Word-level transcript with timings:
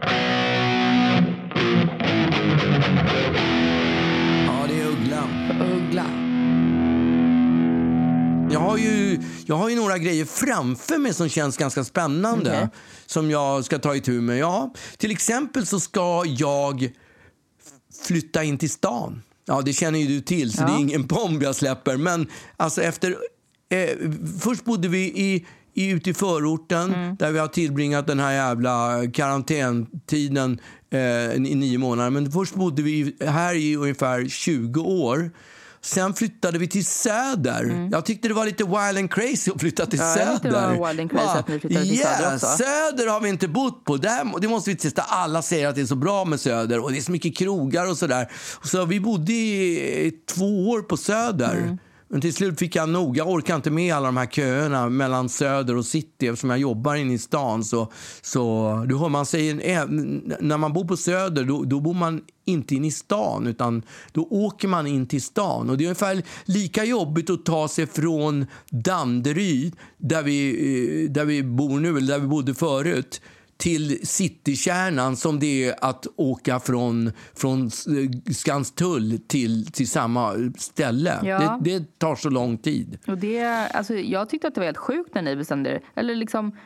Ja, 0.00 0.08
det 4.68 4.80
är 4.80 4.86
Uggla. 4.86 5.28
Uggla. 5.74 6.06
Jag 8.52 8.60
har, 8.60 8.76
ju, 8.76 9.20
jag 9.46 9.56
har 9.56 9.68
ju 9.68 9.76
några 9.76 9.98
grejer 9.98 10.24
framför 10.24 10.98
mig 10.98 11.14
som 11.14 11.28
känns 11.28 11.56
ganska 11.56 11.84
spännande. 11.84 12.50
Okej. 12.50 12.68
Som 13.06 13.30
jag 13.30 13.64
ska 13.64 13.78
ta 13.78 13.96
itu 13.96 14.20
med. 14.20 14.38
Ja, 14.38 14.74
till 14.96 15.10
exempel 15.10 15.66
så 15.66 15.80
ska 15.80 16.22
jag 16.26 16.90
flytta 18.06 18.44
in 18.44 18.58
till 18.58 18.70
stan. 18.70 19.22
Ja, 19.46 19.62
det 19.62 19.72
känner 19.72 19.98
ju 19.98 20.06
du 20.06 20.20
till, 20.20 20.52
så 20.52 20.62
det 20.62 20.72
är 20.72 20.78
ingen 20.78 21.06
bomb 21.06 21.42
jag 21.42 21.54
släpper. 21.54 21.96
Men 21.96 22.26
alltså 22.56 22.82
efter... 22.82 23.16
Eh, 23.68 23.88
först 24.40 24.64
bodde 24.64 24.88
vi 24.88 24.98
i, 24.98 25.46
i, 25.74 25.90
ute 25.90 26.10
i 26.10 26.14
förorten 26.14 27.16
där 27.18 27.32
vi 27.32 27.38
har 27.38 27.48
tillbringat 27.48 28.06
den 28.06 28.20
här 28.20 28.32
jävla 28.32 29.02
karantäntiden 29.14 30.58
eh, 30.90 31.00
i 31.34 31.54
nio 31.54 31.78
månader. 31.78 32.10
Men 32.10 32.32
först 32.32 32.54
bodde 32.54 32.82
vi 32.82 33.16
här 33.20 33.54
i 33.54 33.76
ungefär 33.76 34.28
20 34.28 34.80
år. 34.80 35.30
Sen 35.80 36.14
flyttade 36.14 36.58
vi 36.58 36.68
till 36.68 36.84
Söder. 36.84 37.88
Jag 37.92 38.04
tyckte 38.04 38.28
det 38.28 38.34
var 38.34 38.46
lite 38.46 38.64
wild 38.64 38.98
and 38.98 39.10
crazy 39.10 39.50
att 39.50 39.60
flytta 39.60 39.86
till 39.86 39.98
Ja, 39.98 40.14
Söder. 40.14 40.38
det 40.42 40.50
var 40.50 40.88
wild 40.88 41.00
and 41.00 41.10
crazy 41.10 41.26
Va? 41.26 41.32
att 41.32 41.48
ni 41.48 41.60
flyttade 41.60 41.84
till 41.84 41.94
yeah, 41.94 42.18
Söder 42.18 42.34
också. 42.34 42.46
Söder 42.46 43.10
har 43.10 43.20
vi 43.20 43.28
inte 43.28 43.48
bott 43.48 43.84
på. 43.84 43.96
Där, 43.96 44.40
det 44.40 44.48
måste 44.48 44.70
vi 44.70 44.76
testa. 44.76 45.02
Alla 45.02 45.42
säger 45.42 45.68
att 45.68 45.74
det 45.74 45.80
är 45.80 45.86
så 45.86 45.96
bra 45.96 46.24
med 46.24 46.40
Söder 46.40 46.80
och 46.80 46.92
det 46.92 46.98
är 46.98 47.02
så 47.02 47.12
mycket 47.12 47.36
krogar 47.36 47.90
och 47.90 47.98
sådär. 47.98 48.32
Så 48.62 48.84
vi 48.84 49.00
bodde 49.00 49.32
i 49.32 50.12
två 50.34 50.70
år 50.70 50.82
på 50.82 50.96
Söder. 50.96 51.56
Mm. 51.56 51.78
Men 52.14 52.20
till 52.20 52.34
slut 52.34 52.58
fick 52.58 52.76
jag 52.76 52.88
nog. 52.88 53.16
Jag 53.16 53.30
orkar 53.30 53.56
inte 53.56 53.70
med 53.70 53.94
alla 53.94 54.06
de 54.06 54.16
här 54.16 54.26
köerna 54.26 54.88
mellan 54.88 55.28
Söder 55.28 55.76
och 55.76 55.86
city 55.86 56.26
eftersom 56.26 56.50
jag 56.50 56.58
jobbar 56.58 56.94
inne 56.94 57.14
i 57.14 57.18
stan. 57.18 57.64
Så, 57.64 57.92
så 58.22 58.84
du 58.88 58.96
hör 58.96 59.08
man 59.08 59.26
säger, 59.26 59.54
eh, 59.54 59.86
när 60.40 60.58
man 60.58 60.72
bor 60.72 60.84
på 60.84 60.96
Söder 60.96 61.44
då, 61.44 61.64
då 61.64 61.80
bor 61.80 61.94
man 61.94 62.20
inte 62.44 62.74
in 62.74 62.84
i 62.84 62.90
stan 62.90 63.46
utan 63.46 63.82
då 64.12 64.26
åker 64.30 64.68
man 64.68 64.86
in 64.86 65.06
till 65.06 65.22
stan. 65.22 65.70
Och 65.70 65.78
det 65.78 65.84
är 65.84 65.86
ungefär 65.86 66.22
lika 66.44 66.84
jobbigt 66.84 67.30
att 67.30 67.44
ta 67.44 67.68
sig 67.68 67.86
från 67.86 68.46
Danderyd 68.70 69.76
där 69.98 70.22
vi, 70.22 71.04
eh, 71.04 71.10
där 71.10 71.24
vi 71.24 71.42
bor 71.42 71.80
nu, 71.80 71.88
eller 71.88 72.12
där 72.14 72.18
vi 72.18 72.26
bodde 72.26 72.54
förut 72.54 73.20
till 73.56 74.06
citykärnan 74.06 75.16
som 75.16 75.40
det 75.40 75.68
är 75.68 75.74
att 75.80 76.06
åka 76.16 76.60
från, 76.60 77.12
från 77.34 77.70
Skanstull 78.34 79.18
till, 79.26 79.66
till 79.72 79.88
samma 79.88 80.34
ställe. 80.56 81.20
Ja. 81.22 81.58
Det, 81.60 81.78
det 81.78 81.98
tar 81.98 82.16
så 82.16 82.30
lång 82.30 82.58
tid. 82.58 82.98
Och 83.06 83.18
det, 83.18 83.44
alltså, 83.44 83.94
jag 83.94 84.28
tyckte 84.28 84.48
att 84.48 84.54
det 84.54 84.60
var 84.60 84.66
helt 84.66 84.76
sjukt 84.76 85.14
när 85.14 85.22
ni 85.22 85.36
bestämde 85.36 85.70
er. 85.70 85.80
Eller 85.94 86.14
liksom, 86.14 86.56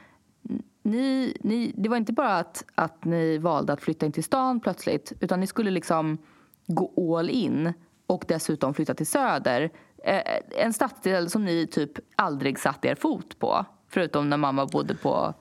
ni, 0.83 1.37
ni, 1.41 1.73
det 1.77 1.89
var 1.89 1.97
inte 1.97 2.13
bara 2.13 2.37
att, 2.37 2.65
att 2.75 3.05
ni 3.05 3.39
valde 3.39 3.73
att 3.73 3.83
flytta 3.83 4.07
in 4.07 4.13
till 4.13 4.25
stan 4.25 4.61
plötsligt. 4.61 5.13
Utan 5.21 5.41
ni 5.41 5.47
skulle 5.47 5.71
liksom 5.71 6.19
gå 6.67 7.19
all 7.19 7.31
in 7.31 7.73
och 8.07 8.25
dessutom 8.29 8.75
flytta 8.75 8.95
till 8.95 9.07
Söder. 9.07 9.71
Eh, 10.05 10.21
en 10.65 10.73
stadsdel 10.73 11.31
som 11.31 11.45
ni 11.45 11.67
typ 11.67 11.93
aldrig 12.17 12.59
satt 12.59 12.85
er 12.85 12.95
fot 12.95 13.39
på. 13.39 13.67
Förutom 13.91 14.31
när 14.31 14.37
mamma 14.37 14.67
bodde 14.67 14.95
på, 14.95 15.35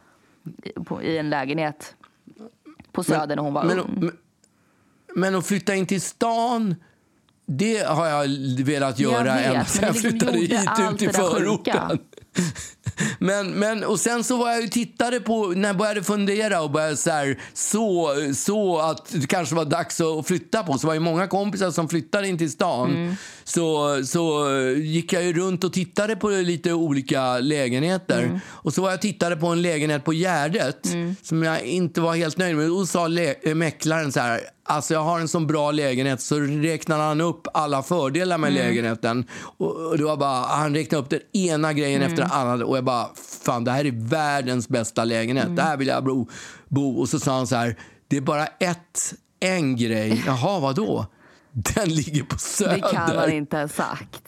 på, 0.85 1.03
i 1.03 1.17
en 1.17 1.29
lägenhet 1.29 1.95
på 2.91 3.03
Söder 3.03 3.35
när 3.35 3.43
hon 3.43 3.53
var 3.53 3.63
Men, 3.63 3.79
ung. 3.79 3.97
men, 3.99 4.11
men 5.15 5.35
att 5.35 5.45
flytta 5.47 5.75
in 5.75 5.85
till 5.85 6.01
stan 6.01 6.75
det 7.45 7.87
har 7.87 8.07
jag 8.07 8.27
velat 8.63 8.99
Jag 8.99 9.11
göra 9.11 9.35
vet, 9.35 9.45
ända 9.45 9.57
men 9.57 9.65
sedan 9.65 9.81
det 9.81 9.85
jag 9.85 9.93
liksom 9.93 10.11
flyttade 10.11 10.37
hit 10.37 10.93
ut 10.93 11.01
i 11.01 11.13
förorten. 11.13 11.99
Men, 13.19 13.51
men, 13.51 13.83
och 13.83 13.99
sen 13.99 14.23
så 14.23 14.37
var 14.37 14.51
jag 14.51 14.61
ju 14.61 14.67
tittade 14.67 15.19
på, 15.19 15.47
när 15.47 15.69
jag 15.69 15.77
började 15.77 16.03
fundera 16.03 16.61
och 16.61 16.71
började 16.71 16.97
så 16.97 17.11
här, 17.11 17.39
så, 17.53 18.09
så 18.35 18.79
att 18.79 19.11
det 19.11 19.27
kanske 19.27 19.55
var 19.55 19.65
dags 19.65 20.01
att 20.01 20.27
flytta 20.27 20.63
på. 20.63 20.77
Så 20.77 20.87
var 20.87 20.93
det 20.93 20.99
många 20.99 21.27
kompisar 21.27 21.71
som 21.71 21.89
flyttade 21.89 22.27
in 22.27 22.37
till 22.37 22.51
stan. 22.51 22.89
Mm. 22.89 23.15
Så, 23.43 23.99
så 24.05 24.49
gick 24.77 25.13
jag 25.13 25.23
ju 25.23 25.33
runt 25.33 25.63
och 25.63 25.73
tittade 25.73 26.15
på 26.15 26.29
lite 26.29 26.73
olika 26.73 27.39
lägenheter. 27.39 28.23
Mm. 28.23 28.39
Och 28.47 28.73
så 28.73 28.81
var 28.81 28.89
jag 28.89 29.01
tittade 29.01 29.35
på 29.35 29.47
en 29.47 29.61
lägenhet 29.61 30.03
på 30.03 30.13
Gärdet 30.13 30.87
som 31.23 31.43
jag 31.43 31.61
inte 31.61 32.01
var 32.01 32.15
helt 32.15 32.37
nöjd 32.37 32.55
med. 32.55 32.71
Och 32.71 32.87
sa 32.87 33.09
mäklaren 33.55 34.11
så 34.11 34.19
här, 34.19 34.41
alltså 34.67 34.93
jag 34.93 35.03
har 35.03 35.19
en 35.19 35.27
sån 35.27 35.47
bra 35.47 35.71
lägenhet 35.71 36.21
så 36.21 36.39
räknade 36.39 37.03
han 37.03 37.21
upp 37.21 37.47
alla 37.53 37.83
fördelar 37.83 38.37
med 38.37 38.53
lägenheten. 38.53 39.25
Och, 39.57 39.97
det 39.97 40.03
var 40.03 40.17
bara, 40.17 40.45
han 40.45 40.75
räknade 40.75 41.03
upp 41.03 41.09
den 41.09 41.19
ena 41.33 41.73
grejen 41.73 42.01
efter 42.01 42.17
den 42.17 42.31
andra 42.31 42.65
och 42.65 42.77
jag 42.77 42.83
bara, 42.83 43.07
fan 43.45 43.63
det 43.63 43.71
här 43.71 43.85
är 43.85 44.09
världens 44.09 44.69
bästa 44.69 45.03
lägenhet. 45.03 45.55
Där 45.55 45.77
vill 45.77 45.87
jag 45.87 46.03
bo, 46.03 46.27
bo. 46.67 46.99
Och 46.99 47.09
så 47.09 47.19
sa 47.19 47.35
han 47.35 47.47
så 47.47 47.55
här, 47.55 47.77
det 48.07 48.17
är 48.17 48.21
bara 48.21 48.45
ett, 48.45 49.13
en 49.39 49.75
grej. 49.75 50.23
Jaha, 50.25 50.59
vadå? 50.59 51.05
Den 51.51 51.89
ligger 51.89 52.23
på 52.23 52.37
Söder. 52.37 52.75
Det 52.75 52.81
kan 52.81 53.15
man 53.15 53.31
inte 53.31 53.57
ha 53.57 53.67
sagt. 53.67 54.23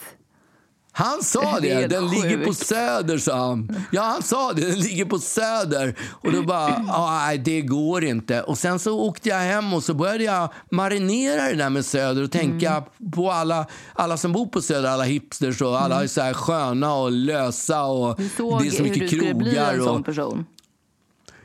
Han 0.99 1.23
sa 1.23 1.59
Det 1.59 1.87
Den 1.87 2.07
ligger 2.09 2.45
på. 2.45 2.53
Söder, 2.53 3.17
sa 3.17 3.47
han. 3.47 3.75
Ja, 3.91 4.01
han 4.01 4.23
sa 4.23 4.53
det. 4.53 4.61
Den 4.61 4.79
ligger 4.79 5.05
på 5.05 5.19
Söder. 5.19 5.95
Och 6.11 6.31
då 6.31 6.41
bara, 6.43 6.85
"Ah, 6.89 7.25
nej, 7.25 7.37
det 7.37 7.61
går 7.61 8.03
inte. 8.03 8.41
Och 8.41 8.57
sen 8.57 8.79
så 8.79 8.99
åkte 8.99 9.29
jag 9.29 9.37
hem 9.39 9.73
och 9.73 9.83
så 9.83 9.93
började 9.93 10.23
jag 10.23 10.49
marinera 10.71 11.43
det 11.47 11.55
där 11.55 11.69
med 11.69 11.85
Söder 11.85 12.23
och 12.23 12.31
tänka 12.31 12.69
Mm. 12.71 13.11
på 13.11 13.31
alla, 13.31 13.65
alla 13.93 14.17
som 14.17 14.31
bor 14.33 14.45
på 14.45 14.61
Söder, 14.61 14.89
alla 14.89 15.03
hipsters 15.03 15.61
och 15.61 15.81
alla 15.81 16.03
är 16.03 16.07
så 16.07 16.21
här 16.21 16.33
sköna 16.33 16.93
och 16.93 17.11
lösa 17.11 17.83
och 17.83 18.16
Du 18.17 18.29
såg 18.37 18.61
det 18.61 18.67
är 18.67 18.71
så 18.71 18.77
hur 18.77 18.83
mycket 18.83 18.99
du 18.99 19.07
skulle 19.17 19.33
bli 19.33 19.51
krogar. 19.51 19.73
en 19.73 19.83
sån 19.83 20.03
person. 20.03 20.45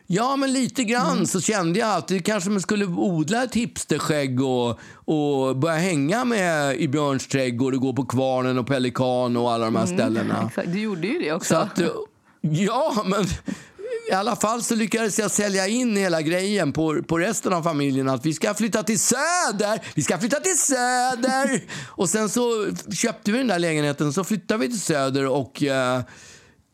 Ja, 0.07 0.37
men 0.37 0.53
lite 0.53 0.85
grann 0.85 1.27
så 1.27 1.41
kände 1.41 1.79
jag 1.79 1.97
att 1.97 2.09
det 2.09 2.19
kanske 2.19 2.51
man 2.51 2.61
skulle 2.61 2.87
odla 2.87 3.45
ett 3.45 3.55
hipsterskägg 3.55 4.43
och, 4.43 4.79
och 5.05 5.57
börja 5.57 5.77
hänga 5.77 6.25
med 6.25 6.77
i 6.77 6.89
Björns 6.89 7.27
trädgård 7.27 7.75
och 7.75 7.81
gå 7.81 7.93
på 7.93 8.05
Kvarnen 8.05 8.59
och 8.59 8.67
Pelikan 8.67 9.37
och 9.37 9.53
alla 9.53 9.65
de 9.65 9.77
här 9.77 9.87
ställena. 9.87 10.45
Exakt, 10.49 10.73
du 10.73 10.81
gjorde 10.81 11.07
ju 11.07 11.19
det 11.19 11.33
också. 11.33 11.55
Så 11.55 11.61
att, 11.61 11.79
eh, 11.79 11.89
ja, 12.41 13.05
men 13.07 13.27
i 14.11 14.13
alla 14.13 14.37
fall 14.37 14.63
så 14.63 14.75
lyckades 14.75 15.19
jag 15.19 15.31
sälja 15.31 15.69
in 15.69 15.97
hela 15.97 16.23
grejen 16.23 16.73
på, 16.73 17.03
på 17.03 17.19
resten 17.19 17.53
av 17.53 17.63
familjen 17.63 18.09
att 18.09 18.27
vi 18.27 18.35
ska 18.35 18.55
flytta 18.55 18.83
till 18.83 19.01
Söder, 19.01 19.87
vi 19.95 20.03
ska 20.03 20.19
flytta 20.19 20.41
till 20.41 20.59
Söder. 20.59 21.63
och 21.87 22.09
sen 22.09 22.29
så 22.29 22.67
köpte 22.93 23.33
vi 23.33 23.39
den 23.39 23.47
där 23.47 23.59
lägenheten 23.59 24.13
så 24.13 24.25
flyttade 24.25 24.61
vi 24.61 24.69
till 24.69 24.81
Söder 24.81 25.27
och 25.27 25.63
eh, 25.63 26.01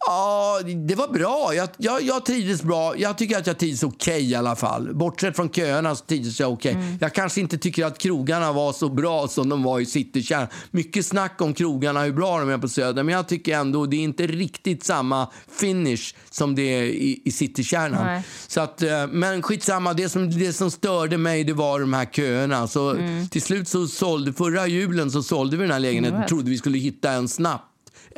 Ja, 0.06 0.61
det 0.87 0.94
var 0.94 1.08
bra. 1.08 1.55
Jag, 1.55 1.69
jag, 1.76 2.02
jag 2.02 2.26
trivdes 2.26 2.62
bra. 2.62 2.97
Jag 2.97 3.19
tycker 3.19 3.38
att 3.38 3.47
jag 3.47 3.58
trivdes 3.58 3.82
okej 3.82 4.31
i 4.31 4.35
alla 4.35 4.56
fall. 4.56 4.94
Bortsett 4.94 5.37
från 5.37 5.50
köerna 5.50 5.97
så 5.97 6.05
trivdes 6.05 6.41
jag 6.41 6.52
okej. 6.52 6.76
Jag 7.00 7.14
kanske 7.14 7.41
inte 7.41 7.58
tycker 7.58 7.85
att 7.85 7.99
krogarna 7.99 8.52
var 8.52 8.73
så 8.73 8.88
bra 8.88 9.29
som 9.29 9.49
de 9.49 9.62
var 9.62 9.81
i 9.81 9.87
citykärnan. 9.87 10.49
Mycket 10.70 11.06
snack 11.06 11.41
om 11.41 11.55
krogarna, 11.55 12.02
hur 12.02 12.12
bra 12.12 12.41
de 12.41 12.50
är 12.50 12.58
på 12.58 12.69
Söder. 12.69 13.02
Men 13.02 13.14
jag 13.14 13.29
tycker 13.29 13.56
ändå 13.56 13.87
det 13.87 13.97
är 13.97 14.00
inte 14.00 14.26
riktigt 14.26 14.85
samma 14.85 15.29
finish 15.61 16.14
som 16.31 16.55
det 16.55 16.62
är 16.62 16.82
i, 16.82 17.23
i 17.25 17.32
citykärnan. 17.32 18.06
Nej. 18.06 18.23
Så 18.47 18.61
att, 18.61 18.82
eh, 18.82 19.06
men 19.06 19.43
skitsamma, 19.43 19.94
det 19.94 20.08
som, 20.08 20.31
det 20.31 20.52
som 20.52 20.70
störde 20.70 21.19
mig 21.19 21.44
det 21.44 21.52
var 21.52 21.81
de 21.81 21.93
här 21.93 22.06
köerna. 22.06 22.69
Så 22.69 22.97
till 23.31 23.43
slut 23.43 23.69
så 23.69 23.87
sålde, 23.87 24.32
förra 24.32 24.67
julen 24.67 25.11
så 25.11 25.23
sålde 25.23 25.56
vi 25.56 25.62
den 25.62 25.73
här 25.73 25.81
lägenheten. 25.81 26.20
Vet. 26.20 26.29
Trodde 26.29 26.50
vi 26.50 26.58
skulle 26.58 26.79
hitta 26.79 27.11
en 27.11 27.29
snabbt 27.29 27.70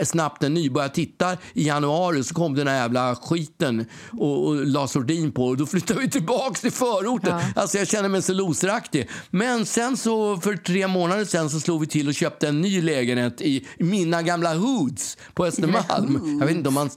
snabbt 0.05 0.43
en 0.43 0.55
ny. 0.55 0.71
Började 0.71 0.95
titta 0.95 1.37
i 1.53 1.67
januari 1.67 2.25
så 2.25 2.35
kom 2.35 2.55
den 2.55 2.69
här 2.69 2.77
jävla 2.77 3.17
skiten 3.17 3.87
och, 4.13 4.47
och 4.47 4.67
la 4.67 4.89
sordin 4.89 5.33
på 5.33 5.47
och 5.47 5.57
då 5.57 5.67
flyttade 5.67 6.01
vi 6.01 6.11
tillbaks 6.11 6.61
till 6.61 6.73
förorten. 6.73 7.39
Ja. 7.39 7.63
Alltså 7.63 7.79
jag 7.79 7.89
känner 7.89 8.09
mig 8.09 8.23
så 8.23 8.33
loseraktig. 8.33 9.09
Men 9.31 9.67
sen 9.67 9.97
så 9.97 10.37
för 10.37 10.57
tre 10.57 10.89
månader 10.89 11.25
sen 11.25 11.51
så 11.51 11.61
slog 11.61 11.81
vi 11.81 11.87
till 11.87 12.09
och 12.09 12.15
köpte 12.15 12.49
en 12.49 12.61
ny 12.61 12.83
lägenhet 12.83 13.41
i 13.41 13.67
mina 13.79 14.23
gamla 14.23 14.55
hoods 14.55 15.19
på 15.35 15.47
Östermalm. 15.47 16.39
Jag 16.41 16.47
vet 16.47 16.57
inte 16.57 16.69
om 16.69 16.75
man 16.75 16.91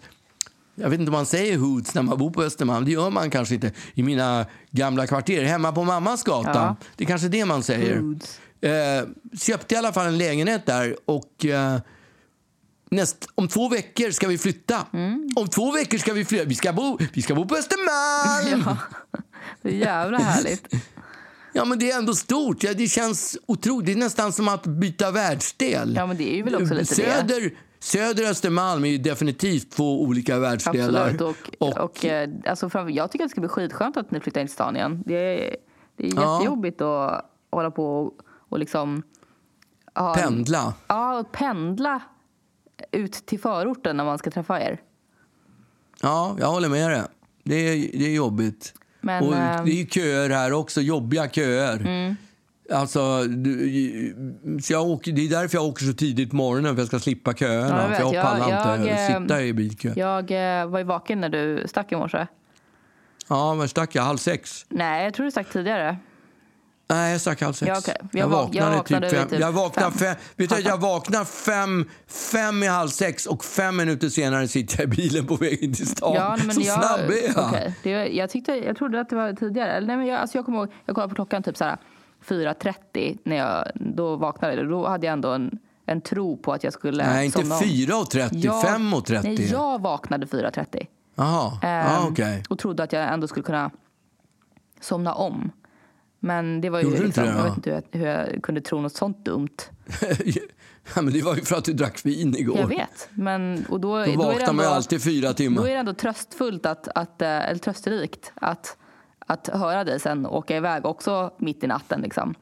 jag 0.76 0.90
vet 0.90 1.00
inte 1.00 1.10
om 1.10 1.14
man 1.14 1.26
säger 1.26 1.58
hoods 1.58 1.96
när 1.96 2.02
man 2.02 2.18
bor 2.18 2.32
på 2.32 2.44
Östermalm. 2.44 2.86
Det 2.86 2.92
gör 2.92 3.10
man 3.10 3.30
kanske 3.30 3.56
inte 3.56 3.72
i 3.94 4.04
mina 4.04 4.46
gamla 4.72 5.08
kvarter. 5.08 5.44
Hemma 5.44 5.72
på 5.72 5.84
mammas 5.84 6.24
gata. 6.24 6.52
Ja. 6.54 6.76
Det 6.96 7.04
är 7.04 7.08
kanske 7.08 7.28
det 7.28 7.46
man 7.46 7.64
säger. 7.64 8.04
Eh, 8.62 9.08
köpte 9.40 9.76
i 9.76 9.78
alla 9.78 9.94
fall 9.94 10.08
en 10.08 10.18
lägenhet 10.18 10.66
där 10.66 10.96
och 11.06 11.46
eh, 11.46 11.80
näst, 12.96 13.28
om 13.36 13.48
två 13.48 13.70
veckor 13.70 14.12
ska 14.12 14.28
vi 14.28 14.38
flytta. 14.38 14.86
Mm. 14.94 15.30
Om 15.36 15.48
två 15.48 15.72
veckor 15.72 15.98
ska 15.98 16.14
vi 16.14 16.26
flytta. 16.26 16.46
Vi 16.46 16.56
ska 16.56 16.74
bo, 16.74 16.98
vi 17.14 17.22
ska 17.22 17.36
bo 17.36 17.46
på 17.48 17.56
Östermalm! 17.56 18.64
Ja. 18.78 18.78
Det 19.62 19.70
är 19.70 19.74
jävla 19.74 20.18
härligt. 20.18 20.74
Ja, 21.54 21.66
men 21.66 21.80
det 21.80 21.92
är 21.92 21.98
ändå 21.98 22.14
stort. 22.14 22.64
Ja, 22.64 22.74
det 22.74 22.88
känns 22.88 23.38
otroligt. 23.46 23.86
Det 23.86 23.92
är 23.92 23.96
nästan 23.96 24.32
som 24.34 24.48
att 24.48 24.64
byta 24.68 25.12
världsdel. 25.12 25.94
Ja, 25.96 26.06
men 26.06 26.18
det 26.18 26.34
är 26.34 26.36
ju 26.36 26.44
väl 26.44 26.56
också 26.56 26.74
lite 26.74 26.96
det. 26.96 27.02
Söder, 27.14 27.52
Söder 27.80 28.24
och 28.24 28.30
Östermalm 28.30 28.86
är 28.86 28.90
ju 28.90 28.98
definitivt 28.98 29.72
två 29.72 30.02
olika 30.02 30.40
världsdelar. 30.40 31.10
Absolut. 31.10 31.22
Och, 31.60 31.78
och, 31.78 32.06
eh, 32.06 32.30
alltså, 32.46 32.70
jag 32.90 33.12
tycker 33.12 33.26
att 33.26 33.30
det 33.30 33.32
ska 33.32 33.42
bli 33.42 33.50
skitskönt 33.50 33.98
att 33.98 34.12
ni 34.12 34.20
flyttar 34.20 34.42
in 34.42 34.48
till 34.48 34.54
stan 34.54 34.76
igen. 34.76 35.04
Det 35.06 35.16
är, 35.16 35.56
det 35.98 36.08
är 36.08 36.16
Ja. 36.16 36.34
jättejobbigt 36.40 36.82
att 36.82 37.26
hålla 37.52 37.72
på 37.72 37.86
och, 38.00 38.14
och 38.50 38.60
liksom... 38.60 39.04
ha- 39.96 40.16
pendla. 40.16 40.74
Ja, 40.88 41.20
och 41.20 41.32
pendla 41.32 42.02
ut 42.92 43.14
till 43.14 43.40
förorten 43.40 43.98
när 43.98 44.06
man 44.06 44.18
ska 44.18 44.32
träffa 44.32 44.62
er. 44.62 44.82
Ja, 46.02 46.36
jag 46.40 46.48
håller 46.48 46.70
med 46.70 46.92
dig. 46.92 47.02
Det 47.44 47.56
är, 47.56 48.00
det 48.00 48.06
är 48.06 48.16
jobbigt. 48.16 48.74
Men, 49.02 49.24
och 49.24 49.36
ehm, 49.36 49.42
Mm. 49.54 49.66
det 49.66 49.82
är 49.82 49.86
köer 49.86 50.30
här 50.30 50.54
också, 50.54 50.82
jobbiga 50.82 51.30
köer. 51.30 52.16
Alltså, 52.74 53.24
du- 53.24 54.60
så 54.64 54.74
jag 54.74 54.88
åker, 54.88 55.12
det 55.12 55.22
är 55.26 55.30
därför 55.30 55.58
jag 55.58 55.66
åker 55.66 55.86
så 55.86 55.94
tidigt 55.94 56.30
på 56.30 56.36
morgonen, 56.36 56.76
för 56.76 56.82
jag 56.82 56.88
ska 56.88 57.00
slippa 57.00 57.34
köerna. 57.34 57.68
Ja, 57.70 57.88
jag 57.90 57.96
för 57.98 58.04
jag 58.04 58.14
Jag- 58.14 58.24
pallar 58.26 58.46
inte 58.78 58.90
jag, 58.92 59.12
ehm, 59.16 59.24
sitta 59.24 59.42
i 59.44 59.54
bilkö. 59.54 59.94
Jag 59.96 60.32
eh, 60.62 60.66
var 60.68 60.80
ju 60.80 60.86
vaken 60.86 61.22
när 61.22 61.30
du 61.30 61.64
stack 61.68 61.92
i 61.92 61.96
morse. 61.96 62.28
Ja, 63.28 63.54
men 63.56 63.70
stack 63.70 63.96
jag 63.96 64.04
halv 64.04 64.18
sex? 64.18 64.66
Nej, 64.70 65.04
jag 65.04 65.14
tror 65.14 65.26
du 65.26 65.32
stack 65.32 65.50
tidigare. 65.52 65.98
Nej, 66.88 67.12
jag 67.12 67.22
stack 67.22 67.42
halv 67.42 67.54
sex. 67.54 67.68
Ja, 67.70 67.76
okej. 67.80 67.96
Jag 68.12 68.20
Jag, 68.22 68.28
va- 68.28 68.38
vaknade 68.42 68.72
jag 68.72 68.78
vaknade 68.78 69.10
typ 69.10 69.20
fem. 69.20 69.30
typ 69.30 69.40
jag 69.40 69.52
vaknar 69.52 69.92
fem. 69.92 70.16
fem. 70.38 70.48
Att 70.52 70.66
jag 70.66 70.78
vaknar 70.82 71.26
fem, 71.26 71.90
fem 72.08 72.64
i 72.64 72.68
halv 72.68 72.90
sex 72.90 73.26
och 73.26 73.46
fem 73.46 73.76
minuter 73.78 74.10
senare 74.10 74.48
sitter 74.48 74.80
jag 74.84 74.94
i 74.94 74.96
bilen 74.96 75.26
på 75.28 75.36
väg 75.36 75.64
in 75.64 75.74
till 75.74 75.88
stan. 75.88 76.14
Ja, 76.14 76.38
men 76.46 76.56
så 76.56 76.62
jag, 76.62 76.74
snabb 76.84 77.00
är 77.10 77.36
jag. 77.36 77.46
okej. 77.50 77.76
Det, 77.84 77.90
jag, 77.90 78.30
tyckte, 78.30 78.52
jag 78.52 78.78
trodde 78.78 79.00
att 79.02 79.10
det 79.10 79.16
var 79.16 79.34
tidigare. 79.34 79.80
Nej, 79.82 79.98
men 79.98 80.06
jag, 80.08 80.20
alltså 80.22 80.38
jag 80.38 80.46
kommer 80.46 80.58
ihåg, 80.58 80.72
jag 80.86 80.96
kollade 80.96 81.10
på 81.10 81.16
klockan 81.16 81.44
typ 81.44 81.58
så 81.58 81.64
här 81.64 81.78
4.30 82.28 83.18
när 83.24 83.36
jag 83.36 83.66
då 83.76 84.16
vaknade. 84.16 84.64
Då 84.70 84.88
hade 84.88 85.06
jag 85.06 85.14
ändå 85.14 85.30
en, 85.30 85.60
en 85.86 86.02
tro 86.02 86.38
på 86.38 86.54
att 86.54 86.64
jag 86.64 86.74
skulle 86.74 87.08
Nej, 87.08 87.26
inte 87.26 87.40
somna 87.40 87.56
om. 87.56 87.62
4.30, 87.62 88.30
Jag- 88.32 88.64
5.30. 88.66 89.22
Nej, 89.24 89.52
jag 89.52 89.82
vaknade 89.82 90.26
4.30. 90.26 90.88
Jaha, 91.16 91.58
ja, 91.62 91.68
Ehm, 91.68 92.08
okej. 92.12 92.44
Och 92.50 92.60
trodde 92.60 92.84
att 92.84 92.94
jag 92.94 93.14
ändå 93.14 93.28
skulle 93.28 93.44
kunna 93.44 93.72
somna 94.82 95.14
om. 95.14 95.52
Men 96.26 96.62
det 96.62 96.70
var 96.70 96.80
ju 96.80 96.86
Gjorde 96.86 97.04
liksom, 97.04 97.24
det 97.24 97.30
jag 97.30 97.38
då? 97.38 97.44
vet 97.44 97.58
inte 97.58 97.70
hur 97.70 97.76
jag, 97.76 98.00
hur 98.00 98.08
jag 98.34 98.44
kunde 98.44 98.62
tro 98.62 98.82
något 98.82 98.96
sånt 98.96 99.26
dumt. 99.26 99.58
ja, 100.96 101.02
men 101.02 101.14
det 101.14 101.22
var 101.22 101.36
ju 101.36 101.42
för 101.42 101.56
att 101.56 101.66
du 101.66 101.74
drack 101.74 102.06
vin 102.06 102.36
igår. 102.36 102.60
Jag 102.60 102.68
vet. 102.68 103.10
Men, 103.14 103.66
och 103.70 103.80
då, 103.80 103.88
Då 103.90 103.96
då 103.96 103.98
är 103.98 104.08
det 104.12 104.18
vaknar 104.18 104.54
man 104.54 104.66
ju 104.66 104.72
alltid 104.72 105.04
fyra 105.04 105.28
Då 105.28 105.34
timmar. 105.34 105.64
är 105.64 105.74
det 105.74 105.80
ändå 105.80 105.94
tröstfullt, 105.94 106.66
att, 106.66 106.88
att, 106.96 107.22
eh, 107.22 107.30
eller 107.30 107.58
trösterikt 107.60 108.32
att, 108.36 108.78
att 109.20 109.48
höra 109.48 109.84
dig 109.84 110.00
sen 110.00 110.26
åka 110.26 110.58
iväg 110.58 110.86
också 110.86 111.34
mitt 111.38 111.64
i 111.64 111.68
natten. 111.68 112.02
Liksom. 112.02 112.36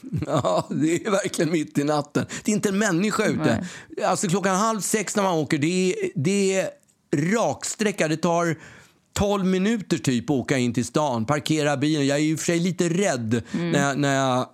Ja, 0.26 0.66
det 0.70 1.06
är 1.06 1.10
verkligen 1.10 1.52
mitt 1.52 1.78
i 1.78 1.84
natten. 1.84 2.26
Det 2.44 2.50
är 2.50 2.54
inte 2.54 2.68
en 2.68 2.78
människa 2.78 3.26
ute. 3.26 3.66
Alltså 4.04 4.28
klockan 4.28 4.56
halv 4.56 4.80
sex 4.80 5.16
när 5.16 5.22
man 5.22 5.34
åker, 5.34 5.58
det 5.58 5.92
är, 5.92 6.10
det 6.14 6.60
är 6.60 6.70
raksträcka. 7.32 8.08
Det 8.08 8.16
tar 8.16 8.56
12 9.12 9.44
minuter 9.46 9.98
typ 9.98 10.30
åka 10.30 10.58
in 10.58 10.72
till 10.74 10.84
stan, 10.84 11.24
parkera 11.24 11.76
bilen. 11.76 12.06
Jag 12.06 12.20
är 12.20 12.34
och 12.34 12.38
för 12.38 12.46
sig 12.46 12.58
lite 12.60 12.88
rädd. 12.88 13.42
När 13.52 13.78
jag, 13.88 13.98
när 13.98 14.14
jag, 14.14 14.46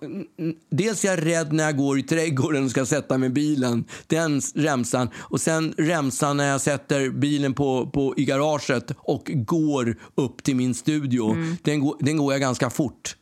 dels 0.69 1.05
är 1.05 1.09
jag 1.09 1.25
rädd 1.25 1.53
när 1.53 1.63
jag 1.63 1.77
går 1.77 1.99
i 1.99 2.03
trädgården 2.03 2.63
och 2.65 2.71
ska 2.71 2.85
sätta 2.85 3.17
mig 3.17 3.27
i 3.27 3.31
bilen. 3.31 3.85
Den 4.07 4.41
remsan. 4.55 5.09
Och 5.17 5.41
sen 5.41 5.73
remsan 5.77 6.37
när 6.37 6.47
jag 6.49 6.61
sätter 6.61 7.09
bilen 7.09 7.53
på, 7.53 7.89
på, 7.93 8.13
i 8.17 8.25
garaget 8.25 8.91
och 8.97 9.31
går 9.33 9.95
upp 10.15 10.43
till 10.43 10.55
min 10.55 10.73
studio. 10.75 11.35
Den, 11.63 11.79
går, 11.79 11.95
den 11.99 12.17
går 12.17 12.33
jag 12.33 12.41
ganska 12.41 12.69
fort. 12.69 13.15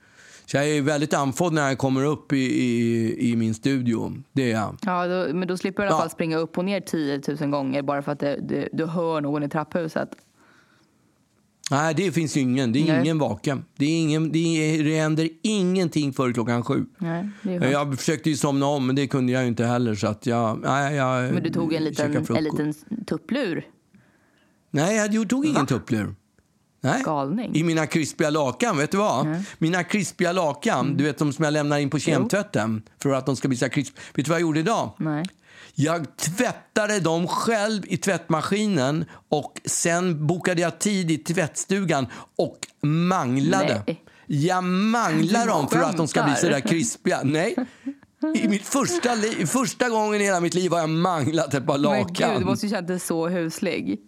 Så 0.45 0.57
jag 0.57 0.69
är 0.69 0.81
väldigt 0.81 1.13
andfådd 1.13 1.53
när 1.53 1.67
jag 1.67 1.77
kommer 1.77 2.03
upp 2.05 2.33
i, 2.33 2.37
i, 2.37 3.31
i 3.31 3.35
min 3.35 3.53
studio. 3.53 4.13
Det 4.33 4.51
är 4.51 4.55
jag. 4.55 4.77
Ja, 4.81 5.07
då, 5.07 5.33
men 5.33 5.47
då 5.47 5.57
slipper 5.57 5.83
du 5.83 5.87
i 5.87 5.89
alla 5.89 5.95
Ja. 5.97 6.01
fall 6.01 6.09
springa 6.09 6.37
upp 6.37 6.57
och 6.57 6.65
ner 6.65 6.79
10 6.81 7.21
000 7.39 7.49
gånger 7.49 7.81
bara 7.81 8.01
för 8.01 8.11
att 8.11 8.19
det, 8.19 8.39
det, 8.49 8.69
du 8.73 8.85
hör 8.85 9.21
någon 9.21 9.43
i 9.43 9.49
trapphuset. 9.49 10.09
Nej, 11.71 11.93
det 11.93 12.11
finns 12.11 12.37
ju 12.37 12.41
ingen. 12.41 12.71
Det 12.71 12.79
är 12.79 12.87
Nej. 12.87 13.01
ingen 13.01 13.19
vaken. 13.19 13.65
Det, 13.77 13.85
är 13.85 14.01
ingen, 14.01 14.31
det, 14.31 14.39
är, 14.39 14.83
det 14.83 14.99
händer 14.99 15.29
ingenting 15.41 16.13
före 16.13 16.33
klockan 16.33 16.63
sju. 16.63 16.85
Nej. 16.97 17.29
Jag 17.71 17.97
försökte 17.99 18.29
ju 18.29 18.35
somna 18.37 18.65
om, 18.65 18.87
men 18.87 18.95
det 18.95 19.07
kunde 19.07 19.31
jag 19.33 19.47
inte 19.47 19.65
heller. 19.65 19.95
Så 19.95 20.07
att 20.07 20.25
jag, 20.25 20.59
nej, 20.63 20.95
jag 20.95 21.33
Men 21.33 21.43
du 21.43 21.49
tog 21.49 21.73
en 21.73 21.83
liten, 21.83 22.27
en 22.35 22.43
liten 22.43 22.73
tupplur. 23.07 23.65
Nej, 24.71 24.95
jag 24.95 25.29
tog 25.29 25.45
ingen 25.45 25.65
tupplur. 25.65 26.15
Nej. 26.81 27.01
Galning. 27.05 27.55
I 27.55 27.63
mina 27.63 27.87
krispiga 27.87 28.29
lakan, 28.29 28.77
vet 28.77 28.91
du 28.91 28.97
vad? 28.97 29.43
Mina 29.57 29.83
krispiga 29.83 30.31
lakan, 30.31 30.85
Mm. 30.85 30.97
du 30.97 31.03
vet 31.03 31.17
de 31.17 31.33
som 31.33 31.45
jag 31.45 31.51
lämnar 31.51 31.77
in 31.77 31.89
på 31.89 31.99
kemtvätten 31.99 32.81
för 33.01 33.09
att 33.13 33.25
de 33.25 33.35
ska 33.35 33.47
bli 33.47 33.57
så 33.57 33.65
här 33.65 33.69
krisp. 33.69 33.97
Vet 34.13 34.25
du 34.25 34.29
vad 34.29 34.35
jag 34.39 34.41
gjorde 34.41 34.59
idag? 34.59 34.91
Nej. 34.97 35.25
Jag 35.75 36.17
tvättade 36.17 36.99
dem 36.99 37.27
själv 37.27 37.83
i 37.87 37.97
tvättmaskinen 37.97 39.05
och 39.29 39.61
sen 39.65 40.27
bokade 40.27 40.61
jag 40.61 40.79
tid 40.79 41.11
i 41.11 41.17
tvättstugan 41.17 42.07
och 42.35 42.57
manglade. 42.81 43.83
Nej. 43.87 44.03
Jag 44.27 44.63
manglar 44.63 45.47
dem 45.47 45.67
för 45.69 45.79
att 45.79 45.97
de 45.97 46.07
ska 46.07 46.23
bli 46.23 46.35
så 46.35 46.49
där 46.49 46.59
krispiga. 46.59 47.19
Nej. 47.23 47.55
I 48.35 48.47
mitt 48.47 48.65
första, 48.65 49.15
första 49.47 49.89
gången 49.89 50.21
i 50.21 50.23
hela 50.23 50.39
mitt 50.39 50.53
liv 50.53 50.71
har 50.71 50.79
jag 50.79 50.89
manglat 50.89 51.53
ett 51.53 51.65
par 51.65 51.73
Men 51.73 51.81
lakan. 51.81 52.31
gud, 52.31 52.41
du 52.41 52.45
måste 52.45 52.65
ju 52.65 52.69
känt 52.69 52.87
dig 52.87 52.99
så 52.99 53.27
huslig. 53.27 53.99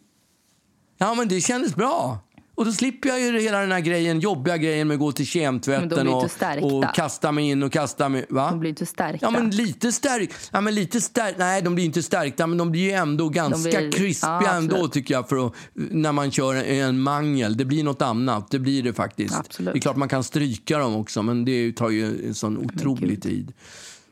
Ja, 0.97 1.13
men 1.13 1.27
det 1.27 1.41
kändes 1.41 1.75
bra. 1.75 2.19
Och 2.57 2.65
då 2.65 2.71
slipper 2.71 3.09
jag 3.09 3.19
ju 3.19 3.39
hela 3.39 3.59
den 3.59 3.71
här 3.71 3.79
grejen, 3.79 4.19
jobbiga 4.19 4.57
grejen 4.57 4.87
med 4.87 4.95
att 4.95 4.99
gå 4.99 5.11
till 5.11 5.25
kemtvätten 5.27 6.07
och, 6.07 6.31
stärkta. 6.31 6.65
och 6.65 6.95
kasta 6.95 7.31
mig 7.31 7.49
in 7.49 7.63
och 7.63 7.71
kasta 7.71 8.09
mig... 8.09 8.25
Va? 8.29 8.49
De 8.49 8.59
blir 8.59 8.69
inte 8.69 8.85
stärkta. 8.85 9.25
Ja, 9.25 9.31
men 9.31 9.49
lite 9.49 9.91
stärk. 9.91 10.31
Ja, 10.51 10.61
men 10.61 10.75
lite 10.75 11.01
stärk. 11.01 11.35
Nej, 11.37 11.61
de 11.61 11.75
blir 11.75 11.85
inte 11.85 12.03
stärkta, 12.03 12.47
men 12.47 12.57
de 12.57 12.71
blir 12.71 12.81
ju 12.81 12.91
ändå 12.91 13.29
ganska 13.29 13.79
blir- 13.79 13.91
krispiga 13.91 14.41
ja, 14.43 14.53
ändå 14.53 14.87
tycker 14.87 15.13
jag 15.13 15.29
för 15.29 15.47
att, 15.47 15.53
när 15.73 16.11
man 16.11 16.31
kör 16.31 16.55
en 16.55 16.99
mangel. 16.99 17.57
Det 17.57 17.65
blir 17.65 17.83
något 17.83 18.01
annat, 18.01 18.51
det 18.51 18.59
blir 18.59 18.83
det 18.83 18.93
faktiskt. 18.93 19.39
Absolut. 19.39 19.73
Det 19.73 19.77
är 19.77 19.81
klart 19.81 19.95
man 19.95 20.09
kan 20.09 20.23
stryka 20.23 20.77
dem 20.77 20.95
också, 20.95 21.23
men 21.23 21.45
det 21.45 21.71
tar 21.71 21.89
ju 21.89 22.27
en 22.27 22.33
sån 22.33 22.57
otrolig 22.57 23.21
tid. 23.21 23.53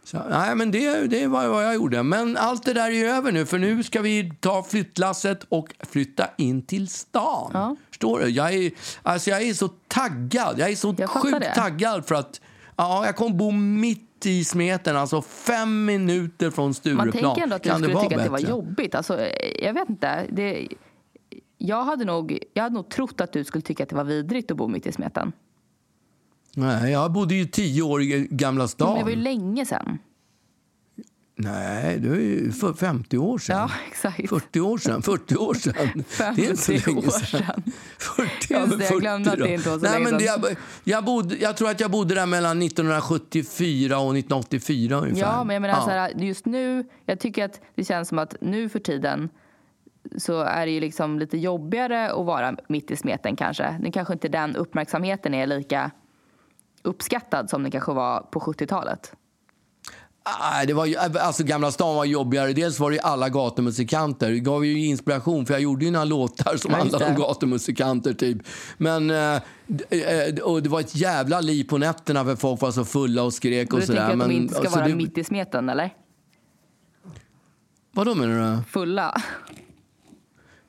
Så, 0.06 0.22
nej, 0.30 0.56
men 0.56 0.72
det, 0.72 1.08
det 1.08 1.28
var 1.28 1.48
vad 1.48 1.66
jag 1.66 1.76
gjorde. 1.76 2.04
Men 2.04 2.38
allt 2.38 2.64
det 2.66 2.74
där 2.74 2.92
är 2.92 3.06
över 3.06 3.32
nu, 3.32 3.46
för 3.46 3.58
nu 3.60 3.84
ska 3.84 4.02
vi 4.02 4.34
ta 4.40 4.64
flyttlasset 4.64 5.44
och 5.50 5.74
flytta 5.80 6.28
in 6.38 6.62
till 6.66 6.88
stan. 6.88 7.52
Ja. 7.54 7.76
Förstår 7.90 8.20
du? 8.20 8.30
Jag 8.30 8.54
är, 8.54 8.72
alltså 9.04 9.30
jag 9.30 9.42
är 9.42 9.54
så 9.54 9.68
taggad. 9.88 10.60
Jag 10.60 10.70
är 10.72 10.76
så 10.76 10.96
Jag 10.98 11.10
sjukt 11.10 11.40
det. 11.40 11.54
taggad 11.56 12.06
för 12.06 12.16
att 12.16 12.42
ja, 12.76 13.06
jag 13.06 13.16
kommer 13.16 13.36
bo 13.36 13.52
mitt 13.52 14.26
i 14.26 14.44
smeten, 14.44 14.96
alltså 14.98 15.22
fem 15.22 15.86
minuter 15.86 16.52
från 16.52 16.74
Stureplan. 16.74 17.06
Man 17.08 17.12
tänker 17.14 17.42
ändå 17.44 17.56
att 17.56 17.64
du 17.64 17.70
Kan 17.70 17.80
skulle 17.80 18.02
tycka 18.02 18.16
att 18.18 18.24
det 18.24 18.30
var 18.30 18.38
bättre? 18.38 18.50
jobbigt. 18.50 18.96
Alltså, 18.96 19.20
jag 19.62 19.74
vet 19.74 19.90
inte. 19.90 20.26
Det, 20.32 20.68
jag, 21.58 21.84
hade 21.84 22.06
nog, 22.06 22.40
jag 22.54 22.64
hade 22.64 22.76
nog 22.76 22.90
trott 22.90 23.22
att 23.22 23.34
du 23.34 23.44
skulle 23.44 23.62
tycka 23.62 23.84
att 23.84 23.90
det 23.90 23.96
var 23.96 24.04
vidrigt 24.04 24.52
att 24.52 24.58
bo 24.58 24.68
mitt 24.68 24.86
i 24.88 24.92
smeten. 24.92 25.32
Nej, 26.58 26.92
jag 26.92 27.12
bodde 27.12 27.36
ju 27.36 27.46
tio 27.46 27.82
år 27.82 28.02
i 28.02 28.28
Gamla 28.32 28.62
Men 28.62 28.68
stan. 28.68 28.98
det 28.98 29.04
var 29.04 29.10
ju 29.10 29.16
länge 29.16 29.66
sedan. 29.66 29.98
Nej, 31.38 32.00
det 32.00 32.10
är 32.10 32.16
ju 32.16 32.52
för 32.52 32.74
50 32.74 33.18
år 33.18 33.38
sedan. 33.38 33.58
Ja, 33.58 33.70
exakt. 33.92 34.30
40 34.30 34.60
år 34.60 34.78
sedan. 34.78 35.02
40 35.02 35.36
år 35.36 35.54
sedan. 35.54 35.76
Det 36.36 36.46
är 36.46 36.50
inte 36.50 36.58
så 36.58 36.72
50 36.72 36.86
länge 36.90 37.08
år 37.08 37.12
sedan. 37.12 37.26
sedan. 37.26 37.64
40, 37.98 38.54
Just 38.54 38.78
det, 38.80 38.86
jag 38.90 39.00
glömde 39.02 39.32
att 39.32 39.40
det 39.40 39.54
inte 39.54 39.70
var 39.70 39.78
så 39.78 39.84
Nej, 39.84 39.92
länge 39.94 40.04
men 40.12 40.18
det, 40.18 40.24
jag, 40.26 40.46
jag, 40.84 41.06
bodde, 41.06 41.36
jag 41.36 41.58
tror 41.58 41.70
att 41.70 41.80
jag 41.80 41.92
bodde 41.92 42.16
där 42.16 42.26
mellan 42.26 42.62
1974 42.62 43.98
och 44.00 44.18
1984 44.18 44.98
ungefär. 44.98 45.22
Ja, 45.22 45.44
men 45.44 45.54
jag 45.54 45.62
menar 45.62 45.76
Ja. 45.76 45.82
så 45.86 45.90
här, 45.90 46.12
just 46.16 46.46
nu, 46.46 46.84
jag 47.06 47.20
tycker 47.20 47.46
att 47.46 47.62
det 47.76 47.84
känns 47.84 48.10
som 48.10 48.20
att 48.20 48.36
nu 48.42 48.70
för 48.70 48.80
tiden 48.80 49.30
så 50.18 50.42
är 50.42 50.66
det 50.66 50.72
ju 50.72 50.80
liksom 50.80 51.20
lite 51.20 51.38
jobbigare 51.38 52.12
att 52.12 52.26
vara 52.26 52.56
mitt 52.70 52.92
i 52.92 52.96
smeten 52.96 53.36
kanske. 53.36 53.78
Nu 53.80 53.92
kanske 53.92 54.14
inte 54.14 54.28
den 54.28 54.56
uppmärksamheten 54.56 55.34
är 55.34 55.48
lika 55.48 55.92
uppskattad 56.86 57.50
som 57.50 57.64
den 57.64 57.72
kanske 57.72 57.92
var 57.92 58.20
på 58.22 58.40
70-talet. 58.40 59.12
Ah, 60.24 60.66
det 60.66 60.74
var, 60.74 61.18
alltså 61.18 61.44
Gamla 61.44 61.72
stan 61.72 61.96
var 61.96 62.06
jobbigare. 62.06 62.54
Dels 62.54 62.80
var 62.80 62.90
det 62.90 62.96
ju 62.96 63.02
alla 63.02 63.30
gatumusikanter. 63.30 64.32
Det 64.32 64.40
gav 64.40 64.66
ju 64.66 64.86
inspiration, 64.86 65.46
för 65.46 65.54
jag 65.54 65.62
gjorde 65.62 65.86
ju 65.86 65.92
några 65.92 66.06
låtar 66.06 66.58
som 66.58 66.74
handlade 66.74 67.06
om 67.06 67.16
gatumusikanter. 67.16 68.14
Typ. 68.14 68.38
Men, 68.78 69.10
eh, 69.10 69.36
eh, 69.90 70.36
och 70.44 70.64
det 70.64 70.70
var 70.70 70.80
ett 70.80 70.96
jävla 70.96 71.42
liv 71.42 71.64
på 71.64 71.78
nätterna 71.78 72.26
för 72.26 72.36
folk 72.36 72.62
var 72.62 72.72
så 72.72 72.86
fulla 72.86 73.24
och 73.24 73.34
skrek 73.34 73.70
Du 73.70 73.76
och 73.76 73.82
tänker 73.82 74.02
sådär. 74.02 74.14
att 74.14 74.20
de 74.20 74.32
inte 74.32 74.54
ska 74.54 74.64
alltså, 74.64 74.80
vara 74.80 74.88
det, 74.88 74.96
mitt 74.96 75.18
i 75.18 75.24
smeten, 75.24 75.70
eller? 75.70 75.94
Vadå 77.92 78.16
menar 78.16 78.56
du? 78.58 78.64
Fulla? 78.72 79.22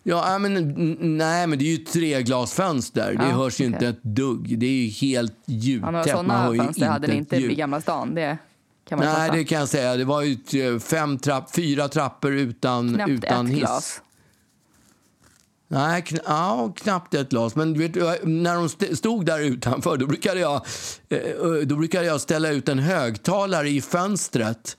Ja, 0.08 0.32
äh, 0.34 0.38
men, 0.38 0.52
nej, 1.18 1.46
men 1.46 1.58
det 1.58 1.64
är 1.64 1.70
ju 1.70 1.76
tre 1.76 2.22
glasfönster. 2.22 3.14
Det 3.18 3.24
Ja, 3.24 3.30
hörs 3.30 3.60
ju 3.60 3.64
okej. 3.64 3.74
inte 3.74 3.86
ett 3.88 4.02
dugg. 4.02 4.58
Det 4.58 4.66
är 4.66 4.70
ju 4.70 4.88
helt 4.88 5.32
Ja, 5.44 5.54
ljudtätt. 5.54 5.94
hör 5.94 6.04
sådana 6.04 6.52
ju 6.54 6.58
fönster 6.60 6.86
hade 6.86 7.06
ni 7.08 7.14
inte 7.16 7.36
i 7.36 7.54
Gamla 7.54 7.80
stan. 7.80 8.14
Det 8.14 8.38
kan 8.88 8.98
man 8.98 9.06
Nej, 9.06 9.16
fatta. 9.16 9.32
det 9.32 9.44
kan 9.44 9.58
jag 9.58 9.68
säga. 9.68 9.96
Det 9.96 10.04
var 10.04 10.22
ju 10.22 10.80
fem 10.80 11.18
trapp, 11.18 11.54
fyra 11.54 11.88
trappor 11.88 12.32
utan, 12.34 12.94
Knappt 12.94 13.10
utan 13.10 13.46
ett 13.46 13.52
hiss. 13.52 13.58
glas. 13.60 14.02
Nej, 15.68 16.02
kn 16.02 16.18
ja, 16.26 16.72
knappt 16.76 17.14
ett 17.14 17.28
glas. 17.30 17.54
Men 17.56 17.72
du 17.72 17.88
vet, 17.88 17.94
när 18.24 18.54
de 18.54 18.66
st- 18.66 18.96
stod 18.96 19.26
där 19.26 19.40
utanför 19.40 19.96
då 19.96 20.06
brukade, 20.06 20.40
jag, 20.40 20.54
eh, 21.08 21.18
då 21.64 21.76
brukade 21.76 22.06
jag 22.06 22.20
ställa 22.20 22.48
ut 22.50 22.68
en 22.68 22.78
högtalare 22.78 23.68
i 23.68 23.80
fönstret 23.80 24.76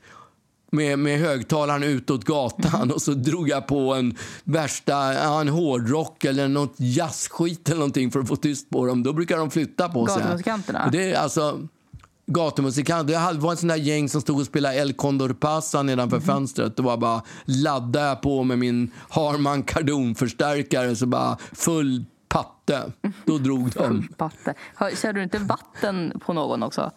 med, 0.72 1.00
med 1.00 1.20
högtalaren 1.20 1.84
utåt 1.84 2.24
gatan 2.24 2.92
och 2.92 3.02
så 3.02 3.12
drog 3.12 3.50
jag 3.50 3.68
på 3.68 3.94
en 3.94 4.16
värsta 4.44 5.14
ja, 5.14 5.42
en 5.42 5.48
hårdrock 5.50 6.24
eller 6.24 6.48
något 6.48 6.76
jazzskit 6.78 7.70
eller 7.70 7.80
någonting 7.80 8.12
för 8.12 8.20
att 8.20 8.28
få 8.28 8.36
tyst 8.36 8.70
på 8.70 8.86
dem. 8.86 9.04
Då 9.04 9.14
brukar 9.14 9.38
de 9.38 9.52
flytta 9.52 9.90
på 9.90 10.08
sig. 10.08 10.18
Gatumusikanterna? 10.18 10.90
Det 10.92 11.12
är 11.12 11.20
alltså 11.20 11.60
gatumusikanter. 12.26 13.16
Hade- 13.18 13.40
var 13.40 13.54
ett 13.54 13.60
sånt 13.60 13.72
där 13.72 13.78
gäng 13.78 14.10
som 14.10 14.22
stod 14.22 14.40
och 14.40 14.46
spelade 14.46 14.76
El 14.76 14.94
Condor 14.94 15.34
Pasa 15.34 15.84
nedanför 15.84 16.20
fönstret. 16.20 16.76
Det 16.76 16.82
var 16.84 16.98
bara 16.98 17.22
laddade 17.46 18.06
jag 18.08 18.22
på 18.22 18.44
med 18.44 18.60
min 18.60 18.92
Harman 19.10 19.64
Kardon-förstärkare 19.64 20.96
så 20.96 21.06
bara 21.06 21.38
full 21.54 22.06
patte. 22.30 22.92
Då 23.26 23.38
drog 23.38 23.70
de. 23.72 24.08
Patte. 24.18 24.54
Körde 25.02 25.20
du 25.20 25.24
inte 25.24 25.40
vatten 25.40 26.22
på 26.26 26.34
någon 26.34 26.64
också? 26.64 26.92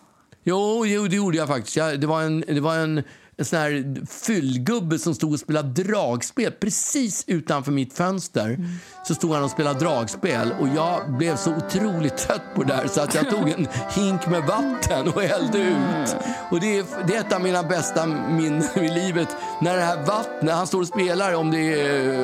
Jo, 0.45 0.87
jo 0.87 1.07
det 1.09 1.17
gjorde 1.17 1.37
jag 1.37 1.49
faktiskt. 1.49 1.77
Jag, 1.77 2.00
det 2.00 2.07
var 2.07 2.23
en, 2.23 2.45
det 2.49 2.61
var 2.61 2.77
en, 2.77 3.03
en 3.40 3.47
sån 3.47 3.59
här 3.59 4.06
fyllgubbe 4.06 4.99
som 4.99 5.14
stod 5.14 5.32
och 5.32 5.40
spelade 5.40 5.82
dragspel 5.82 6.52
precis 6.52 7.25
utanför 7.26 7.73
mitt 7.73 7.92
fönster. 7.92 8.59
Så 9.06 9.14
stod 9.14 9.32
han 9.32 9.44
och 9.44 9.50
spelade 9.50 9.78
dragspel 9.78 10.52
och 10.61 10.68
jag 10.68 11.12
blev 11.12 11.37
så 11.37 11.54
otroligt 11.54 12.16
trött 12.16 12.42
på 12.54 12.62
det 12.62 12.75
där 12.75 12.88
så 12.88 13.00
att 13.00 13.14
jag 13.14 13.30
tog 13.30 13.49
en 13.49 13.68
hink 13.94 14.26
med 14.26 14.42
vatten 14.42 15.09
och 15.09 15.23
hällde 15.23 15.59
ut. 15.59 16.16
Och 16.50 16.61
det 16.61 16.78
är, 16.78 17.06
det 17.06 17.16
är 17.16 17.20
ett 17.20 17.32
av 17.32 17.40
mina 17.40 17.62
bästa 17.62 18.06
minnen 18.06 18.78
i 18.78 18.88
livet. 18.88 19.28
När 19.61 19.76
det 19.76 19.82
här 19.82 20.06
vattnet, 20.06 20.54
han 20.54 20.66
står 20.66 20.80
och 20.80 20.88
spelar 20.88 21.35
om 21.35 21.50
det 21.50 21.80
är, 21.80 22.18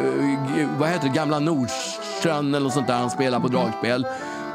eh, 0.58 0.68
vad 0.78 0.88
heter 0.88 1.08
det, 1.08 1.14
Gamla 1.14 1.38
Nordsjön 1.38 2.54
eller 2.54 2.60
något 2.60 2.72
sånt 2.72 2.86
där 2.86 2.94
han 2.94 3.10
spelar 3.10 3.40
på 3.40 3.48
dragspel. 3.48 4.06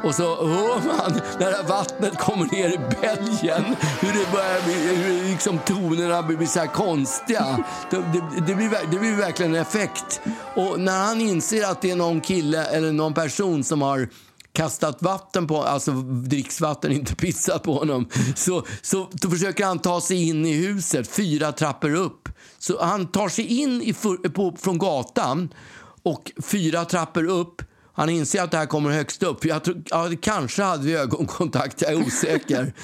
Och 0.04 0.14
så 0.14 0.46
hör 0.46 0.86
man 0.86 1.20
när 1.40 1.68
vattnet 1.68 2.18
kommer 2.18 2.46
ner 2.52 2.68
i 2.68 2.78
bälgen 2.78 3.76
hur 4.00 4.12
det 4.12 4.32
börjar 4.32 4.62
bli, 4.64 4.96
hur 4.96 5.30
liksom 5.30 5.58
tonerna 5.58 6.22
blir 6.22 6.46
så 6.46 6.58
här 6.58 6.66
konstiga. 6.66 7.64
Det, 7.90 7.96
det, 7.96 8.46
det, 8.46 8.54
blir, 8.54 8.70
det 8.90 8.98
blir 8.98 9.16
verkligen 9.16 9.54
en 9.54 9.60
effekt. 9.60 10.20
Och 10.56 10.80
när 10.80 11.06
han 11.06 11.20
inser 11.20 11.64
att 11.64 11.82
det 11.82 11.90
är 11.90 11.96
någon 11.96 12.20
kille 12.20 12.64
eller 12.64 12.92
någon 12.92 13.14
person 13.14 13.64
som 13.64 13.82
har 13.82 14.08
kastat 14.52 15.02
vatten 15.02 15.46
på, 15.46 15.62
alltså 15.62 15.92
dricksvatten, 16.02 16.92
inte 16.92 17.14
pissat 17.14 17.62
på 17.62 17.74
honom. 17.74 18.08
Så, 18.34 18.64
så 18.82 19.08
då 19.12 19.30
försöker 19.30 19.64
han 19.64 19.78
ta 19.78 20.00
sig 20.00 20.28
in 20.28 20.46
i 20.46 20.52
huset, 20.52 21.08
fyra 21.08 21.52
trappor 21.52 21.94
upp. 21.94 22.28
Så 22.58 22.84
han 22.84 23.06
tar 23.06 23.28
sig 23.28 23.46
in 23.46 23.82
i, 23.82 23.94
på, 24.28 24.56
från 24.58 24.78
gatan 24.78 25.54
och 26.02 26.32
fyra 26.42 26.84
trappor 26.84 27.26
upp. 27.26 27.62
Han 27.94 28.08
inser 28.08 28.42
att 28.42 28.50
det 28.50 28.56
här 28.56 28.66
kommer 28.66 28.90
högst 28.90 29.22
upp. 29.22 29.44
Jag 29.44 29.64
tror, 29.64 29.82
ja, 29.90 30.10
kanske 30.20 30.62
hade 30.62 30.86
vi 30.86 30.94
ögonkontakt, 30.94 31.82
jag 31.82 31.92
är 31.92 32.06
osäker. 32.06 32.72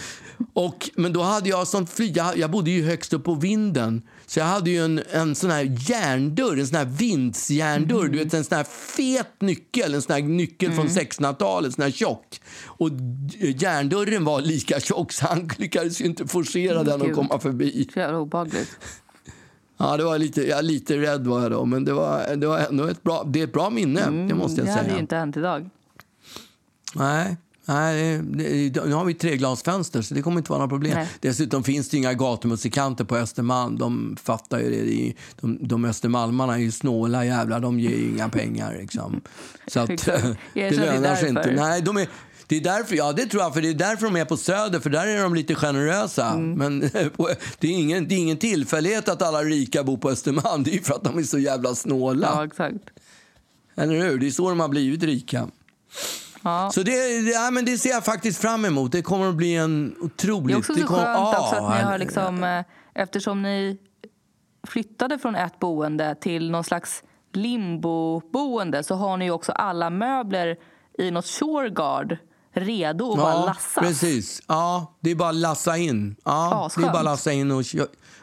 Och, 0.52 0.90
men 0.94 1.12
då 1.12 1.22
hade 1.22 1.48
jag 1.48 1.66
sånt 1.66 1.90
fly, 1.90 2.12
jag, 2.14 2.38
jag 2.38 2.50
bodde 2.50 2.70
ju 2.70 2.84
högst 2.84 3.12
upp 3.12 3.24
på 3.24 3.34
vinden. 3.34 4.02
Så 4.26 4.38
jag 4.40 4.46
hade 4.46 4.70
ju 4.70 4.84
en, 4.84 5.02
en 5.10 5.34
sån 5.34 5.50
här 5.50 5.76
järndörr, 5.90 6.58
en 6.58 6.66
sån 6.66 6.76
här 6.76 6.84
vindsjärndörr. 6.84 8.08
Du 8.08 8.18
vet, 8.18 8.34
en 8.34 8.44
sån 8.44 8.56
här 8.56 8.64
fet 8.64 9.40
nyckel, 9.40 9.94
en 9.94 10.02
sån 10.02 10.14
här 10.14 10.22
nyckel 10.22 10.72
från 10.72 10.88
1600-talet, 10.88 11.74
sån 11.74 11.82
här 11.82 11.90
tjock. 11.90 12.40
Och 12.64 12.90
järndörren 13.40 14.24
var 14.24 14.40
lika 14.40 14.80
tjock 14.80 15.12
så 15.12 15.26
han 15.26 15.50
lyckades 15.56 16.00
ju 16.00 16.04
inte 16.04 16.26
forcera 16.26 16.82
den 16.84 17.02
att 17.02 17.14
komma 17.14 17.40
förbi. 17.40 17.88
Så 17.92 17.98
jävla 17.98 18.18
obehagligt. 18.18 18.68
Ja, 19.78 19.96
det 19.96 20.04
var 20.04 20.18
lite, 20.18 20.48
ja, 20.48 20.60
lite 20.60 20.96
rädd 20.96 21.26
var 21.26 21.42
jag 21.42 21.50
då, 21.50 21.64
men 21.64 21.84
det 21.84 21.92
var, 21.92 22.36
det 22.36 22.46
var 22.46 22.58
ändå 22.58 22.84
ett 22.84 23.02
bra, 23.02 23.24
det 23.26 23.40
är 23.40 23.44
ett 23.44 23.52
bra 23.52 23.70
minne, 23.70 24.00
det 24.00 24.34
måste 24.34 24.60
jag 24.60 24.66
det 24.66 24.72
hade 24.72 24.84
säga. 24.84 24.94
ju 24.94 25.00
inte 25.00 25.16
hänt 25.16 25.36
idag. 25.36 25.70
Nej, 26.94 27.36
nej 27.64 28.18
det, 28.22 28.68
det, 28.68 28.84
nu 28.84 28.92
har 28.92 29.04
vi 29.04 29.14
tre 29.14 29.36
glasfönster 29.36 30.02
så 30.02 30.14
det 30.14 30.22
kommer 30.22 30.38
inte 30.38 30.50
vara 30.50 30.58
några 30.58 30.70
problem. 30.70 30.92
Nej. 30.94 31.08
Dessutom 31.20 31.64
finns 31.64 31.88
det 31.88 31.96
inga 31.96 32.14
gatumusikanter 32.14 33.04
på 33.04 33.16
Östermalm. 33.16 33.78
De 33.78 34.16
fattar 34.22 34.58
ju 34.58 34.70
det. 34.70 34.82
det 34.82 35.08
är, 35.08 35.14
de, 35.40 35.58
de 35.60 35.84
östermalmarna 35.84 36.54
är 36.54 36.58
ju 36.58 36.70
snåla 36.70 37.24
jävlar, 37.24 37.60
de 37.60 37.80
ger 37.80 37.90
ju 37.90 38.08
inga 38.08 38.28
pengar. 38.28 38.76
Liksom. 38.80 39.20
Så 39.66 39.80
att, 39.80 39.88
det 40.54 40.70
lönar 40.70 41.14
sig 41.14 41.28
inte. 41.28 41.52
Nej, 41.56 41.82
de 41.82 41.96
är, 41.96 42.08
det 42.48 42.56
är 42.56 42.60
därför, 42.60 42.94
ja 42.94 43.12
det 43.12 43.26
tror 43.26 43.42
jag, 43.42 43.54
för 43.54 43.62
det 43.62 43.68
är 43.68 43.74
därför 43.74 44.04
de 44.06 44.16
är 44.16 44.24
på 44.24 44.36
Söder, 44.36 44.80
för 44.80 44.90
där 44.90 45.06
är 45.06 45.22
de 45.22 45.34
lite 45.34 45.54
generösa. 45.54 46.26
Mm. 46.26 46.52
Men 46.52 46.80
det 47.58 47.66
är, 47.66 47.72
ingen, 47.72 48.08
det 48.08 48.14
är 48.14 48.18
ingen 48.18 48.36
tillfällighet 48.36 49.08
att 49.08 49.22
alla 49.22 49.42
rika 49.42 49.84
bor 49.84 49.96
på 49.96 50.10
Östermalm, 50.10 50.62
det 50.62 50.70
är 50.70 50.74
ju 50.74 50.82
för 50.82 50.94
att 50.94 51.04
de 51.04 51.18
är 51.18 51.22
så 51.22 51.38
jävla 51.38 51.74
snåla. 51.74 52.28
Ja, 52.34 52.44
exakt. 52.44 52.90
Eller 53.74 53.94
hur? 53.94 54.18
Det 54.18 54.26
är 54.26 54.30
så 54.30 54.48
de 54.48 54.60
har 54.60 54.68
blivit 54.68 55.02
rika. 55.02 55.48
Ja. 56.42 56.70
Så 56.74 56.82
det, 56.82 57.20
det- 57.20 57.30
ja, 57.30 57.50
men 57.50 57.64
det 57.64 57.78
ser 57.78 57.90
jag 57.90 58.04
faktiskt 58.04 58.40
fram 58.40 58.64
emot. 58.64 58.92
Det 58.92 59.02
kommer 59.02 59.28
att 59.28 59.34
bli 59.34 59.54
en 59.54 59.94
otroligt... 60.00 60.46
Det 60.48 60.52
är 60.52 60.58
också 60.58 60.74
så 60.74 60.86
kommer, 60.86 61.04
skönt 61.04 61.38
också 61.38 61.56
att 61.56 61.78
ni 61.78 61.82
har 61.84 61.98
liksom, 61.98 62.44
eh, 62.44 62.64
eftersom 62.94 63.42
ni 63.42 63.78
flyttade 64.66 65.18
från 65.18 65.34
ett 65.34 65.58
boende 65.58 66.14
till 66.20 66.50
någon 66.50 66.64
slags 66.64 67.02
limboboende 67.32 68.82
så 68.82 68.94
har 68.94 69.16
ni 69.16 69.24
ju 69.24 69.30
också 69.30 69.52
alla 69.52 69.90
möbler 69.90 70.56
i 70.98 71.10
något 71.10 71.26
shoreguard 71.26 72.16
redo 72.60 73.10
att 73.12 73.18
bara 73.18 73.32
Ja, 73.32 73.46
lassas. 73.46 73.74
precis. 73.84 74.42
Ja, 74.46 74.96
det 75.00 75.10
är 75.10 75.14
bara 75.14 75.28
att 75.28 75.34
lassa 75.34 75.76
in. 75.76 76.16
Ja, 76.24 76.70
det 76.76 76.82
är 76.82 76.92
bara 76.92 77.02
lassa 77.02 77.32
in 77.32 77.50
och 77.50 77.64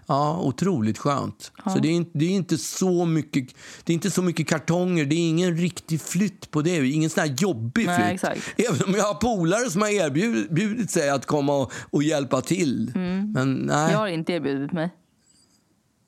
Ja, 0.08 0.40
otroligt 0.42 0.98
skönt. 0.98 1.52
Så 1.74 1.80
det 1.80 1.88
är, 1.88 1.92
inte, 1.92 2.12
det 2.14 2.26
är 2.26 2.30
inte 2.30 2.58
så 2.58 3.06
mycket 3.06 3.56
det 3.84 3.92
är 3.92 3.96
inte 3.96 4.12
så 4.12 4.22
mycket 4.22 4.48
kartonger. 4.48 5.06
Det 5.06 5.16
är 5.16 5.30
ingen 5.30 5.58
riktig 5.58 6.02
flytt 6.02 6.52
på 6.52 6.62
det. 6.62 6.88
Ingen 6.88 7.10
sån 7.10 7.22
här 7.22 7.36
jobbig 7.38 7.86
Nej, 7.86 7.96
flytt. 7.98 8.14
exakt. 8.14 8.60
Även 8.70 8.84
om 8.88 8.94
jag 8.94 9.04
har 9.04 9.14
polare 9.14 9.70
som 9.72 9.82
har 9.82 9.90
erbjudit 9.90 10.92
sig 10.92 11.10
att 11.10 11.26
komma 11.26 11.56
och, 11.56 11.72
och 11.92 12.04
hjälpa 12.04 12.42
till. 12.42 12.92
Mm. 12.96 13.32
Men 13.32 13.54
nej. 13.54 13.92
Jag 13.92 14.00
har 14.00 14.08
inte 14.08 14.34
erbjudit 14.34 14.72
mig. 14.72 14.90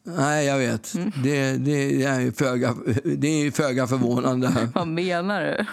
Nej, 0.04 0.46
jag 0.46 0.58
vet. 0.58 0.94
Mm. 0.94 1.12
Det, 1.24 1.52
det, 1.58 2.04
är 2.04 2.32
föga, 2.32 2.76
det 3.18 3.28
är 3.28 3.52
föga 3.52 3.88
förvånande. 3.88 4.70
Vad 4.76 4.88
menar 4.88 5.42
du? 5.42 5.66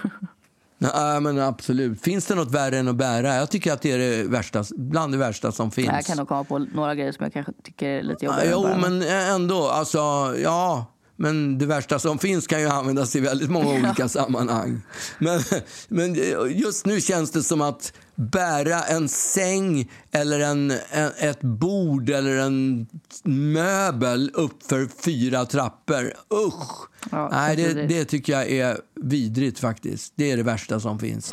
Nej, 0.79 1.21
men 1.21 1.39
absolut. 1.39 2.01
Finns 2.03 2.27
det 2.27 2.35
något 2.35 2.51
värre 2.51 2.79
än 2.79 2.89
att 2.89 2.97
bära? 2.97 3.35
Jag 3.35 3.51
tycker 3.51 3.73
att 3.73 3.83
det 3.83 3.93
är 3.93 3.99
det 3.99 4.23
värsta, 4.29 4.65
bland 4.77 5.13
det 5.13 5.19
värsta 5.19 5.53
som 5.53 5.71
finns. 5.71 5.89
Jag 5.93 6.05
kan 6.05 6.17
nog 6.17 6.29
komma 6.29 6.45
på 6.45 6.59
några 6.59 6.95
grejer 6.95 7.13
som 7.13 7.25
jag 7.25 7.33
kanske 7.33 7.53
tycker 7.65 7.89
är 7.89 8.03
lite 8.03 8.25
Ja, 8.25 8.45
jobbigare. 8.45 8.73
jo, 8.75 8.81
men 8.91 9.03
ändå. 9.03 9.69
Alltså, 9.69 9.99
ja. 10.43 10.87
Men 11.17 11.59
det 11.59 11.67
värsta 11.67 11.99
som 11.99 12.19
finns 12.19 12.47
kan 12.47 12.61
ju 12.61 12.69
användas 12.69 13.17
i 13.17 13.21
väldigt 13.21 13.51
många 13.51 13.69
olika 13.81 14.09
sammanhang. 14.09 14.83
Men, 15.19 15.41
men 15.89 16.15
just 16.51 16.87
nu 16.87 17.01
känns 17.01 17.31
det 17.31 17.43
som 17.43 17.61
att 17.61 17.93
bära 18.15 18.83
en 18.83 19.09
säng 19.09 19.91
eller 20.13 20.41
en, 20.41 20.71
en, 20.71 21.11
ett 21.19 21.41
bord 21.41 22.11
eller 22.11 22.37
en 22.37 22.87
möbel 23.25 24.31
upp 24.35 24.63
för 24.63 24.89
fyra 25.05 25.47
trappor. 25.47 26.13
Usch! 26.47 26.89
Ja, 27.11 27.29
Nej, 27.33 27.57
det, 27.57 27.87
det 27.87 28.05
tycker 28.05 28.33
jag 28.33 28.51
är 28.51 28.79
vidrigt 29.01 29.59
faktiskt. 29.59 30.13
Det 30.17 30.33
är 30.33 30.37
det 30.37 30.43
värsta 30.43 30.81
som 30.81 30.99
finns. 30.99 31.33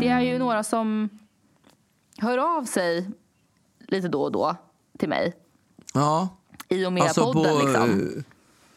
Det 0.00 0.08
är 0.08 0.20
ju 0.20 0.38
några 0.38 0.64
som 0.64 1.08
hör 2.18 2.58
av 2.58 2.64
sig 2.64 3.10
lite 3.78 4.08
då 4.08 4.22
och 4.22 4.32
då 4.32 4.56
till 4.98 5.08
mig. 5.08 5.36
Ja. 5.94 6.28
I 6.68 6.86
och 6.86 6.92
med 6.92 7.02
Alltså 7.02 7.32
podden 7.32 7.60
på 7.60 7.66
liksom. 7.66 7.90
eh, 8.16 8.22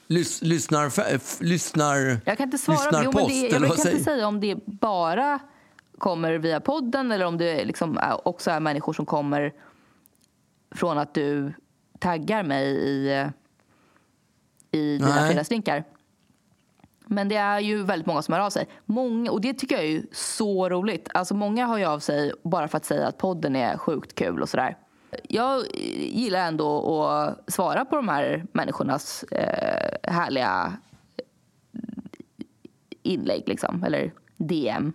lys, 0.07 0.41
lyssnar, 0.41 1.43
lyssnar, 1.43 2.21
Jag 2.25 2.37
kan 2.37 2.43
inte 2.47 2.57
svara. 2.57 3.03
Jo, 3.03 3.11
men 3.13 3.27
det, 3.27 3.47
jag 3.47 3.59
vad 3.59 3.77
kan 3.77 3.87
inte 3.91 4.03
säga 4.03 4.27
om 4.27 4.39
det 4.39 4.65
bara 4.65 5.39
kommer 5.97 6.33
via 6.33 6.59
podden 6.59 7.11
eller 7.11 7.25
om 7.25 7.37
det 7.37 7.65
liksom 7.65 7.99
också 8.23 8.51
är 8.51 8.59
människor 8.59 8.93
som 8.93 9.05
kommer 9.05 9.53
från 10.75 10.97
att 10.97 11.13
du 11.13 11.53
taggar 11.99 12.43
mig 12.43 12.65
i, 12.67 13.13
eh, 13.19 13.27
i 14.71 14.97
dina 14.97 15.27
fredagsdrinkar. 15.27 15.83
Men 17.11 17.29
det 17.29 17.35
är 17.35 17.59
ju 17.59 17.83
väldigt 17.83 18.07
många 18.07 18.21
som 18.21 18.33
hör 18.33 18.41
av 18.41 18.49
sig. 18.49 18.67
Många, 18.85 19.31
och 19.31 19.41
det 19.41 19.53
tycker 19.53 19.75
jag 19.75 19.85
är 19.85 20.03
så 20.11 20.69
roligt. 20.69 21.09
Alltså 21.13 21.33
många 21.33 21.67
hör 21.67 21.77
ju 21.77 21.85
av 21.85 21.99
sig 21.99 22.33
bara 22.43 22.67
för 22.67 22.77
att 22.77 22.85
säga 22.85 23.07
att 23.07 23.17
podden 23.17 23.55
är 23.55 23.77
sjukt 23.77 24.15
kul 24.15 24.41
och 24.41 24.49
sådär. 24.49 24.77
Jag 25.23 25.75
gillar 25.95 26.39
ändå 26.39 26.99
att 27.03 27.53
svara 27.53 27.85
på 27.85 27.95
de 27.95 28.07
här 28.07 28.45
människornas 28.51 29.23
eh, 29.23 30.11
härliga 30.11 30.73
inlägg, 33.03 33.43
liksom, 33.47 33.83
eller 33.83 34.11
DM. 34.37 34.93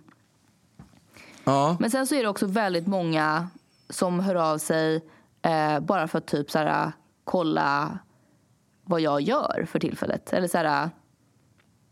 Ja. 1.43 1.77
Men 1.79 1.91
sen 1.91 2.07
så 2.07 2.15
är 2.15 2.23
det 2.23 2.29
också 2.29 2.45
väldigt 2.45 2.87
många 2.87 3.47
som 3.89 4.19
hör 4.19 4.35
av 4.35 4.57
sig 4.57 5.01
eh, 5.41 5.79
bara 5.79 6.07
för 6.07 6.17
att 6.17 6.27
typ 6.27 6.51
så 6.51 6.91
kolla 7.23 7.99
vad 8.83 9.01
jag 9.01 9.21
gör 9.21 9.65
för 9.69 9.79
tillfället. 9.79 10.33
Eller 10.33 10.47
så 10.47 10.57
här, 10.57 10.89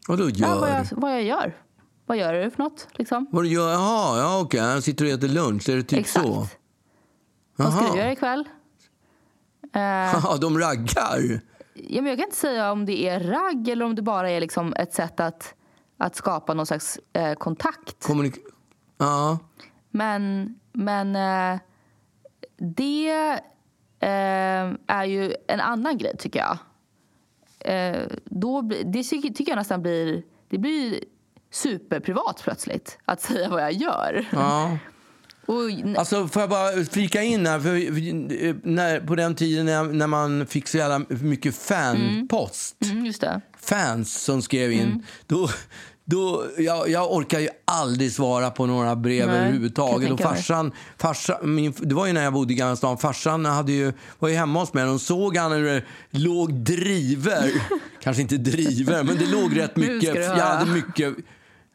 Vad 0.08 0.18
då 0.20 0.30
ja, 0.30 0.48
gör? 0.48 0.60
vad, 0.60 0.70
jag, 0.70 0.86
vad 0.92 1.12
jag 1.12 1.24
gör. 1.24 1.58
Vad 2.06 2.18
gör 2.18 2.34
du 2.34 2.52
för 2.52 2.64
något? 2.64 2.88
Liksom? 2.92 3.28
Vad 3.32 3.44
du 3.44 3.50
gör? 3.50 3.72
Jaha, 3.72 4.20
ja 4.20 4.42
okej. 4.42 4.60
Han 4.60 4.82
sitter 4.82 5.06
och 5.06 5.12
äter 5.12 5.28
lunch. 5.28 5.70
Är 5.70 5.76
det 5.76 5.84
typ 5.84 6.00
Exakt. 6.00 6.26
så? 6.26 6.48
Vad 7.56 7.74
ska 7.74 7.92
du 7.94 7.98
göra 8.00 8.12
ikväll? 8.12 8.50
Eh, 9.74 9.82
Ja, 10.24 10.38
de 10.42 10.60
raggar. 10.60 11.40
ja, 11.74 12.02
men 12.02 12.06
jag 12.06 12.18
kan 12.18 12.26
inte 12.26 12.38
säga 12.38 12.72
om 12.72 12.86
det 12.86 13.08
är 13.10 13.20
ragg 13.20 13.68
eller 13.68 13.86
om 13.86 13.96
det 13.96 14.02
bara 14.02 14.30
är 14.30 14.40
liksom 14.40 14.74
ett 14.74 14.94
sätt 14.94 15.20
att, 15.20 15.54
att 15.98 16.16
skapa 16.16 16.54
någon 16.54 16.66
slags 16.66 17.00
eh, 17.14 17.34
kontakt. 17.34 18.04
Kommunik 18.04 18.36
ja. 18.98 19.40
Men, 19.92 20.56
men 20.74 21.16
eh, 21.16 21.60
det 22.58 23.40
eh, 24.00 24.74
är 24.88 25.04
ju 25.06 25.36
en 25.48 25.60
annan 25.60 25.98
grej, 25.98 26.18
tycker 26.18 26.40
jag. 26.40 26.58
Eh, 27.65 28.07
då, 28.25 28.62
det 28.86 29.03
tycker 29.03 29.48
jag 29.48 29.55
nästan 29.57 29.81
blir, 29.81 30.24
det 30.50 30.57
blir 30.57 31.00
superprivat 31.51 32.41
plötsligt, 32.43 32.98
att 33.05 33.22
säga 33.22 33.50
vad 33.50 33.62
jag 33.62 33.74
gör. 33.74 34.25
ja. 34.31 34.77
Och, 35.48 35.55
Alltså, 35.98 36.27
får 36.27 36.41
jag 36.41 36.50
bara 36.50 36.84
flika 36.91 37.22
in 37.24 37.45
här? 37.48 37.60
För, 37.60 37.75
eh, 38.48 38.55
när, 38.63 39.00
på 39.00 39.15
den 39.15 39.36
tiden 39.36 39.65
när, 39.65 39.84
när 39.84 40.07
man 40.07 40.47
fick 40.47 40.67
så 40.67 40.78
jävla 40.78 40.99
mycket 41.10 41.56
fanpost, 41.56 42.78
mm, 42.84 43.12
det. 43.19 43.41
fans 43.60 44.13
som 44.23 44.41
skrev 44.41 44.71
in, 44.71 44.80
Mm. 44.82 45.04
då, 45.28 45.49
då, 46.06 46.46
jag, 46.58 46.89
jag 46.89 47.13
orkar 47.13 47.39
ju 47.39 47.50
aldrig 47.65 48.12
svara 48.12 48.52
på 48.52 48.65
några 48.65 48.96
brev 48.96 49.28
Nej, 49.28 49.38
överhuvudtaget. 49.38 50.12
Och 50.12 50.20
farsan, 50.20 50.72
farsan, 50.98 51.56
min, 51.56 51.74
det 51.78 51.96
var 51.96 52.08
ju 52.08 52.13
när 52.13 52.24
jag 52.24 52.34
bodde 52.34 52.54
i 52.54 52.56
Gamla 52.56 52.76
stan. 52.76 52.98
Farsan 52.98 53.46
hade 53.46 53.72
ju, 53.72 53.94
var 54.20 54.30
ju 54.30 54.36
hemma 54.36 54.60
hos 54.60 54.74
mig. 54.74 54.86
De 54.86 55.00
såg 55.00 55.38
han 55.38 55.52
hur 55.52 55.63
det 55.63 55.84
låg 56.10 56.54
driver. 56.54 57.52
Kanske 58.02 58.22
inte 58.22 58.38
driver, 58.38 59.04
men 59.04 59.18
det 59.18 59.26
låg 59.26 59.58
rätt 59.58 59.76
mycket. 59.76 60.15
Jag 60.15 60.46
hade 60.46 60.72
mycket 60.72 61.15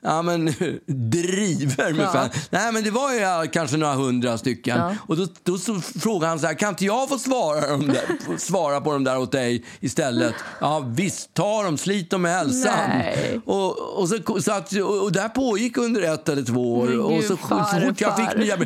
Ja, 0.02 0.22
men 0.22 0.44
driver 0.86 1.92
med 1.92 2.04
Ja. 2.06 2.12
fan. 2.12 2.30
Nej, 2.50 2.72
men 2.72 2.84
det 2.84 2.90
var 2.90 3.12
ju 3.12 3.50
kanske 3.50 3.76
några 3.76 3.94
hundra 3.94 4.38
stycken. 4.38 4.78
Ja. 4.78 4.94
Och 5.06 5.16
då, 5.16 5.26
då 5.42 5.58
så 5.58 5.80
frågade 5.80 6.26
han 6.26 6.38
så 6.38 6.46
här, 6.46 6.54
kan 6.54 6.68
inte 6.68 6.84
jag 6.84 7.08
få 7.08 7.18
svara, 7.18 7.66
dem 7.66 7.86
där, 7.86 8.36
svara 8.38 8.80
på 8.80 8.92
dem 8.92 9.04
där 9.04 9.18
åt 9.18 9.32
dig 9.32 9.64
istället? 9.80 10.34
Ja, 10.60 10.84
visst, 10.86 11.34
ta 11.34 11.62
dem, 11.62 11.78
slit 11.78 12.10
dem 12.10 12.22
med 12.22 12.32
hälsan. 12.32 12.74
Nej. 12.88 13.40
Och, 13.44 13.98
och, 13.98 14.08
så, 14.08 14.40
så 14.40 14.52
att, 14.52 14.72
och, 14.72 15.16
här 15.16 15.28
pågick 15.28 15.76
under 15.76 16.02
ett 16.14 16.28
eller 16.28 16.42
två 16.42 16.78
år. 16.78 16.86
Men 16.86 17.00
och 17.00 17.10
gud, 17.10 17.24
så, 17.24 17.36
så 17.36 17.80
fort 17.86 18.00
jag 18.00 18.16
fick 18.16 18.38
nya 18.38 18.56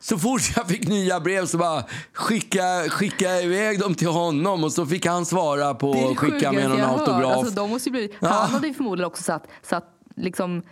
så 0.00 0.18
fort 0.18 0.42
jag 0.56 0.68
fick 0.68 0.88
nya 0.88 1.20
brev 1.20 1.46
så 1.46 1.58
bara 1.58 1.84
skicka, 2.12 2.88
skicka 2.88 3.40
iväg 3.40 3.80
dem 3.80 3.94
till 3.94 4.08
honom 4.08 4.64
och 4.64 4.72
så 4.72 4.86
fick 4.86 5.06
han 5.06 5.26
svara 5.26 5.74
på 5.74 6.14
skicka 6.16 6.52
med 6.52 6.68
någon 6.68 6.80
hört. 6.80 7.00
autograf. 7.00 7.36
Alltså, 7.36 7.54
de 7.54 7.70
måste 7.70 7.90
bli, 7.90 8.10
Ja. 8.20 8.28
Han 8.28 8.50
hade 8.50 8.66
ju 8.68 8.74
förmodligen 8.74 9.06
också 9.06 9.22
satt, 9.22 9.46
satt 9.62 9.84
liksom 10.16 10.62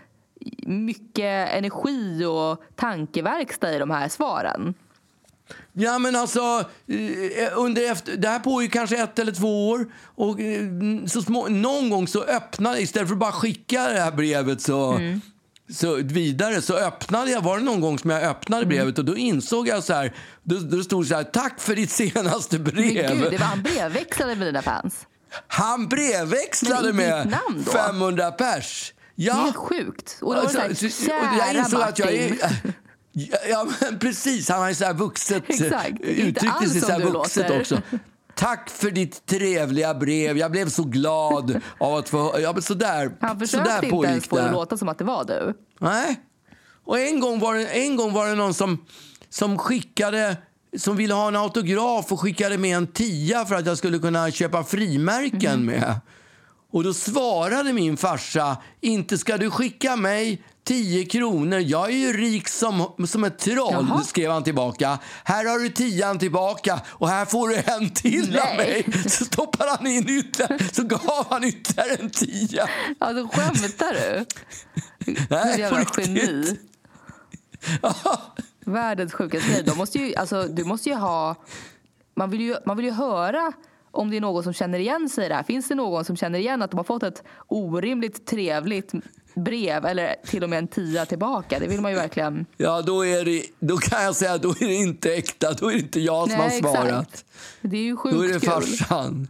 mycket 0.67 1.49
energi 1.55 2.25
och 2.25 2.63
tankeverkstad 2.77 3.75
i 3.75 3.79
de 3.79 3.91
här 3.91 4.09
svaren. 4.09 4.75
Ja, 5.73 5.99
men 5.99 6.17
alltså, 6.17 6.41
eh, 6.87 7.49
under 7.59 7.91
efter, 7.93 8.17
det 8.17 8.29
här 8.29 8.39
pågick 8.39 8.73
kanske 8.73 8.97
ett 9.03 9.19
eller 9.19 9.33
två 9.33 9.69
år. 9.69 9.87
Och 10.05 10.41
eh, 10.41 10.63
så 11.07 11.23
små, 11.23 11.49
någon 11.49 11.91
gång 11.91 12.09
så 12.09 12.23
öppnade, 12.23 12.81
istället 12.81 13.09
för 13.09 13.15
att 13.15 13.21
bara 13.21 13.33
skicka 13.33 13.89
det 13.89 14.01
här 14.01 14.13
brevet 14.13 14.61
så, 14.63 14.93
Mm. 14.93 15.21
så 15.73 15.95
vidare, 15.95 16.63
så 16.63 16.77
öppnade 16.77 17.31
jag, 17.31 17.41
var 17.43 17.59
det 17.59 17.65
någon 17.65 17.81
gång 17.81 17.99
som 17.99 18.11
jag 18.11 18.23
öppnade 18.23 18.63
Mm. 18.63 18.69
brevet 18.77 18.99
och 18.99 19.05
då 19.05 19.17
insåg 19.17 19.69
jag 19.69 19.85
så 19.85 19.93
här, 19.93 20.15
då, 20.43 20.57
då 20.59 20.83
stod 20.83 21.07
så 21.07 21.15
här, 21.15 21.25
tack 21.25 21.61
för 21.61 21.77
ditt 21.77 21.91
senaste 21.91 22.57
Men 22.59 22.65
brev. 22.65 23.19
gud, 23.19 23.31
det 23.31 23.39
var 23.39 23.47
han 23.47 23.63
brevväxlade 23.63 24.37
med 24.37 24.47
dina 24.49 24.63
fans. 24.63 25.07
Han 25.47 25.89
brevväxlade 25.89 26.93
Men 26.93 26.97
med 26.97 27.23
ditt 27.27 27.31
namn 27.31 27.63
då? 27.67 27.73
500 27.73 28.31
pers. 28.31 28.93
Det 29.19 29.25
är 29.25 29.27
Ja. 29.27 29.35
helt 29.35 29.57
sjukt. 29.57 30.19
Och 30.21 30.35
då 30.35 30.41
var 30.41 30.47
det 30.47 30.53
så 30.53 30.59
här, 30.59 30.69
Alltså, 30.69 30.89
så- 30.89 31.11
och 31.11 31.39
jag 31.39 31.55
insåg 31.55 31.81
Martin. 31.81 31.89
att 31.89 31.99
jag 31.99 32.13
är... 32.15 32.37
Ja, 33.13 33.39
ja, 33.49 33.67
men 33.81 33.99
precis. 33.99 34.49
Han 34.49 34.61
har 34.61 34.69
ju 34.69 34.75
så 34.75 34.85
här 34.85 34.95
vuxet, 34.95 35.43
Exakt. 35.49 36.01
Uttryckte 36.01 36.69
sig 36.69 36.81
så 36.81 36.93
här 36.93 37.01
vuxet 37.01 37.43
låter. 37.49 37.61
också. 37.61 37.81
Tack 38.35 38.71
för 38.71 38.91
ditt 38.91 39.27
trevliga 39.27 39.95
brev. 39.95 40.39
Jag 40.39 40.51
blev 40.51 40.69
så 40.69 40.85
glad 40.85 41.61
av 41.81 41.95
att 41.95 42.09
få... 42.09 42.35
Ja, 42.41 42.53
men 42.53 42.63
sådär, 42.63 43.11
Han 43.21 43.47
sådär 43.49 43.65
försökte 43.65 43.87
inte 43.87 44.07
ens 44.09 44.27
få 44.29 44.37
det 44.37 44.45
att 44.47 44.53
låta 44.53 44.77
som 44.77 44.89
att 44.89 44.99
det 44.99 45.05
var 45.05 45.25
du. 45.25 45.55
Nej. 45.81 46.21
Och 46.85 46.99
en 46.99 47.21
gång 47.21 47.39
var 47.41 47.55
det, 47.55 47.67
en 47.67 47.97
gång 47.97 48.13
var 48.13 48.29
det 48.29 48.35
någon 48.35 48.55
som, 48.55 48.85
som 49.31 49.59
skickade 49.59 50.37
som 50.77 50.97
ville 50.97 51.15
ha 51.15 51.29
en 51.29 51.37
autograf 51.37 52.13
och 52.13 52.21
skickade 52.21 52.59
med 52.59 52.77
en 52.77 52.87
tia 52.87 53.45
för 53.45 53.55
att 53.55 53.67
jag 53.67 53.79
skulle 53.79 53.99
kunna 53.99 54.31
köpa 54.31 54.65
frimärken 54.65 55.65
med. 55.65 55.95
Och 56.73 56.85
då 56.85 56.95
svarade 56.95 57.73
min 57.73 57.97
farsa, 57.97 58.57
inte 58.81 59.19
ska 59.19 59.37
du 59.37 59.51
skicka 59.51 59.97
mig 59.97 60.43
10 60.65 61.05
kronor, 61.05 61.59
jag 61.59 61.91
är 61.91 61.97
ju 61.97 62.13
rik 62.13 62.49
som, 62.49 62.95
som 63.07 63.25
ett 63.25 63.39
troll, 63.39 63.87
Jaha. 63.89 64.03
skrev 64.03 64.31
han 64.31 64.45
tillbaka. 64.45 64.99
Här 65.25 65.45
har 65.45 65.59
du 65.59 65.69
tian 65.69 66.19
tillbaka 66.19 66.81
och 66.89 67.09
här 67.09 67.25
får 67.25 67.49
du 67.49 67.57
en 67.57 67.91
till 67.91 68.39
av 68.39 68.45
Nej. 68.57 68.85
mig. 68.87 69.03
Så 69.09 69.25
stoppade 69.25 69.71
han 69.71 69.87
in 69.87 70.09
ytterligare, 70.09 70.59
så 70.73 70.83
gav 70.83 71.27
han 71.31 71.45
ytterligare 71.45 71.95
en 71.95 72.11
tia. 72.11 72.69
Alltså 72.99 73.39
skämtar 73.39 73.93
du? 73.95 74.27
Nej, 75.31 75.61
jävla 75.61 75.85
geni. 75.97 76.59
Världens 78.65 79.13
sjukaste 79.13 79.51
grej. 79.51 79.63
De 79.63 79.79
måste 79.79 79.99
ju, 79.99 80.15
alltså, 80.15 80.43
du 80.43 80.65
måste 80.65 80.89
ju 80.89 80.95
ha... 80.95 81.35
Man 82.17 82.31
vill 82.31 82.41
ju, 82.41 82.57
man 82.67 82.77
vill 82.77 82.87
ju 82.87 82.93
höra 82.93 83.53
om 83.99 84.11
det 84.11 84.17
är 84.17 84.21
någon 84.21 84.43
som 84.45 84.53
känner 84.53 84.79
igen 84.79 85.09
sig 85.09 85.25
i 85.27 85.29
det 85.29 85.35
här. 85.35 85.43
Finns 85.43 85.69
det 85.69 85.75
någon 85.75 86.05
som 86.05 86.17
känner 86.17 86.39
igen 86.39 86.63
att 86.63 86.71
de 86.71 86.77
har 86.77 86.85
fått 86.85 87.03
ett 87.03 87.23
orimligt 87.49 88.27
trevligt 88.27 88.93
brev 89.35 89.87
eller 89.87 90.15
till 90.27 90.45
och 90.45 90.51
med 90.51 90.59
en 90.59 90.69
tia 90.69 91.07
tillbaka. 91.07 91.59
Det 91.59 91.67
vill 91.67 91.81
man 91.81 91.91
ju 91.91 91.97
verkligen. 91.97 92.47
Ja, 92.57 92.83
då, 92.83 93.07
är 93.07 93.25
det, 93.25 93.43
då 93.61 93.77
kan 93.77 94.03
jag 94.05 94.17
säga 94.17 94.33
att 94.33 94.43
då 94.43 94.51
är 94.51 94.67
det 94.67 94.75
inte 94.75 95.15
äkta. 95.15 95.53
Då 95.53 95.69
är 95.69 95.73
det 95.73 95.79
inte 95.79 96.01
jag 96.01 96.31
som 96.31 96.41
har 96.41 96.51
svarat. 96.51 97.25
Det 97.61 97.77
är 97.77 97.83
ju 97.83 97.97
sjukt 97.97 98.17
Då 98.17 98.23
är 98.25 98.29
det 98.29 98.41
kul. 98.41 98.41
farsan. 98.51 99.29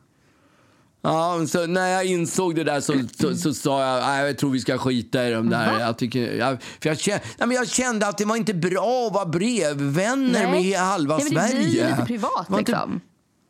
Ja, 1.03 1.47
så 1.49 1.67
när 1.67 1.89
jag 1.89 2.05
insåg 2.05 2.55
det 2.57 2.65
där 2.65 2.81
så, 2.81 2.95
så, 3.21 3.37
så 3.37 3.55
sa 3.55 3.87
jag 3.97 4.07
"Nej, 4.07 4.27
jag 4.27 4.39
tror 4.39 4.51
vi 4.51 4.61
ska 4.61 4.79
skita 4.79 5.29
i 5.29 5.31
de 5.31 5.51
där. 5.51 5.81
Jag, 5.81 5.99
tycker, 5.99 6.33
jag, 6.35 6.63
för 6.81 6.89
jag, 6.89 6.99
kände, 6.99 7.21
nej, 7.39 7.49
men 7.49 7.57
jag 7.57 7.69
kände 7.69 8.07
att 8.09 8.19
det 8.19 8.25
var 8.25 8.37
inte 8.37 8.55
bra 8.55 9.07
att 9.07 9.13
vara 9.15 9.27
brevvänner 9.27 10.47
Nej. 10.47 10.63
med 10.71 10.79
halva 10.79 11.17
Nej, 11.17 11.25
men 11.25 11.35
det 11.35 11.49
Sverige. 11.49 11.65
blir 11.65 11.75
ju 11.85 11.91
lite 11.91 12.05
privat 12.07 12.47
det 12.49 12.59
inte, 12.59 12.73
liksom. 12.73 13.01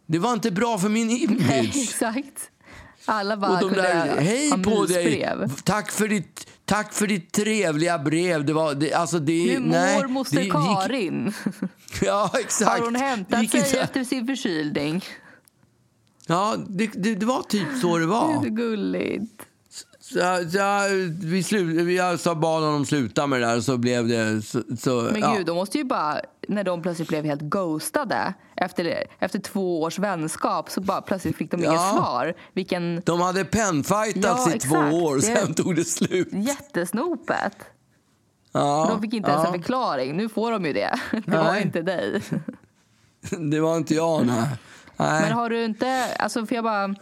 Det 0.08 0.18
var 0.18 0.32
inte 0.32 0.50
bra 0.50 0.78
för 0.78 0.88
min 0.88 1.06
Nej, 1.08 1.22
image. 1.24 1.76
exakt. 1.76 2.50
Alla 3.04 3.36
bara 3.36 3.50
Och 3.52 3.60
de 3.70 3.76
där, 3.76 4.20
hej 4.20 4.50
på 4.62 4.84
dig, 4.86 5.28
tack 5.64 5.90
för 5.90 6.08
ditt, 6.08 6.46
tack 6.64 6.92
för 6.92 7.06
ditt 7.06 7.32
trevliga 7.32 7.98
brev. 7.98 8.44
Det 8.44 8.52
var, 8.52 8.74
det, 8.74 8.92
alltså 8.94 9.18
det, 9.18 9.50
Hur 9.50 9.60
mår 9.60 9.68
nej, 9.68 10.08
moster 10.08 10.36
det 10.36 10.42
gick- 10.42 10.52
Karin? 10.52 11.32
Ja, 12.02 12.30
exakt. 12.40 12.70
Har 12.70 12.84
hon 12.84 12.94
hämtat 12.94 13.42
gick 13.42 13.50
sig 13.50 13.60
inte- 13.60 13.80
efter 13.80 14.04
sin 14.04 14.26
förkylning? 14.26 15.04
Ja, 16.26 16.56
det, 16.68 16.86
det, 16.86 17.14
det 17.14 17.26
var 17.26 17.42
typ 17.42 17.66
så 17.80 17.98
det 17.98 18.06
var. 18.06 18.28
Det 18.32 18.38
är 18.38 18.42
så 18.50 18.54
gulligt. 18.56 19.42
Så, 20.12 20.50
så, 20.50 20.88
vi, 21.26 21.42
slu, 21.42 21.82
vi 21.84 22.18
sa 22.18 22.34
bad 22.34 22.62
honom 22.62 22.86
sluta 22.86 23.26
med 23.26 23.40
det 23.40 23.46
där 23.46 23.60
så 23.60 23.76
blev 23.78 24.08
det... 24.08 24.42
Så, 24.42 24.62
så, 24.78 25.08
Men 25.12 25.20
ja. 25.20 25.34
gud, 25.36 25.46
de 25.46 25.56
måste 25.56 25.78
ju 25.78 25.84
bara, 25.84 26.20
när 26.48 26.64
de 26.64 26.82
plötsligt 26.82 27.08
blev 27.08 27.24
helt 27.24 27.40
ghostade 27.40 28.34
efter, 28.56 29.04
efter 29.18 29.38
två 29.38 29.82
års 29.82 29.98
vänskap 29.98 30.70
så 30.70 30.80
bara 30.80 31.00
plötsligt 31.00 31.36
fick 31.36 31.50
de 31.50 31.56
inget 31.56 31.72
Ja. 31.72 31.92
svar. 31.96 32.34
Vilken 32.52 33.02
De 33.04 33.20
hade 33.20 33.44
pennfightats 33.44 34.46
Ja, 34.46 34.54
i 34.54 34.58
två 34.58 34.76
exakt. 34.76 34.94
år 34.94 35.10
och 35.14 35.20
Det- 35.20 35.22
sen 35.36 35.54
tog 35.54 35.76
det 35.76 35.84
slut. 35.84 36.28
jättesnopet. 36.32 37.56
Ja, 38.52 38.86
De 38.90 39.02
fick 39.02 39.12
inte 39.14 39.30
ens 39.30 39.42
ja. 39.44 39.54
en 39.54 39.62
förklaring. 39.62 40.16
Nu 40.16 40.28
får 40.28 40.50
de 40.52 40.64
ju 40.66 40.72
det. 40.72 41.00
Det 41.26 41.36
var 41.36 41.44
Nej. 41.52 41.62
inte 41.62 41.82
dig. 41.82 42.22
Det 43.50 43.60
var 43.60 43.76
inte 43.76 43.94
jag, 43.94 44.26
nej. 44.26 44.48
nej. 44.96 45.22
Men 45.22 45.32
har 45.32 45.50
du 45.50 45.64
inte, 45.64 46.04
alltså 46.18 46.46
för 46.46 46.54
jag 46.54 46.64
bara, 46.64 46.94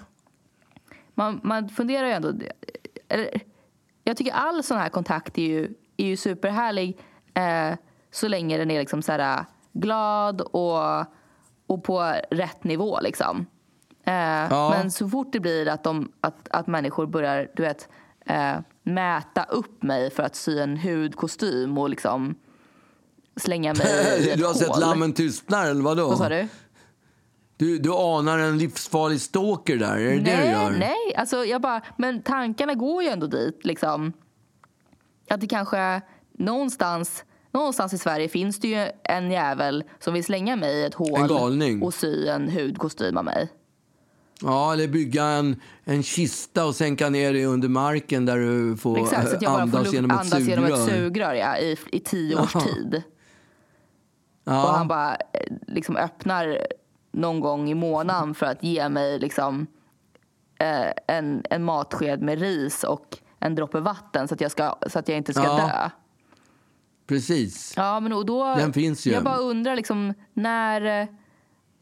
man, 1.15 1.41
man 1.45 1.69
funderar 1.69 2.07
ju 2.07 2.13
ändå, 2.13 2.33
jag 4.05 4.17
tycker 4.17 4.33
all 4.33 4.63
sån 4.63 4.79
här 4.79 4.89
kontakt 4.89 5.39
är 5.39 5.43
ju, 5.43 5.75
är 5.97 6.07
ju 6.07 6.17
superhärlig 6.17 6.99
eh, 7.35 7.79
så 8.11 8.29
länge 8.29 8.59
den 8.59 8.71
är 8.71 8.81
liksom 8.81 9.03
så 9.03 9.13
här, 9.13 9.45
glad 9.73 10.41
och, 10.41 11.01
och 11.67 11.85
på 11.85 12.15
rätt 12.31 12.65
nivå 12.65 13.01
liksom. 13.01 13.47
Eh, 14.05 14.71
Men 14.71 14.91
så 14.91 15.09
fort 15.09 15.33
det 15.33 15.41
blir 15.41 15.69
att, 15.69 15.85
de, 15.85 16.13
att, 16.21 16.49
att 16.51 16.67
människor 16.67 17.07
börjar, 17.07 17.51
du 17.57 17.63
vet, 17.63 17.89
eh, 18.27 18.57
mäta 18.83 19.45
upp 19.45 19.83
mig 19.83 20.11
för 20.11 20.23
att 20.23 20.37
sy 20.37 20.59
en 20.59 20.77
hudkostym 20.79 21.79
och 21.79 21.91
liksom 21.91 22.35
slänga 23.37 23.75
mig 23.75 23.87
i 24.19 24.31
ett 24.31 24.39
Du 24.39 24.47
har 24.47 24.55
sett 24.55 24.69
hål. 24.69 24.81
Lammen 24.81 25.13
tystnar, 25.13 25.67
eller 25.71 25.83
vadå? 25.83 26.09
Vad 26.09 26.19
sa 26.19 26.29
du? 26.29 26.49
Du, 27.57 27.79
du 27.79 27.93
anar 27.95 28.39
en 28.39 28.59
livsfarlig 28.59 29.21
stalker 29.21 29.77
där, 29.77 29.97
är 29.97 30.11
det 30.11 30.11
det 30.11 30.17
du 30.19 30.37
Nej, 30.37 30.51
gör? 30.51 30.71
nej. 30.71 31.15
Alltså, 31.17 31.45
jag 31.45 31.61
bara, 31.63 31.83
men 31.97 32.23
tankarna 32.23 32.75
går 32.75 33.03
ju 33.03 33.09
ändå 33.09 33.27
dit. 33.27 33.65
Liksom. 33.65 34.13
Att 35.31 35.41
det 35.41 35.47
kanske 35.47 36.01
någonstans, 36.39 37.25
någonstans 37.53 37.93
i 37.93 37.99
Sverige 37.99 38.29
finns 38.29 38.59
det 38.61 38.69
ju 38.69 38.89
en 39.05 39.31
jävel 39.31 39.85
som 39.99 40.15
vill 40.15 40.25
slänga 40.25 40.57
mig 40.57 40.75
i 40.77 40.85
ett 40.85 40.95
hål 40.95 41.31
och 41.83 41.95
sy 41.95 42.29
en 42.29 42.49
hudkostym 42.51 43.17
av 43.17 43.25
mig. 43.25 43.49
Ja, 44.43 44.73
eller 44.73 44.89
bygga 44.89 45.25
en, 45.25 45.61
en 45.85 46.03
kista 46.03 46.67
och 46.67 46.75
sänka 46.75 47.09
ner 47.11 47.33
dig 47.33 47.45
under 47.45 47.69
marken 47.69 48.27
där 48.27 48.37
du 48.39 48.77
får 48.77 48.99
Exakt, 48.99 49.29
så 49.31 49.37
att 49.37 49.43
jag 49.43 49.53
bara 49.53 49.63
andas, 49.63 49.85
får 49.87 49.95
genom, 49.95 50.11
ett 50.11 50.17
andas 50.21 50.41
genom 50.41 50.65
ett 50.65 50.85
sugrör. 50.85 51.35
ja, 51.35 51.59
i, 51.59 51.77
i 51.93 52.01
tio 52.01 52.41
års 52.43 52.55
Ja. 52.55 52.61
tid. 52.61 53.03
Och 54.45 54.53
Ja. 54.53 54.75
han 54.77 54.89
bara 54.89 55.15
eh, 55.15 55.53
liksom 55.67 55.97
öppnar 55.97 56.59
någon 57.17 57.41
gång 57.41 57.69
i 57.71 57.75
månaden 57.75 58.35
för 58.35 58.47
att 58.47 58.63
ge 58.63 58.89
mig 58.89 59.19
liksom, 59.19 59.67
eh, 60.61 61.17
en, 61.17 61.43
en 61.51 61.65
matsked 61.65 62.23
med 62.23 62.39
ris 62.41 62.85
och 62.85 63.19
en 63.41 63.55
droppe 63.55 63.81
vatten 63.81 64.29
så 64.29 64.35
att 64.35 64.41
jag, 64.41 64.51
ska, 64.51 64.75
så 64.87 64.99
att 64.99 65.09
jag 65.09 65.17
inte 65.19 65.33
ska 65.33 65.43
Ja. 65.45 65.57
dö. 65.57 65.91
Precis. 67.07 67.75
Ja, 67.77 68.01
men 68.01 68.13
och 68.13 68.27
då, 68.27 68.55
Den 68.55 68.73
finns 68.73 69.07
ju. 69.07 69.11
Jag 69.13 69.25
bara 69.25 69.37
undrar 69.37 69.77
liksom 69.77 70.15
när, 70.33 71.09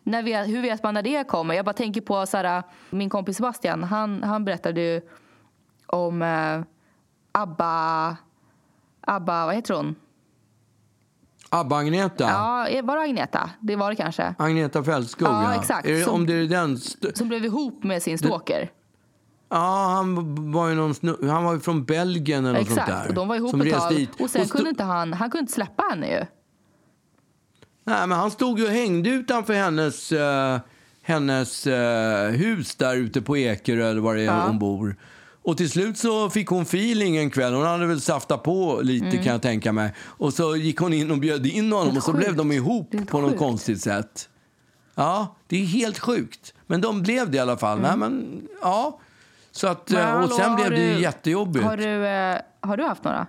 när 0.03 0.23
vet, 0.23 0.49
hur 0.49 0.63
vet 0.63 0.83
man 0.83 0.95
när 0.95 1.03
det 1.03 1.29
kommer? 1.29 1.55
Jag 1.55 1.65
bara 1.65 1.73
tänker 1.73 2.01
på 2.01 2.27
så 2.27 2.37
här, 2.37 2.63
min 2.91 3.11
kompis 3.11 3.37
Sebastian. 3.37 3.85
Han, 3.85 4.23
han 4.23 4.45
berättade 4.45 4.81
ju 4.81 5.01
om 5.87 6.23
eh, 6.23 6.61
Abba, 7.33 8.17
Abba, 9.01 9.47
vad 9.47 9.55
heter 9.55 9.75
hon? 9.75 9.95
Abba-Agneta. 11.55 12.25
Ja, 12.71 12.83
var 12.83 12.97
det 12.97 13.03
Agneta? 13.03 13.51
Det 13.61 13.77
var 13.77 13.91
det 13.91 13.97
kanske. 13.97 14.35
Agneta 14.39 14.85
Fältskog, 14.85 15.29
Ja, 15.29 15.55
exakt. 15.55 15.87
Det, 15.87 16.05
Som- 16.05 16.15
om 16.15 16.27
det 16.27 16.33
är 16.35 16.47
den... 16.47 16.79
Som 17.15 17.29
blev 17.29 17.45
ihop 17.45 17.85
med 17.85 18.03
sin 18.03 18.19
stalker. 18.19 18.71
Ja, 19.49 19.87
han 19.95 20.35
var 20.53 20.69
ju 20.69 20.75
någon 20.75 20.93
snu- 20.93 21.29
han 21.31 21.45
var 21.45 21.55
ju 21.55 21.61
från 21.61 21.85
Belgien 21.85 22.47
eller 22.47 22.59
något 22.59 22.67
sånt 22.69 22.77
där. 22.77 22.85
Exakt, 22.87 23.09
och 23.09 23.15
de 23.15 23.29
var 23.29 23.37
ihop 23.37 23.51
som 23.51 23.61
ett 23.61 23.73
tag. 23.73 24.07
Och 24.21 24.31
sen 24.31 24.43
sto- 24.45 24.51
kunde 24.53 24.71
inte 24.71 24.85
han, 24.85 25.13
han 25.13 25.31
kunde 25.31 25.41
inte 25.41 25.53
släppa 25.53 25.83
henne 25.91 26.07
ju. 26.07 26.25
Nej, 27.87 28.07
men 28.07 28.13
han 28.19 28.31
stod 28.31 28.59
ju 28.59 28.65
och 28.65 28.71
hängde 28.71 29.11
utanför 29.11 29.55
hennes, 29.55 30.13
eh, 30.13 30.59
hennes 31.03 31.67
eh, 31.67 32.31
hus 32.31 32.77
där 32.77 32.97
ute 32.97 33.23
på 33.23 33.37
Ekerö 33.37 33.91
eller 33.91 34.01
var 34.01 34.15
det 34.15 34.21
är 34.21 34.25
Ja. 34.25 34.45
hon 34.47 34.59
bor. 34.59 34.97
Och 35.45 35.57
till 35.57 35.71
slut 35.71 35.99
så 35.99 36.31
fick 36.31 36.49
hon 36.49 36.63
feeling 36.63 37.17
en 37.17 37.31
kväll. 37.31 37.55
Hon 37.55 37.67
hade 37.67 37.87
väl 37.87 38.01
saftat 38.01 38.43
på 38.43 38.81
lite 38.83 39.17
kan 39.17 39.27
jag 39.33 39.43
tänka 39.43 39.73
mig. 39.73 39.93
Och 39.99 40.33
så 40.35 40.57
gick 40.57 40.79
hon 40.79 40.93
in 40.93 41.11
och 41.11 41.19
bjöd 41.19 41.47
in 41.47 41.73
honom 41.73 41.97
och 41.97 42.03
så 42.03 42.13
sjukt. 42.13 42.25
blev 42.25 42.37
de 42.37 42.53
ihop 42.53 42.89
Det 42.91 43.07
på 43.07 43.21
något 43.21 43.31
sjukt. 43.31 43.39
konstigt 43.39 43.81
sätt. 43.83 44.29
Ja, 44.95 45.37
det 45.47 45.57
är 45.63 45.67
helt 45.67 45.99
sjukt. 45.99 46.55
Men 46.67 46.81
de 46.81 47.03
blev 47.03 47.31
det 47.31 47.37
i 47.37 47.41
alla 47.41 47.57
fall. 47.57 47.81
Nej, 47.81 47.97
men, 47.97 48.43
ja. 48.63 49.01
Så 49.51 49.67
att, 49.69 49.91
Mm. 49.91 50.03
Men 50.03 50.11
eh, 50.11 50.15
och 50.17 50.21
hallå, 50.23 50.37
sen 50.37 50.57
blev 50.57 50.71
det 50.71 50.95
du- 50.95 51.01
jättejobbigt. 51.03 51.65
Har 51.65 51.77
du, 51.77 52.07
eh, 52.07 52.39
har 52.61 52.77
du 52.77 52.85
haft 52.85 53.05
några? 53.05 53.27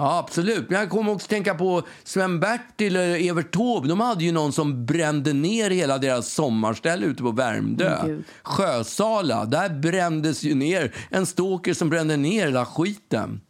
Ja, 0.00 0.18
absolut. 0.18 0.66
Jag 0.70 0.90
kommer 0.90 1.12
också 1.12 1.28
tänka 1.28 1.54
på 1.54 1.82
Sven-Bertil 2.04 2.96
och 2.96 3.02
Evert 3.02 3.52
Taube. 3.52 3.88
De 3.88 4.00
hade 4.00 4.24
ju 4.24 4.32
någon 4.32 4.52
som 4.52 4.86
brände 4.86 5.32
ner 5.32 5.70
hela 5.70 5.98
deras 5.98 6.32
sommarställe 6.32 7.06
ute 7.06 7.22
på 7.22 7.30
Värmdö. 7.30 8.06
Gud. 8.06 8.24
Sjösala. 8.42 9.44
Där 9.44 9.68
brändes 9.68 10.42
ju 10.42 10.54
ner 10.54 10.94
en 11.10 11.26
stalker 11.26 11.74
som 11.74 11.90
brände 11.90 12.16
ner 12.16 12.46
hela 12.46 12.66
skiten. 12.66 13.40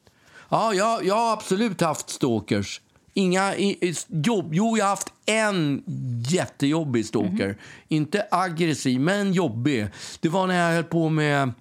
Ja, 0.49 0.75
jag, 0.75 1.05
jag 1.05 1.15
har 1.15 1.33
absolut 1.33 1.81
haft 1.81 2.11
stalkers. 2.11 2.81
Inga 3.15 3.57
i, 3.57 3.95
jobb. 4.09 4.49
Jo, 4.53 4.79
jag 4.79 4.85
har 4.85 4.91
haft 4.91 5.13
en 5.27 5.83
jättejobbig 6.29 7.07
stalker. 7.07 7.59
Inte 7.89 8.27
aggressiv, 8.31 9.01
men 9.01 9.33
jobbig. 9.33 9.89
Det 10.21 10.29
var 10.29 10.47
när 10.47 10.69
jag 10.69 10.75
höll 10.75 10.85
på 10.85 11.09
med 11.09 11.53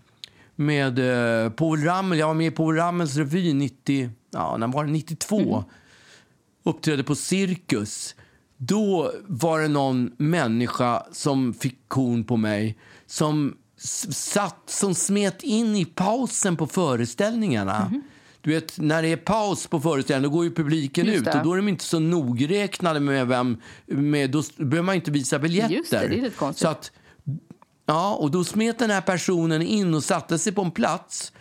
med 0.56 0.99
eh, 0.99 1.52
Povel 1.52 1.84
Ramel. 1.84 2.19
Jag 2.19 2.28
var 2.28 2.34
med 2.34 2.47
i 2.47 2.52
Povel 2.52 2.78
Ramels 2.78 3.15
revy 3.15 3.54
90, 3.54 4.10
ja, 4.31 4.57
när 4.57 4.67
var 4.67 4.85
det? 4.85 4.91
92. 4.91 5.63
Uppträdde 6.63 7.03
på 7.03 7.15
Cirkus. 7.15 8.15
Då 8.57 9.11
var 9.27 9.59
det 9.59 9.67
någon 9.67 10.11
människa 10.17 11.03
som 11.11 11.53
fick 11.53 11.77
korn 11.87 12.23
på 12.23 12.37
mig 12.37 12.77
som 13.05 13.57
satt, 14.11 14.63
som 14.65 14.95
smet 14.95 15.43
in 15.43 15.75
i 15.75 15.85
pausen 15.85 16.57
på 16.57 16.67
föreställningarna. 16.67 18.01
Du 18.41 18.49
vet, 18.53 18.79
när 18.79 19.01
det 19.01 19.07
är 19.07 19.17
paus 19.17 19.67
på 19.67 19.79
föreställningen 19.79 20.31
då 20.31 20.37
går 20.37 20.45
ju 20.45 20.53
publiken 20.53 21.07
ut 21.07 21.27
och 21.27 21.43
då 21.43 21.53
är 21.53 21.57
de 21.57 21.67
inte 21.67 21.83
så 21.83 21.99
nogräknade 21.99 22.99
med 22.99 23.27
vem, 23.27 23.57
med, 23.85 24.31
då 24.31 24.43
behöver 24.57 24.85
man 24.85 24.95
inte 24.95 25.11
visa 25.11 25.39
biljetter. 25.39 25.73
Just 25.73 25.91
det, 25.91 25.97
det 25.97 26.05
är 26.05 26.21
lite 26.21 26.35
konstigt. 26.35 26.61
Så 26.61 26.67
att 26.67 26.91
Ja, 27.89 28.15
och 28.15 28.31
då 28.31 28.43
smet 28.43 28.79
den 28.79 28.89
här 28.89 29.01
personen 29.01 29.61
in 29.61 29.93
och 29.93 30.03
satte 30.03 30.39
sig 30.39 30.53
på 30.53 30.61
en 30.61 30.71
plats 30.71 31.33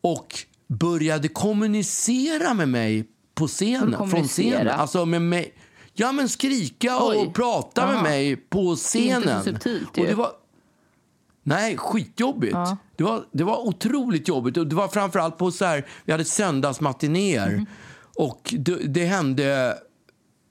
och 0.00 0.34
började 0.68 1.28
kommunicera 1.28 2.54
med 2.54 2.68
mig 2.68 3.04
på 3.34 3.46
scenen. 3.46 4.10
Från 4.10 4.28
scenen. 4.28 4.68
Alltså 4.68 5.06
med 5.06 5.22
mig. 5.22 5.54
Ja, 5.92 6.12
men 6.12 6.28
skrika 6.28 6.98
Oj. 7.00 7.16
och 7.16 7.34
prata 7.34 7.86
med 7.86 7.94
Aha. 7.94 8.02
mig 8.02 8.36
på 8.36 8.76
scenen. 8.76 9.44
subtilt 9.44 9.98
och 9.98 10.04
det 10.06 10.14
var, 10.14 10.30
Nej, 11.46 11.76
skitjobbigt. 11.76 12.52
Ja. 12.52 12.76
Det, 12.96 13.04
var, 13.04 13.24
det 13.32 13.44
var 13.44 13.68
otroligt 13.68 14.28
jobbigt. 14.28 14.56
Och 14.56 14.66
det 14.66 14.76
var 14.76 14.88
framförallt 14.88 15.38
på 15.38 15.50
så 15.50 15.64
här, 15.64 15.86
vi 16.04 16.12
hade 16.12 16.24
söndagsmatinéer. 16.24 17.50
Mhm. 17.50 17.66
Och 18.16 18.54
det, 18.58 18.74
det 18.76 19.04
hände 19.04 19.74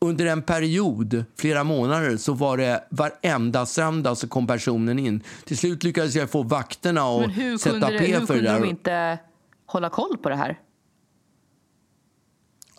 under 0.01 0.25
en 0.25 0.41
period, 0.41 1.25
flera 1.39 1.63
månader, 1.63 2.17
så 2.17 2.33
var 2.33 2.57
det 2.57 2.83
varenda 2.89 3.65
söndag 3.65 4.15
så 4.15 4.27
kom 4.27 4.47
personen 4.47 4.99
in. 4.99 5.23
Till 5.45 5.57
slut 5.57 5.83
lyckades 5.83 6.15
jag 6.15 6.29
få 6.29 6.43
vakterna 6.43 7.01
hur 7.19 7.57
sätta 7.57 7.71
kunde, 7.71 7.91
det, 7.91 7.99
P 7.99 8.05
hur 8.05 8.25
för 8.25 8.33
det 8.33 8.39
kunde 8.39 8.51
där. 8.51 8.59
de 8.59 8.69
inte 8.69 9.19
hålla 9.65 9.89
koll 9.89 10.17
på 10.17 10.29
det 10.29 10.35
här? 10.35 10.59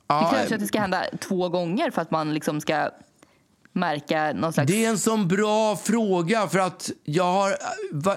Ja, 0.07 0.21
Det 0.31 0.37
krävs 0.37 0.51
ju 0.51 0.55
att 0.55 0.61
det 0.61 0.67
ska 0.67 0.81
hända 0.81 1.05
två 1.21 1.49
gånger 1.49 1.91
för 1.91 2.03
att 2.03 2.11
man 2.11 2.35
liksom 2.35 2.61
ska 2.61 2.91
märka 3.73 4.33
någon 4.33 4.53
slags... 4.53 4.73
Det 4.73 4.85
är 4.85 4.89
en 4.91 4.99
sån 4.99 5.29
bra 5.29 5.77
fråga 5.77 6.49
för 6.49 6.59
att 6.59 6.91
jag 7.05 7.33
har 7.33 7.57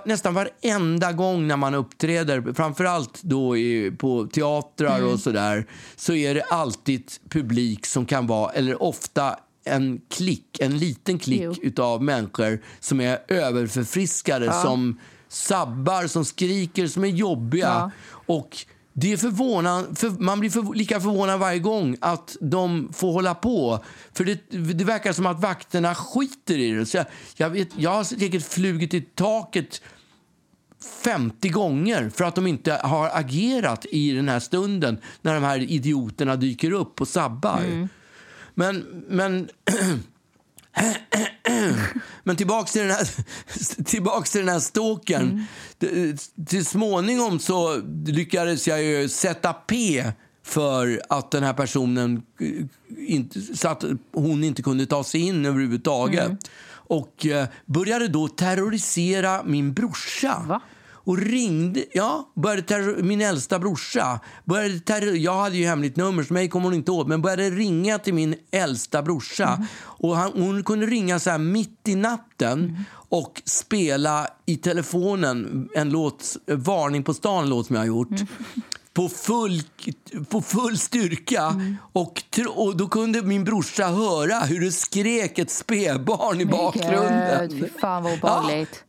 nästan 0.08 0.34
varenda 0.34 1.12
gång 1.12 1.48
när 1.48 1.58
man 1.58 1.74
uppträder, 1.74 2.54
framförallt 2.54 3.24
då 3.24 3.58
i, 3.58 3.92
på 3.92 4.28
teatrar 4.28 5.14
och 5.14 5.20
sådär, 5.20 5.66
så 5.96 6.14
är 6.14 6.36
det 6.36 6.44
alltid 6.44 7.12
publik 7.30 7.86
som 7.86 8.06
kan 8.06 8.28
vara, 8.28 8.52
eller 8.52 8.84
ofta 8.84 9.40
en 9.66 10.02
klick, 10.10 10.60
en 10.60 10.78
liten 10.78 11.20
klick 11.20 11.42
Jo. 11.42 11.56
utav 11.62 12.04
människor 12.04 12.64
som 12.80 13.02
är 13.02 13.20
överförfriskade, 13.28 14.54
som 14.54 15.00
sabbar, 15.30 16.08
som 16.08 16.26
skriker, 16.26 16.88
som 16.88 17.04
är 17.04 17.08
jobbiga. 17.08 17.68
Ja. 17.68 17.92
Och 18.10 18.58
det 18.94 19.14
är 19.14 19.18
förvånan, 19.18 19.96
för, 19.96 20.10
man 20.10 20.40
blir 20.40 20.50
för, 20.50 20.76
lika 20.76 21.00
förvånad 21.00 21.40
varje 21.40 21.60
gång 21.60 21.98
att 22.02 22.38
de 22.42 22.90
får 22.94 23.14
hålla 23.14 23.36
på. 23.36 23.84
För 24.14 24.24
det, 24.24 24.40
det 24.74 24.84
verkar 24.84 25.14
som 25.14 25.26
att 25.26 25.42
vakterna 25.42 25.96
skiter 25.96 26.58
i 26.58 26.72
det. 26.72 26.86
Så 26.86 26.98
jag, 26.98 27.06
jag, 27.36 27.50
vet, 27.50 27.70
jag 27.78 27.90
har 27.90 28.04
säkert 28.04 28.44
flugit 28.44 28.94
i 28.94 29.02
taket 29.02 29.82
50 31.04 31.50
gånger 31.50 32.10
för 32.10 32.24
att 32.24 32.36
de 32.36 32.48
inte 32.48 32.74
har 32.84 33.10
agerat 33.14 33.86
i 33.86 34.12
den 34.12 34.30
här 34.30 34.40
stunden 34.40 34.98
när 35.22 35.34
de 35.34 35.44
här 35.44 35.60
idioterna 35.60 36.36
dyker 36.36 36.72
upp 36.72 37.02
och 37.02 37.08
sabbar. 37.08 37.60
Men, 38.54 39.04
men 39.08 39.50
men 42.24 42.36
tillbaks 42.36 42.72
till 42.72 42.82
den 42.82 42.92
här, 42.92 43.08
tillbaks 43.84 44.32
till 44.32 44.42
den 44.42 44.50
här 44.50 44.60
stalkern. 44.60 45.44
Det- 45.78 46.30
Till 46.48 46.66
småningom 46.66 47.40
så 47.40 47.82
lyckades 48.06 48.68
jag 48.68 48.84
ju 48.84 49.10
sätta 49.10 49.54
P 49.54 50.04
för 50.44 51.02
att 51.10 51.32
den 51.32 51.44
här 51.44 51.54
personen 51.54 52.22
inte, 52.98 53.42
så 53.58 53.68
att 53.68 53.84
hon 54.14 54.44
inte 54.44 54.62
kunde 54.64 54.86
ta 54.86 55.04
sig 55.04 55.22
in 55.22 55.46
överhuvudtaget. 55.46 56.32
Och 56.90 57.26
eh, 57.26 57.48
började 57.66 58.08
då 58.08 58.28
terrorisera 58.28 59.44
min 59.44 59.74
brorsa. 59.74 60.44
Va? 60.48 60.62
Och 61.08 61.18
ringde, 61.18 61.86
ja, 61.94 62.32
började 62.36 62.62
terror, 62.62 63.04
min 63.04 63.22
äldsta 63.22 63.60
brorsa. 63.60 64.20
Började 64.46 64.80
terror, 64.80 65.16
jag 65.16 65.40
hade 65.40 65.58
ju 65.58 65.66
hemligt 65.66 65.96
nummer, 65.96 66.24
så 66.24 66.34
mig 66.34 66.50
kommer 66.50 66.66
hon 66.66 66.74
inte 66.74 66.92
åt. 66.92 67.08
Men 67.08 67.22
började 67.22 67.50
ringa 67.50 68.00
till 68.00 68.14
min 68.14 68.36
äldsta 68.52 69.02
brorsa. 69.02 69.64
Och 69.80 70.16
han, 70.16 70.32
hon 70.36 70.64
kunde 70.64 70.86
ringa 70.86 71.20
så 71.20 71.30
här 71.30 71.38
mitt 71.38 71.88
i 71.88 71.96
natten 71.96 72.86
och 73.10 73.42
spela 73.46 74.28
i 74.46 74.58
telefonen 74.58 75.70
en 75.76 75.90
låt, 75.90 76.38
Varning 76.48 77.04
på 77.04 77.14
stan, 77.14 77.50
låt 77.50 77.68
som 77.68 77.76
jag 77.76 77.82
har 77.82 77.88
gjort. 77.88 78.22
På 78.94 79.10
full, 79.10 79.62
på 80.30 80.42
full 80.42 80.78
styrka. 80.78 81.62
Och, 81.94 82.24
tro- 82.36 82.52
och 82.52 82.78
då 82.78 82.88
kunde 82.88 83.22
min 83.22 83.44
brorsa 83.44 83.88
höra 83.88 84.40
hur 84.40 84.62
det 84.62 84.72
skrek 84.72 85.40
ett 85.40 85.52
spädbarn 85.52 86.42
i 86.42 86.46
bakgrunden. 86.46 87.50
Gud, 87.50 87.70
fan 87.82 88.04
vad 88.04 88.14
obehagligt. 88.14 88.84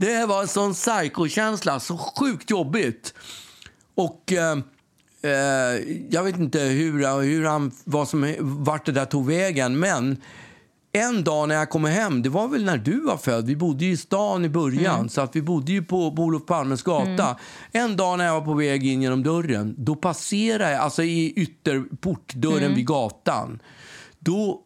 Det 0.00 0.26
var 0.26 0.42
en 0.42 0.48
sån 0.48 0.72
psykokänsla, 0.72 1.80
så 1.80 1.98
sjukt 1.98 2.50
jobbigt. 2.50 3.14
Och 3.94 4.32
eh, 4.32 4.58
eh, 5.22 5.80
jag 6.10 6.24
vet 6.24 6.36
inte 6.36 6.60
hur, 6.60 7.22
hur 7.22 7.44
han, 7.44 7.72
vad 7.84 8.08
som, 8.08 8.34
vart 8.40 8.86
det 8.86 8.92
där 8.92 9.04
tog 9.04 9.26
vägen, 9.26 9.78
men 9.78 10.16
en 10.92 11.24
dag 11.24 11.48
när 11.48 11.54
jag 11.54 11.70
kom 11.70 11.84
hem, 11.84 12.22
det 12.22 12.28
var 12.28 12.48
väl 12.48 12.64
när 12.64 12.78
du 12.78 13.00
var 13.00 13.16
född, 13.16 13.46
vi 13.46 13.56
bodde 13.56 13.84
ju 13.84 13.92
i 13.92 13.96
stan 13.96 14.44
i 14.44 14.48
början, 14.48 15.08
så 15.08 15.20
att 15.20 15.36
vi 15.36 15.42
bodde 15.42 15.72
ju 15.72 15.84
på, 15.84 16.16
på 16.16 16.22
Olof 16.22 16.46
Palmes 16.46 16.82
gata. 16.82 17.36
En 17.72 17.96
dag 17.96 18.18
när 18.18 18.26
jag 18.26 18.34
var 18.34 18.46
på 18.46 18.54
väg 18.54 18.86
in 18.86 19.02
genom 19.02 19.22
dörren, 19.22 19.74
då 19.78 19.96
passerade 19.96 20.72
jag, 20.72 20.80
alltså 20.80 21.02
i 21.02 21.32
ytterportdörren 21.36 22.74
vid 22.74 22.86
gatan, 22.86 23.62
då 24.18 24.60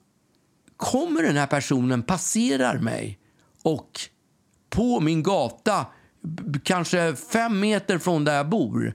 kommer 0.76 1.22
den 1.22 1.36
här 1.36 1.46
personen, 1.46 2.02
passerar 2.02 2.78
mig 2.78 3.18
och 3.62 4.08
på 4.74 5.00
min 5.00 5.22
gata, 5.22 5.86
kanske 6.62 7.14
fem 7.32 7.60
meter 7.60 7.98
från 7.98 8.24
där 8.24 8.36
jag 8.36 8.48
bor. 8.48 8.94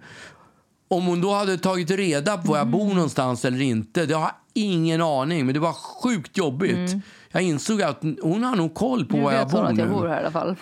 Om 0.87 1.05
hon 1.05 1.21
då 1.21 1.33
hade 1.33 1.57
tagit 1.57 1.91
reda 1.91 2.37
på 2.37 2.51
var 2.51 2.57
jag 2.57 2.67
bor 2.67 2.93
någonstans 2.93 3.45
eller 3.45 3.61
inte, 3.61 4.05
det 4.05 4.13
har 4.13 4.21
jag 4.21 4.31
ingen 4.53 5.01
aning. 5.01 5.45
Men 5.45 5.53
det 5.53 5.59
var 5.59 5.73
sjukt 5.73 6.37
jobbigt. 6.37 6.91
Jag 7.31 7.41
insåg 7.41 7.81
att 7.81 8.01
hon 8.21 8.43
har 8.43 8.55
nog 8.55 8.73
koll 8.73 9.05
på 9.05 9.17
Nu 9.17 9.23
var 9.23 9.31
jag 9.33 9.49
bor 9.49 9.65
att 9.65 9.77
jag 9.77 9.87
nu. 9.87 9.93
bor 9.93 10.07
här 10.07 10.17
i 10.17 10.19
alla 10.19 10.31
fall. 10.31 10.55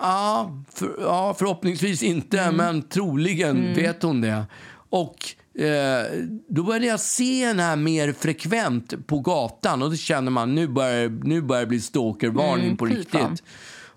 Ja, 0.00 0.50
för, 0.74 0.96
ja 1.00 1.34
förhoppningsvis 1.38 2.02
inte, 2.02 2.50
men 2.50 2.82
troligen 2.82 3.74
vet 3.74 4.02
hon 4.02 4.20
det. 4.20 4.44
Och 4.90 5.34
eh, 5.62 6.06
då 6.48 6.62
började 6.62 6.86
jag 6.86 7.00
se 7.00 7.46
henne 7.46 7.62
här 7.62 7.76
mer 7.76 8.12
frekvent 8.12 9.06
på 9.06 9.18
gatan 9.18 9.82
och 9.82 9.90
då 9.90 9.96
känner 9.96 10.30
man 10.30 10.54
nu 10.54 10.68
börjar, 10.68 11.08
nu 11.08 11.42
börjar 11.42 11.60
det 11.62 11.66
bli 11.66 11.80
stalkervarning 11.80 12.76
på 12.76 12.88
fy 12.88 12.94
riktigt. 12.94 13.42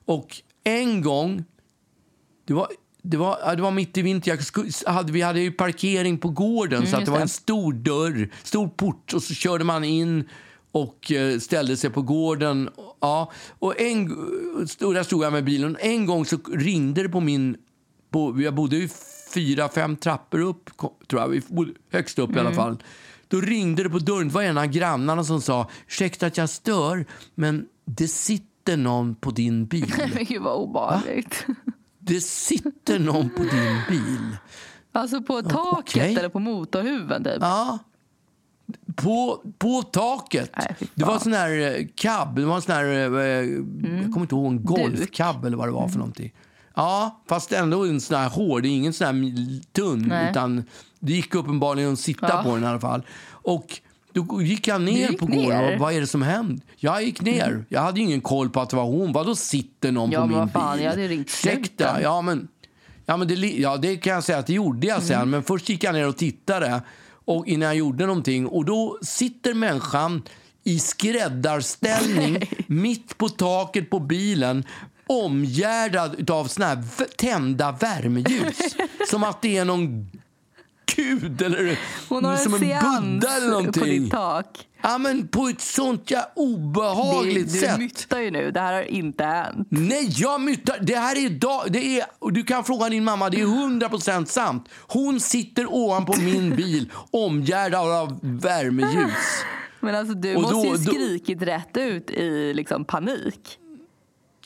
Och 0.05 0.41
en 0.65 1.01
gång, 1.01 1.43
det 2.47 2.53
var, 2.53 2.67
det 3.01 3.17
var, 3.17 3.55
det 3.55 3.61
var 3.61 3.71
mitt 3.71 3.97
i 3.97 4.01
vinter, 4.01 4.31
jag 4.31 4.43
skulle, 4.43 4.71
hade, 4.85 5.11
vi 5.11 5.21
hade 5.21 5.39
ju 5.39 5.51
parkering 5.51 6.17
på 6.17 6.29
gården 6.29 6.87
så 6.87 6.97
att 6.97 7.05
det 7.05 7.11
var 7.11 7.19
en 7.19 7.29
stor 7.29 7.73
dörr, 7.73 8.29
stor 8.43 8.67
port 8.67 9.13
och 9.13 9.23
så 9.23 9.33
körde 9.33 9.63
man 9.63 9.83
in 9.83 10.29
och 10.71 11.11
eh, 11.11 11.39
ställde 11.39 11.77
sig 11.77 11.89
på 11.89 12.01
gården. 12.01 12.69
Ja, 12.99 13.31
och 13.59 13.81
en, 13.81 14.07
där 14.79 15.03
stod 15.03 15.23
jag 15.23 15.33
med 15.33 15.43
bilen. 15.43 15.77
En 15.79 16.05
gång 16.05 16.25
så 16.25 16.37
ringde 16.53 17.03
det 17.03 17.09
på 17.09 17.19
min... 17.19 17.57
På, 18.11 18.41
jag 18.41 18.55
bodde 18.55 18.77
ju 18.77 18.89
fyra, 19.33 19.69
fem 19.69 19.95
trappor 19.95 20.39
upp, 20.39 20.69
tror 21.07 21.21
jag. 21.21 21.27
Vi 21.27 21.41
bodde 21.47 21.71
högst 21.91 22.19
upp 22.19 22.35
i 22.35 22.39
alla 22.39 22.53
fall. 22.53 22.77
Då 23.27 23.41
ringde 23.41 23.83
det 23.83 23.89
på 23.89 23.99
dörren. 23.99 24.27
Det 24.27 24.33
var 24.33 24.41
en 24.43 24.57
av 24.57 24.65
grannarna 24.65 25.23
som 25.23 25.41
sa 25.41 25.69
ursäkta 25.87 26.25
att 26.25 26.37
jag 26.37 26.49
stör, 26.49 27.05
men 27.35 27.65
det 27.85 28.07
sitter 28.07 28.54
någon 28.73 29.15
på 29.15 29.31
din 29.31 29.65
bil. 29.65 29.93
Men 30.15 30.25
gud 30.25 30.41
vad 30.41 30.55
obehagligt. 30.55 31.45
Det 31.99 32.21
sitter 32.21 32.99
någon 32.99 33.29
på 33.29 33.43
din 33.43 33.79
bil. 33.89 34.37
Alltså 34.91 35.21
på 35.21 35.41
taket 35.41 35.95
okej. 35.95 36.15
eller 36.15 36.29
på 36.29 36.39
motorhuven 36.39 37.23
typ. 37.23 37.37
Ja. 37.41 37.79
På, 38.95 39.41
på 39.57 39.81
taket. 39.81 40.51
Nej, 40.57 40.75
det 40.93 41.05
var 41.05 41.13
en 41.13 41.19
sån 41.19 41.33
här 41.33 41.49
eh, 41.79 41.85
cab. 41.95 42.35
Det 42.35 42.45
var 42.45 42.55
en 42.55 42.61
sån 42.61 42.75
här, 42.75 42.85
eh, 42.85 43.21
jag 43.21 44.13
kommer 44.13 44.21
inte 44.21 44.35
ihåg, 44.35 44.51
en 44.51 44.63
golfcab 44.65 45.45
eller 45.45 45.57
vad 45.57 45.67
det 45.67 45.71
var 45.71 45.87
för 45.87 45.97
någonting. 45.97 46.33
Ja, 46.75 47.21
fast 47.27 47.51
ändå 47.51 47.85
en 47.85 48.01
sån 48.01 48.17
här 48.17 48.29
hård. 48.29 48.63
Det 48.63 48.67
är 48.67 48.71
ingen 48.75 48.93
sån 48.93 49.07
här 49.07 49.61
tunn. 49.73 50.05
Nej. 50.07 50.29
Utan 50.31 50.63
det 50.99 51.13
gick 51.13 51.35
uppenbarligen 51.35 51.93
att 51.93 51.99
sitta 51.99 52.27
Ja. 52.29 52.43
på 52.43 52.55
den 52.55 52.63
i 52.63 52.67
alla 52.67 52.79
fall. 52.79 53.05
Och 53.29 53.79
då 54.15 54.41
gick 54.41 54.67
jag 54.67 54.81
ner 54.81 55.09
gick 55.09 55.19
på 55.19 55.25
gården. 55.25 55.41
ner? 55.43 55.77
Vad 55.79 55.93
är 55.93 56.01
det 56.01 56.07
som 56.07 56.21
hände? 56.21 56.61
Jag 56.75 57.03
gick 57.03 57.21
ner. 57.21 57.65
Jag 57.69 57.81
hade 57.81 57.99
ingen 57.99 58.21
koll 58.21 58.49
på 58.49 58.61
att 58.61 58.69
det 58.69 58.75
var 58.75 58.83
hon. 58.85 59.11
Vadå 59.11 59.35
sitter 59.35 59.91
någon 59.91 60.11
Ja, 60.11 60.21
på 60.21 60.27
min 60.27 60.37
vad 60.37 60.51
fan, 60.51 60.75
bil? 60.77 60.83
jag 60.83 60.91
hade 60.91 61.07
ringt 61.07 61.27
Ursäkta, 61.27 62.01
ja 62.01 62.21
men, 62.21 62.47
ja, 63.05 63.17
men 63.17 63.27
det, 63.27 63.33
ja, 63.35 63.77
det 63.77 63.95
kan 63.97 64.13
jag 64.13 64.23
säga 64.23 64.37
att 64.37 64.47
det 64.47 64.53
gjorde 64.53 64.87
jag 64.87 65.03
sen. 65.03 65.29
Men 65.29 65.43
först 65.43 65.69
gick 65.69 65.83
jag 65.83 65.93
ner 65.93 66.07
och 66.07 66.17
tittade 66.17 66.81
och 67.25 67.47
innan 67.47 67.67
jag 67.67 67.75
gjorde 67.75 68.05
någonting. 68.05 68.47
Och 68.47 68.65
då 68.65 68.97
sitter 69.01 69.53
människan 69.53 70.21
i 70.63 70.79
skräddarställning 70.79 72.37
mitt 72.67 73.17
på 73.17 73.29
taket 73.29 73.89
på 73.89 73.99
bilen 73.99 74.63
omgärdad 75.07 76.29
av 76.31 76.45
såna 76.47 76.65
här 76.67 76.83
tända 77.17 77.71
värmeljus. 77.71 78.57
som 79.09 79.23
att 79.23 79.41
det 79.41 79.57
är 79.57 79.65
någon 79.65 80.09
gud 80.95 81.41
eller 81.41 81.79
Hon 82.09 82.25
har 82.25 82.37
som 82.37 82.53
en 82.53 82.63
en 82.63 83.19
buddha 83.19 83.35
eller 83.37 83.45
på 83.47 83.51
någonting. 83.51 83.83
ditt 84.03 84.11
tak. 84.11 84.67
Ja, 84.81 84.97
men 84.97 85.27
på 85.27 85.47
ett 85.47 85.61
sånt 85.61 86.11
ja, 86.11 86.19
Det, 86.35 86.41
obehagligt 86.41 87.53
du 87.53 87.59
sätt. 87.59 87.79
myttar 87.79 88.19
ju 88.19 88.31
nu. 88.31 88.51
Det 88.51 88.59
här 88.59 88.73
har 88.73 88.81
inte 88.83 89.23
hänt. 89.23 89.67
Nej, 89.71 90.07
jag 90.17 90.41
myttar. 90.41 90.77
Det 90.81 90.95
här 90.95 91.15
är 91.15 91.25
idag. 91.25 91.61
Det 91.69 91.99
är, 91.99 92.05
du 92.31 92.43
kan 92.43 92.63
fråga 92.63 92.89
din 92.89 93.03
mamma, 93.03 93.29
det 93.29 93.41
är 93.41 93.45
100% 93.45 94.25
sant. 94.25 94.69
Hon 94.87 95.19
sitter 95.19 95.73
ovanpå 95.73 96.13
min 96.19 96.55
bil 96.55 96.91
omgärdad 97.11 97.91
av 97.91 98.19
värmeljus. 98.21 99.13
Men 99.79 99.95
alltså 99.95 100.13
du 100.13 100.35
Och 100.35 100.41
måste 100.41 100.55
då- 100.57 100.65
ju 100.65 100.71
då- 100.71 100.91
skrikit 100.91 101.41
rätt 101.41 101.77
ut 101.77 102.09
i 102.09 102.53
liksom 102.53 102.85
panik. 102.85 103.59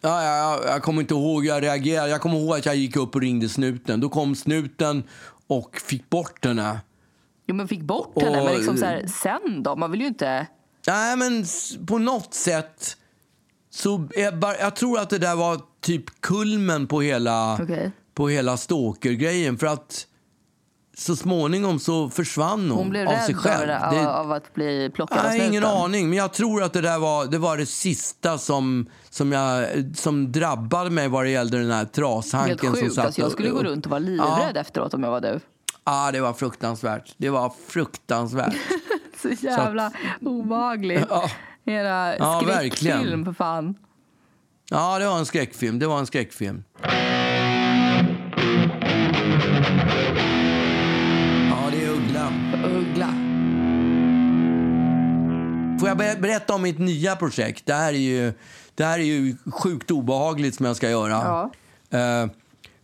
Ja, 0.01 0.23
ja, 0.23 0.37
ja, 0.63 0.71
jag 0.71 0.81
kommer 0.83 1.01
inte 1.01 1.13
ihåg 1.13 1.41
hur 1.43 1.49
jag 1.49 1.63
reagerade. 1.63 2.09
Jag 2.09 2.21
kommer 2.21 2.35
ihåg 2.39 2.55
att 2.57 2.65
jag 2.65 2.75
gick 2.75 2.95
upp 2.95 3.15
och 3.15 3.21
ringde 3.21 3.49
snuten. 3.49 3.99
Då 3.99 4.09
kom 4.09 4.35
snuten 4.35 5.03
och 5.49 5.77
fick 5.77 6.09
bort 6.09 6.45
henne. 6.45 6.79
Jo 7.47 7.55
men 7.55 7.67
fick 7.67 7.81
bort 7.81 8.21
henne. 8.21 8.39
Och- 8.39 8.45
Men 8.45 8.55
liksom 8.55 8.77
så 8.77 8.85
här, 8.85 9.07
sen 9.07 9.63
då? 9.63 9.75
Man 9.75 9.91
vill 9.91 10.01
ju 10.01 10.07
inte... 10.07 10.47
Nej, 10.87 11.17
men 11.17 11.45
på 11.87 11.97
något 11.97 12.33
sätt 12.33 12.97
så 13.69 14.07
är 14.15 14.31
bara, 14.31 14.57
jag 14.57 14.75
tror 14.75 14.99
att 14.99 15.09
det 15.09 15.17
där 15.17 15.35
var 15.35 15.61
typ 15.81 16.21
kulmen 16.21 16.87
på 16.87 17.01
hela, 17.01 17.59
på 18.13 18.29
hela 18.29 18.57
stalker-grejen. 18.57 19.57
För 19.57 19.67
att 19.67 20.07
så 20.99 21.15
småningom 21.15 21.79
så 21.79 22.09
försvann 22.09 22.69
hon, 22.69 22.77
Hon 22.77 22.89
blev 22.89 23.07
av 23.07 23.13
rädd 23.13 23.23
sig 23.25 23.35
själv. 23.35 23.71
av, 23.71 23.93
Det- 23.93 24.09
av 24.09 24.31
att 24.31 24.53
bli 24.53 24.91
plockad 24.95 25.17
Nej, 25.23 25.47
ingen 25.47 25.63
aning. 25.65 26.09
Men 26.09 26.17
jag 26.17 26.33
tror 26.33 26.63
att 26.63 26.73
det 26.73 26.81
där 26.81 26.99
var 26.99 27.25
det, 27.25 27.37
var 27.37 27.57
det 27.57 27.65
sista 27.65 28.37
som, 28.37 28.89
som, 29.09 29.31
jag, 29.31 29.67
som 29.95 30.31
drabbade 30.31 30.89
mig 30.89 31.07
vad 31.07 31.25
det 31.25 31.29
gällde 31.29 31.57
den 31.59 31.71
här 31.71 31.77
Helt 31.77 31.93
trashanken. 31.93 32.57
som 32.59 32.75
sjukt. 32.75 32.93
satt 32.93 33.05
Alltså, 33.05 33.21
jag 33.21 33.31
skulle 33.31 33.49
gå 33.49 33.63
runt 33.63 33.85
och 33.85 33.89
vara 33.91 33.99
livrädd 33.99 34.57
efteråt 34.57 34.93
om 34.93 35.03
jag 35.03 35.11
var 35.11 35.21
du. 35.21 35.39
Ja, 35.85 36.11
det 36.11 36.21
var 36.21 36.33
fruktansvärt. 36.33 37.13
Det 37.17 37.29
var 37.29 37.53
fruktansvärt. 37.67 38.55
Så 39.21 39.29
jävla 39.29 39.91
obehagligt. 40.21 41.05
Ja. 41.09 41.29
Era 41.65 42.17
Ja, 42.17 42.41
verkligen. 42.47 43.25
för 43.25 43.33
fan. 43.33 43.75
Ja, 44.69 44.99
det 44.99 45.05
var 45.07 45.17
en 45.17 45.25
skräckfilm. 45.25 45.79
Det 45.79 45.87
var 45.87 45.99
en 45.99 46.07
skräckfilm. 46.07 46.63
Jag 55.89 55.97
ber- 55.97 56.21
berätta 56.21 56.53
om 56.53 56.61
mitt 56.61 56.79
nya 56.79 57.15
projekt? 57.15 57.65
Det 57.65 57.73
här 57.73 57.93
är 57.93 57.97
ju, 57.97 58.33
det 58.75 58.83
här 58.85 58.99
är 58.99 59.03
ju 59.03 59.35
sjukt 59.51 59.91
obehagligt 59.91 60.55
som 60.55 60.65
jag 60.65 60.75
ska 60.75 60.89
göra. 60.89 61.11
Ja. 61.91 61.99
Eh, 61.99 62.29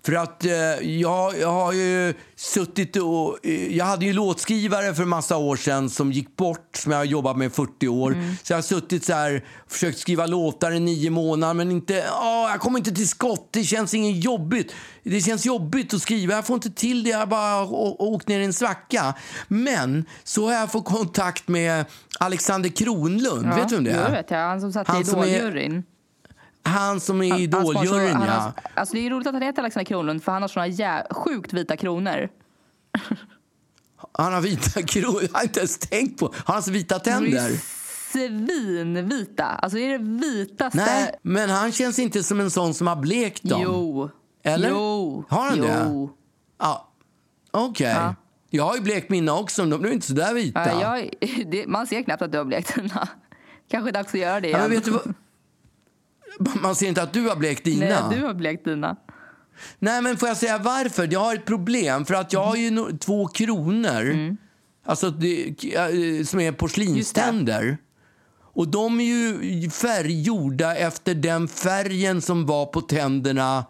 för 0.05 0.13
att 0.13 0.45
eh, 0.45 0.51
jag, 0.81 1.39
jag 1.39 1.51
har 1.51 1.73
ju 1.73 2.13
suttit 2.35 2.95
och... 2.95 3.45
eh, 3.45 3.75
jag 3.77 3.85
hade 3.85 4.05
ju 4.05 4.13
låtskrivare 4.13 4.93
för 4.93 5.05
massa 5.05 5.37
år 5.37 5.55
sedan 5.55 5.89
som 5.89 6.11
gick 6.11 6.35
bort, 6.35 6.69
som 6.75 6.91
jag 6.91 6.99
har 6.99 7.05
jobbat 7.05 7.37
med 7.37 7.47
i 7.47 7.49
40 7.49 7.87
år. 7.87 8.11
Mm. 8.13 8.35
Så 8.43 8.53
jag 8.53 8.57
har 8.57 8.61
suttit 8.61 9.05
så 9.05 9.13
här 9.13 9.45
försökt 9.67 9.97
skriva 9.97 10.25
låtar 10.25 10.71
i 10.71 10.79
nio 10.79 11.09
månader 11.09 11.53
men 11.53 11.71
inte... 11.71 12.05
åh, 12.11 12.47
jag 12.51 12.59
kommer 12.59 12.79
inte 12.79 12.91
till 12.91 13.07
skott. 13.07 13.49
Det 13.51 13.63
känns 13.63 13.93
inget 13.93 14.23
jobbigt. 14.23 14.73
Det 15.03 15.21
känns 15.21 15.45
jobbigt 15.45 15.93
att 15.93 16.01
skriva. 16.01 16.33
Jag 16.33 16.45
får 16.45 16.53
inte 16.53 16.71
till 16.71 17.03
det. 17.03 17.09
Jag 17.09 17.29
bara 17.29 17.65
åkt 17.99 18.27
ner 18.27 18.39
i 18.39 18.45
en 18.45 18.53
svacka. 18.53 19.13
Men 19.47 20.05
så 20.23 20.45
har 20.45 20.53
jag 20.53 20.71
fått 20.71 20.85
kontakt 20.85 21.47
med 21.47 21.85
Alexander 22.19 22.69
Kronlund. 22.69 23.47
Ja, 23.51 23.55
Vet 23.55 23.69
du 23.69 23.75
vem 23.75 23.83
det 23.83 23.91
är? 23.91 24.09
det 24.09 24.15
vet 24.15 24.31
jag. 24.31 24.37
Han 24.37 24.61
som 24.61 24.73
satt 24.73 24.87
Han 24.87 24.97
i 24.97 25.01
Idoljuryn. 25.01 25.83
Han 26.65 26.99
som 26.99 27.21
är 27.21 27.39
Idoljuryn, 27.39 28.21
ja. 28.27 28.53
Alltså 28.73 28.95
det 28.95 29.05
är 29.05 29.09
roligt 29.09 29.27
att 29.27 29.33
han 29.33 29.41
heter 29.41 29.61
Alexander 29.61 29.85
Kronlund 29.85 30.23
för 30.23 30.31
han 30.31 30.41
har 30.41 30.49
såna 30.49 30.67
jä- 30.67 31.13
sjukt 31.13 31.53
vita 31.53 31.77
kronor. 31.77 32.29
Han 34.11 34.33
har 34.33 34.41
vita 34.41 34.81
kronor. 34.87 35.21
Jag 35.21 35.29
har 35.33 35.43
inte 35.43 35.59
ens 35.59 35.77
tänkt 35.77 36.19
på. 36.19 36.33
Har 36.45 36.53
han 36.53 36.63
så 36.63 36.71
vita 36.71 36.97
De 36.97 37.09
är 37.09 37.13
tänder? 37.13 37.51
Svinvita. 38.11 39.45
Alltså 39.45 39.77
det 39.77 39.85
är 39.85 39.99
det 39.99 40.05
vitaste... 40.05 40.77
Nej, 40.85 41.19
men 41.21 41.49
han 41.49 41.71
känns 41.71 41.99
inte 41.99 42.23
som 42.23 42.39
en 42.39 42.51
sån 42.51 42.73
som 42.73 42.87
har 42.87 42.95
blekt 42.95 43.43
dem. 43.43 43.61
Jo. 43.63 44.09
Eller? 44.43 44.69
Jo. 44.69 45.23
Har 45.29 45.49
han 45.49 45.57
jo. 45.57 45.63
det? 45.63 46.09
Ja. 46.59 46.91
Okej. 47.51 47.87
Ja. 47.87 48.15
Jag 48.49 48.63
har 48.63 48.75
ju 48.75 48.81
blekt 48.81 49.09
mina 49.09 49.33
också, 49.37 49.61
men 49.61 49.69
de 49.69 49.81
blev 49.81 49.93
inte 49.93 50.07
så 50.07 50.13
där 50.13 50.33
vita. 50.33 50.79
Ja, 50.81 50.97
jag, 50.99 51.09
det, 51.51 51.67
man 51.67 51.87
ser 51.87 52.01
knappt 52.03 52.21
att 52.21 52.31
du 52.31 52.37
har 52.37 52.45
blekt 52.45 52.75
dina. 52.75 53.07
Kanske 53.71 53.91
dags 53.91 54.13
att 54.13 54.19
göra 54.19 54.39
det 54.41 54.47
Ja, 54.49 54.57
igen. 54.57 54.61
men 54.61 54.71
vet 54.71 54.85
du 54.85 54.91
vad? 54.91 55.13
Man 56.39 56.75
ser 56.75 56.87
inte 56.87 57.01
att 57.01 57.13
du 57.13 57.29
har 57.29 57.35
blekt 57.35 57.63
dina. 57.63 58.07
Nej, 58.09 58.17
du 58.19 58.25
har 58.25 58.33
blekt 58.33 58.65
dina. 58.65 58.95
Nej, 59.79 60.01
men 60.01 60.17
får 60.17 60.27
jag 60.27 60.37
säga 60.37 60.57
varför? 60.57 61.07
Jag 61.11 61.19
har 61.19 61.35
ett 61.35 61.45
problem. 61.45 62.05
För 62.05 62.13
att 62.13 62.33
jag 62.33 62.43
har 62.45 62.55
ju 62.55 62.69
no- 62.69 62.97
två 62.97 63.27
kronor. 63.27 64.01
Mm. 64.01 64.37
Alltså 64.85 65.09
det, 65.09 65.55
som 66.27 66.39
är 66.39 66.51
porslinständer. 66.51 67.77
Och 68.41 68.67
de 68.67 68.99
är 68.99 69.03
ju 69.03 69.69
färggjorda 69.69 70.75
efter 70.75 71.15
den 71.15 71.47
färgen 71.47 72.21
som 72.21 72.45
var 72.45 72.65
på 72.65 72.81
tänderna 72.81 73.65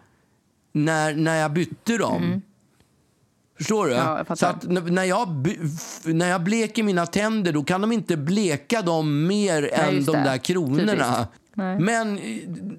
när, 0.71 1.13
när 1.15 1.36
jag 1.36 1.54
bytte 1.54 1.97
dem. 1.97 2.41
Förstår 3.58 3.86
du? 3.86 3.93
Mm. 3.93 4.06
Ja, 4.08 4.25
jag. 4.28 4.38
Så 4.38 4.45
att 4.45 4.63
när 4.69 5.04
jag, 5.04 5.47
när 6.04 6.30
jag 6.30 6.43
bleker 6.43 6.84
mina 6.84 7.06
tänder 7.06 7.51
då 7.54 7.63
kan 7.63 7.82
de 7.82 7.91
inte 7.91 8.17
bleka 8.17 8.82
dem 8.82 9.28
mer 9.28 9.73
än 9.73 9.95
just 9.95 10.08
de 10.08 10.12
där 10.12 10.38
kronorna. 10.38 10.91
Typiskt. 10.91 11.44
Nej. 11.57 11.79
Men 11.79 12.17
eh, 12.17 12.23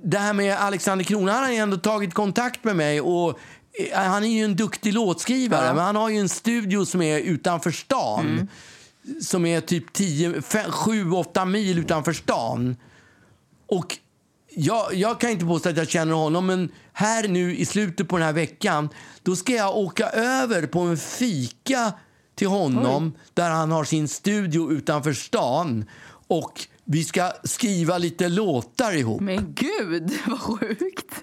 det 0.04 0.18
här 0.18 0.32
med 0.32 0.56
Alexander 0.56 1.04
Kron, 1.04 1.28
han 1.28 1.44
har 1.44 1.50
ju 1.50 1.56
ändå 1.56 1.76
tagit 1.76 2.14
kontakt 2.14 2.64
med 2.64 2.76
mig 2.76 3.00
och 3.00 3.38
eh, 3.92 3.98
han 3.98 4.24
är 4.24 4.28
ju 4.28 4.44
en 4.44 4.56
duktig 4.56 4.92
låtskrivare, 4.94 5.66
Ja. 5.66 5.74
men 5.74 5.84
han 5.84 5.96
har 5.96 6.08
ju 6.08 6.18
en 6.18 6.28
studio 6.28 6.84
som 6.84 7.02
är 7.02 7.18
utanför 7.18 7.70
stan. 7.70 8.26
Mm. 8.26 8.48
Som 9.22 9.46
är 9.46 9.60
typ 9.60 9.96
7-8 9.96 11.44
mil 11.46 11.78
utanför 11.78 12.12
stan. 12.12 12.76
Och 13.66 13.98
jag, 14.50 14.94
jag 14.94 15.20
kan 15.20 15.30
inte 15.30 15.44
påstå 15.44 15.68
att 15.68 15.76
jag 15.76 15.88
känner 15.88 16.14
honom, 16.14 16.46
men 16.46 16.72
här 16.92 17.28
nu 17.28 17.56
i 17.56 17.64
slutet 17.64 18.08
på 18.08 18.16
den 18.16 18.26
här 18.26 18.32
veckan, 18.32 18.88
då 19.22 19.36
ska 19.36 19.52
jag 19.52 19.76
åka 19.76 20.08
över 20.08 20.66
på 20.66 20.80
en 20.80 20.96
fika 20.96 21.92
till 22.34 22.48
honom 22.48 23.12
där 23.34 23.50
han 23.50 23.70
har 23.72 23.84
sin 23.84 24.08
studio 24.08 24.72
utanför 24.72 25.12
stan. 25.12 25.84
Och 26.28 26.66
vi 26.87 27.05
ska 27.05 27.33
skriva 27.44 27.99
lite 27.99 28.29
låtar 28.29 28.92
ihop. 28.96 29.20
Men 29.20 29.55
gud, 29.55 30.12
vad 30.27 30.40
sjukt. 30.40 31.22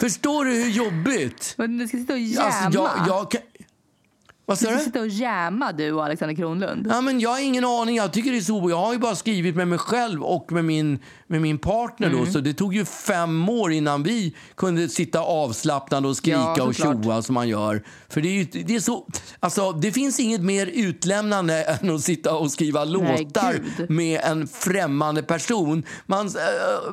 Förstår 0.00 0.44
du 0.44 0.50
hur 0.50 0.70
jobbigt? 0.70 1.54
Men 1.58 1.78
du 1.78 1.88
ska 1.88 1.98
sitta 1.98 2.12
och 2.12 2.18
jäma. 2.18 2.44
Alltså, 2.44 2.80
jag, 2.80 2.90
jag. 3.32 3.42
Vad 4.48 4.58
Du 4.58 4.66
ska 4.66 4.78
sitta 4.78 5.00
och 5.00 5.08
jäma 5.08 5.72
du 5.72 5.92
och 5.92 6.04
Alexander 6.04 6.34
Kronlund. 6.34 6.86
Ja, 6.90 7.00
men 7.00 7.20
jag 7.20 7.30
har 7.30 7.40
ingen 7.40 7.64
aning. 7.64 7.96
Jag 7.96 8.12
tycker 8.12 8.30
det 8.32 8.36
är 8.36 8.40
så. 8.40 8.70
Jag 8.70 8.76
har 8.76 8.92
ju 8.92 8.98
bara 8.98 9.14
skrivit 9.14 9.56
med 9.56 9.68
mig 9.68 9.78
själv 9.78 10.22
och 10.22 10.52
med 10.52 10.64
min, 10.64 10.98
med 11.26 11.42
min 11.42 11.58
partner. 11.58 12.08
Mm. 12.08 12.24
Då, 12.24 12.32
så 12.32 12.40
det 12.40 12.54
tog 12.54 12.74
ju 12.74 12.84
fem 12.84 13.48
år 13.48 13.72
innan 13.72 14.02
vi 14.02 14.34
kunde 14.56 14.88
sitta 14.88 15.20
avslappnade 15.20 16.08
och 16.08 16.16
skrika 16.16 16.54
Ja, 16.56 16.62
och 16.62 16.74
tjoa 16.74 17.22
som 17.22 17.34
man 17.34 17.48
gör. 17.48 17.82
För 18.08 18.20
det, 18.20 18.28
är 18.28 18.32
ju, 18.32 18.44
det, 18.44 18.74
är 18.74 18.80
så, 18.80 19.06
alltså, 19.40 19.72
det 19.72 19.92
finns 19.92 20.20
inget 20.20 20.40
mer 20.40 20.66
utlämnande 20.66 21.64
än 21.82 21.94
att 21.94 22.02
sitta 22.02 22.34
och 22.34 22.50
skriva 22.50 22.84
låtar 22.84 23.52
gud. 23.76 23.90
med 23.90 24.20
en 24.24 24.48
främmande 24.48 25.22
person. 25.22 25.82
Man, 26.06 26.26
uh, 26.26 26.32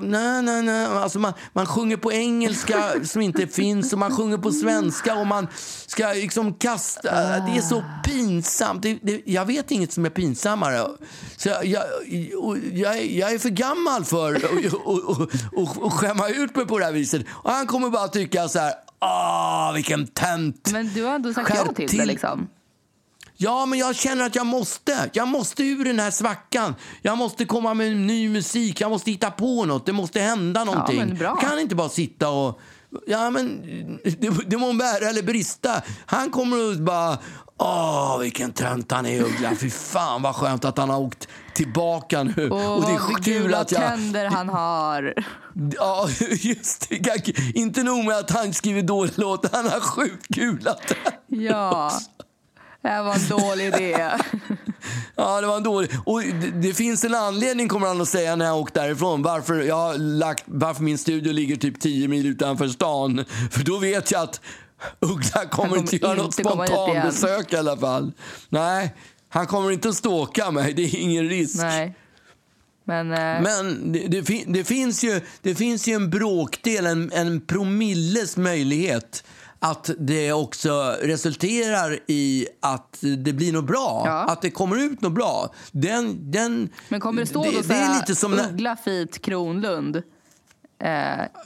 nej, 0.01 0.41
nej, 0.41 0.61
nej. 0.61 0.85
Alltså, 0.85 1.19
man, 1.19 1.33
man 1.53 1.65
sjunger 1.65 1.97
på 1.97 2.11
engelska 2.11 2.83
som 3.03 3.21
inte 3.21 3.47
finns 3.53 3.93
och 3.93 3.99
man 3.99 4.15
sjunger 4.15 4.37
på 4.37 4.51
svenska 4.51 5.15
och 5.15 5.27
man 5.27 5.47
ska 5.87 6.13
liksom 6.13 6.53
kasta... 6.53 7.42
Det 7.47 7.57
är 7.57 7.61
så 7.61 7.83
pinsamt. 8.03 8.81
Det, 8.81 8.99
det, 9.01 9.21
jag 9.25 9.45
vet 9.45 9.71
inget 9.71 9.91
som 9.91 10.05
är 10.05 10.09
pinsammare. 10.09 10.87
Så 11.37 11.49
jag, 11.49 11.65
jag, 11.65 11.83
jag, 12.73 13.05
jag 13.05 13.33
är 13.33 13.39
för 13.39 13.49
gammal 13.49 14.05
för 14.05 14.35
att 15.85 15.93
skämma 15.93 16.29
ut 16.29 16.55
mig 16.55 16.65
på 16.65 16.79
det 16.79 16.85
här 16.85 16.91
viset. 16.91 17.25
Och 17.29 17.51
han 17.51 17.67
kommer 17.67 17.89
bara 17.89 18.07
tycka 18.07 18.47
så 18.47 18.59
här... 18.59 18.73
Ah, 18.99 19.71
vilken 19.71 20.07
tönt! 20.07 20.69
Men 20.71 20.93
du 20.93 21.03
har 21.03 21.15
ändå 21.15 21.33
sagt 21.33 21.49
ja 21.55 21.73
till, 21.73 21.89
till. 21.89 21.99
det 21.99 22.05
liksom. 22.05 22.47
Ja, 23.37 23.65
men 23.65 23.79
jag 23.79 23.95
känner 23.95 24.25
att 24.25 24.35
jag 24.35 24.45
måste. 24.45 25.09
Jag 25.13 25.27
måste 25.27 25.63
ur 25.63 25.85
den 25.85 25.99
här 25.99 26.11
svackan. 26.11 26.75
Jag 27.01 27.17
måste 27.17 27.45
komma 27.45 27.73
med 27.73 27.97
ny 27.97 28.29
musik. 28.29 28.81
Jag 28.81 28.91
måste 28.91 29.11
hitta 29.11 29.31
på 29.31 29.65
något. 29.65 29.85
Det 29.85 29.93
måste 29.93 30.19
hända 30.19 30.63
någonting. 30.63 31.15
bra. 31.15 31.27
Jag 31.27 31.49
kan 31.49 31.59
inte 31.59 31.75
bara 31.75 31.89
sitta 31.89 32.29
och... 32.29 32.59
Ja, 33.07 33.29
men 33.29 33.61
det, 34.03 34.49
det 34.49 34.57
må 34.57 34.73
bära 34.73 35.09
eller 35.09 35.23
brista. 35.23 35.81
Han 36.05 36.29
kommer 36.29 36.71
att 36.71 36.79
bara... 36.79 37.17
Åh, 37.57 38.19
vilken 38.19 38.51
tönt 38.51 38.91
han 38.91 39.05
är, 39.05 39.21
Uggla. 39.21 39.55
Fy 39.55 39.69
fan 39.69 40.21
vad 40.21 40.35
skönt 40.35 40.65
att 40.65 40.77
han 40.77 40.89
har 40.89 40.99
åkt 40.99 41.27
tillbaka 41.53 42.23
nu. 42.23 42.49
Åh, 42.51 42.73
och 42.73 42.81
det 42.81 42.91
är 42.91 43.23
kul 43.23 43.53
att 43.53 43.71
jag... 43.71 43.81
tänder 43.81 44.25
han 44.25 44.49
har. 44.49 45.13
Ja, 45.75 46.07
just 46.29 46.89
det. 46.89 47.39
Inte 47.55 47.83
nog 47.83 48.05
med 48.05 48.17
att 48.17 48.31
han 48.31 48.53
skriver 48.53 48.81
dåliga 48.81 49.13
låtar, 49.17 49.49
han 49.53 49.65
har 49.65 49.79
sjukt 49.79 50.27
gula 50.27 50.73
tänder. 50.73 51.19
Ja. 51.27 51.91
Det 52.83 52.89
här 52.89 53.03
var 53.03 53.13
en 53.15 53.27
dålig 53.29 53.65
idé. 53.67 54.09
Ja, 55.15 55.41
det 55.41 55.47
var 55.47 55.57
en 55.57 55.63
dålig. 55.63 55.91
Och 56.05 56.21
det, 56.21 56.51
det 56.51 56.73
finns 56.73 57.03
en 57.03 57.15
anledning 57.15 57.67
kommer 57.67 57.87
han 57.87 58.01
att 58.01 58.09
säga 58.09 58.35
när 58.35 58.45
jag 58.45 58.57
åkt 58.59 58.73
därifrån. 58.73 59.21
Varför, 59.21 59.61
jag 59.61 59.75
har 59.75 59.97
lagt, 59.97 60.43
varför 60.47 60.83
min 60.83 60.97
studio 60.97 61.31
ligger 61.33 61.55
typ 61.55 61.79
10 61.79 62.07
mil 62.07 62.25
utanför 62.27 62.67
stan. 62.67 63.25
För 63.51 63.63
då 63.63 63.77
vet 63.77 64.11
jag 64.11 64.21
att 64.21 64.41
Uggla 64.99 65.45
kommer, 65.45 65.49
kommer 65.49 65.77
inte 65.77 65.95
göra 65.95 66.13
något 66.13 66.39
inte 66.39 66.41
igen. 66.41 66.67
spontanbesök 66.67 67.53
i 67.53 67.57
alla 67.57 67.77
fall. 67.77 68.11
Nej, 68.49 68.93
han 69.29 69.47
kommer 69.47 69.71
inte 69.71 69.89
att 69.89 69.95
ståka 69.95 70.51
mig. 70.51 70.73
Det 70.73 70.81
är 70.83 70.95
ingen 70.95 71.29
risk. 71.29 71.55
Nej. 71.57 71.95
Men, 72.85 73.11
eh, 73.11 73.41
Men 73.41 73.91
det, 73.91 74.07
det, 74.07 74.23
fin- 74.23 74.53
det, 74.53 74.63
finns 74.63 75.03
ju, 75.03 75.21
det 75.41 75.55
finns 75.55 75.87
ju 75.87 75.93
en 75.93 76.09
bråkdel, 76.09 76.85
en, 76.85 77.11
en 77.13 77.41
promilles 77.41 78.37
möjlighet 78.37 79.23
att 79.65 79.89
det 79.99 80.31
också 80.33 80.95
resulterar 81.01 81.99
i 82.07 82.47
att 82.61 82.97
det 83.17 83.33
blir 83.33 83.53
något 83.53 83.65
bra. 83.65 84.03
Ja. 84.05 84.23
Att 84.23 84.41
det 84.41 84.51
kommer 84.51 84.77
ut 84.77 85.01
något 85.01 85.13
bra. 85.13 85.53
Den, 85.71 86.31
den, 86.31 86.69
men 86.89 86.99
kommer 86.99 87.21
det 87.21 87.27
stå 87.27 87.43
det, 87.43 87.49
då 87.49 87.53
det 87.53 87.59
är 87.59 87.63
såhär, 87.63 87.95
lite 87.99 88.15
som 88.15 88.33
Uggla 88.33 88.75
Fit 88.75 89.21
Kronlund? 89.21 89.95
Eh, 89.95 90.01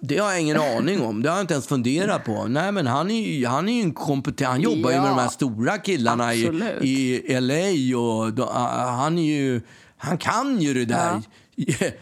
Det 0.02 0.18
har 0.18 0.32
jag 0.32 0.42
ingen 0.42 0.60
aning 0.60 1.02
om. 1.02 1.22
Det 1.24 1.30
har 1.30 1.38
jag 1.38 1.44
inte 1.44 1.54
ens 1.54 1.68
funderat 1.68 2.26
på. 2.26 2.46
Nej, 2.48 2.72
men 2.72 2.88
han 2.88 3.12
är 3.12 3.22
ju, 3.28 3.46
han 3.46 3.70
är 3.70 3.74
ju 3.74 3.82
en 3.82 3.94
kompetent... 3.94 4.50
Han 4.52 4.62
jobbar 4.62 4.92
ju 4.92 4.98
med 4.98 5.06
Ja, 5.06 5.10
de 5.10 5.20
här 5.20 5.30
stora 5.30 5.78
killarna 5.78 6.34
i, 6.34 6.48
absolut. 6.48 6.84
i 6.84 7.40
LA 7.40 8.00
och 8.00 8.34
då, 8.34 8.50
han 8.54 9.18
är 9.18 9.24
ju... 9.36 9.62
Han 9.98 10.18
kan 10.18 10.62
ju 10.62 10.74
det 10.74 10.86
där. 10.86 11.22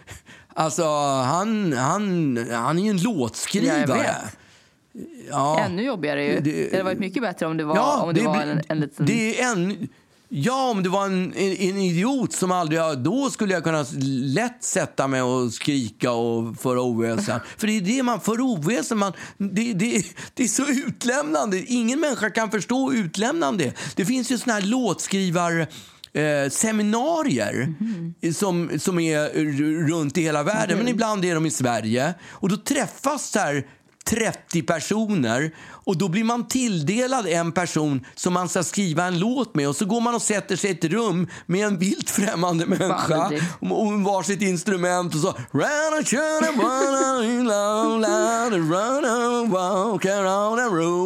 Alltså, 0.58 0.84
han, 1.24 1.74
han, 1.74 2.38
han 2.52 2.80
är 2.80 2.84
ju 2.84 2.90
en 2.90 3.02
låtskrivare. 3.02 4.16
Ja. 4.96 5.04
Ja. 5.30 5.60
Ännu 5.66 5.84
jobbigare 5.84 6.26
ju. 6.26 6.40
Det, 6.40 6.52
Det- 6.52 6.72
hade 6.72 6.84
varit 6.84 7.00
mycket 7.00 7.22
bättre 7.24 7.46
om 7.46 7.58
det 7.58 7.64
var, 7.64 8.04
om 8.04 8.14
det 8.14 8.22
var 8.22 8.34
blir- 8.38 8.52
en, 8.52 8.62
en 8.68 8.80
liten... 8.80 9.06
Det 9.06 9.42
är 9.42 9.52
en... 9.52 9.88
Ja, 10.30 10.70
om 10.72 10.84
det 10.84 10.90
var 10.90 11.06
en, 11.06 11.34
en, 11.34 11.78
idiot 11.78 12.34
som 12.34 12.52
aldrig 12.52 12.82
har... 12.82 12.96
Då 12.96 13.30
skulle 13.30 13.54
jag 13.54 13.64
kunna 13.64 13.86
lätt 14.24 14.64
sätta 14.64 15.08
mig 15.08 15.22
och 15.22 15.54
skrika 15.54 16.12
och 16.12 16.58
föra 16.60 16.82
oväsen. 16.82 17.40
För 17.58 17.68
det 17.68 17.78
är 17.78 17.82
det 17.82 18.04
man 18.04 18.22
för 18.22 18.42
oväsen. 18.42 18.98
Man, 18.98 19.14
det, 19.38 19.74
det, 19.74 20.04
det 20.34 20.44
är 20.44 20.48
så 20.48 20.64
utlämnande. 20.88 21.58
Ingen 21.60 22.00
människa 22.00 22.30
kan 22.30 22.52
förstå 22.52 22.94
utlämnande. 22.94 23.74
Det 23.96 24.06
finns 24.06 24.32
ju 24.32 24.38
såna 24.38 24.54
här 24.54 24.62
låtskrivar 24.62 25.68
eh, 26.14 26.50
seminarier 26.50 27.74
som, 28.34 28.80
som 28.80 29.00
är 29.00 29.30
runt 29.88 30.18
i 30.18 30.22
hela 30.22 30.44
världen, 30.44 30.78
men 30.78 30.88
ibland 30.88 31.26
är 31.26 31.36
de 31.36 31.46
i 31.46 31.52
Sverige. 31.52 32.14
Och 32.30 32.50
då 32.50 32.58
träffas 32.58 33.30
så 33.30 33.40
här 33.40 33.66
30 34.10 34.62
personer 34.62 35.52
och 35.70 35.98
då 35.98 36.08
blir 36.10 36.24
man 36.24 36.48
tilldelad 36.48 37.28
en 37.28 37.52
person 37.52 38.06
som 38.16 38.34
man 38.34 38.50
ska 38.50 38.64
skriva 38.64 39.04
en 39.04 39.20
låt 39.20 39.56
med 39.56 39.70
och 39.70 39.76
så 39.76 39.86
går 39.86 40.02
man 40.02 40.16
och 40.16 40.22
sätter 40.22 40.56
sig 40.56 40.70
i 40.70 40.74
ett 40.74 40.84
rum 40.84 41.28
med 41.46 41.66
en 41.68 41.78
vilt 41.78 42.10
främmande 42.10 42.66
människa 42.66 43.32
och 43.60 43.94
varsitt 43.94 44.42
instrument 44.42 45.16
och 45.16 45.20
så 45.22 45.34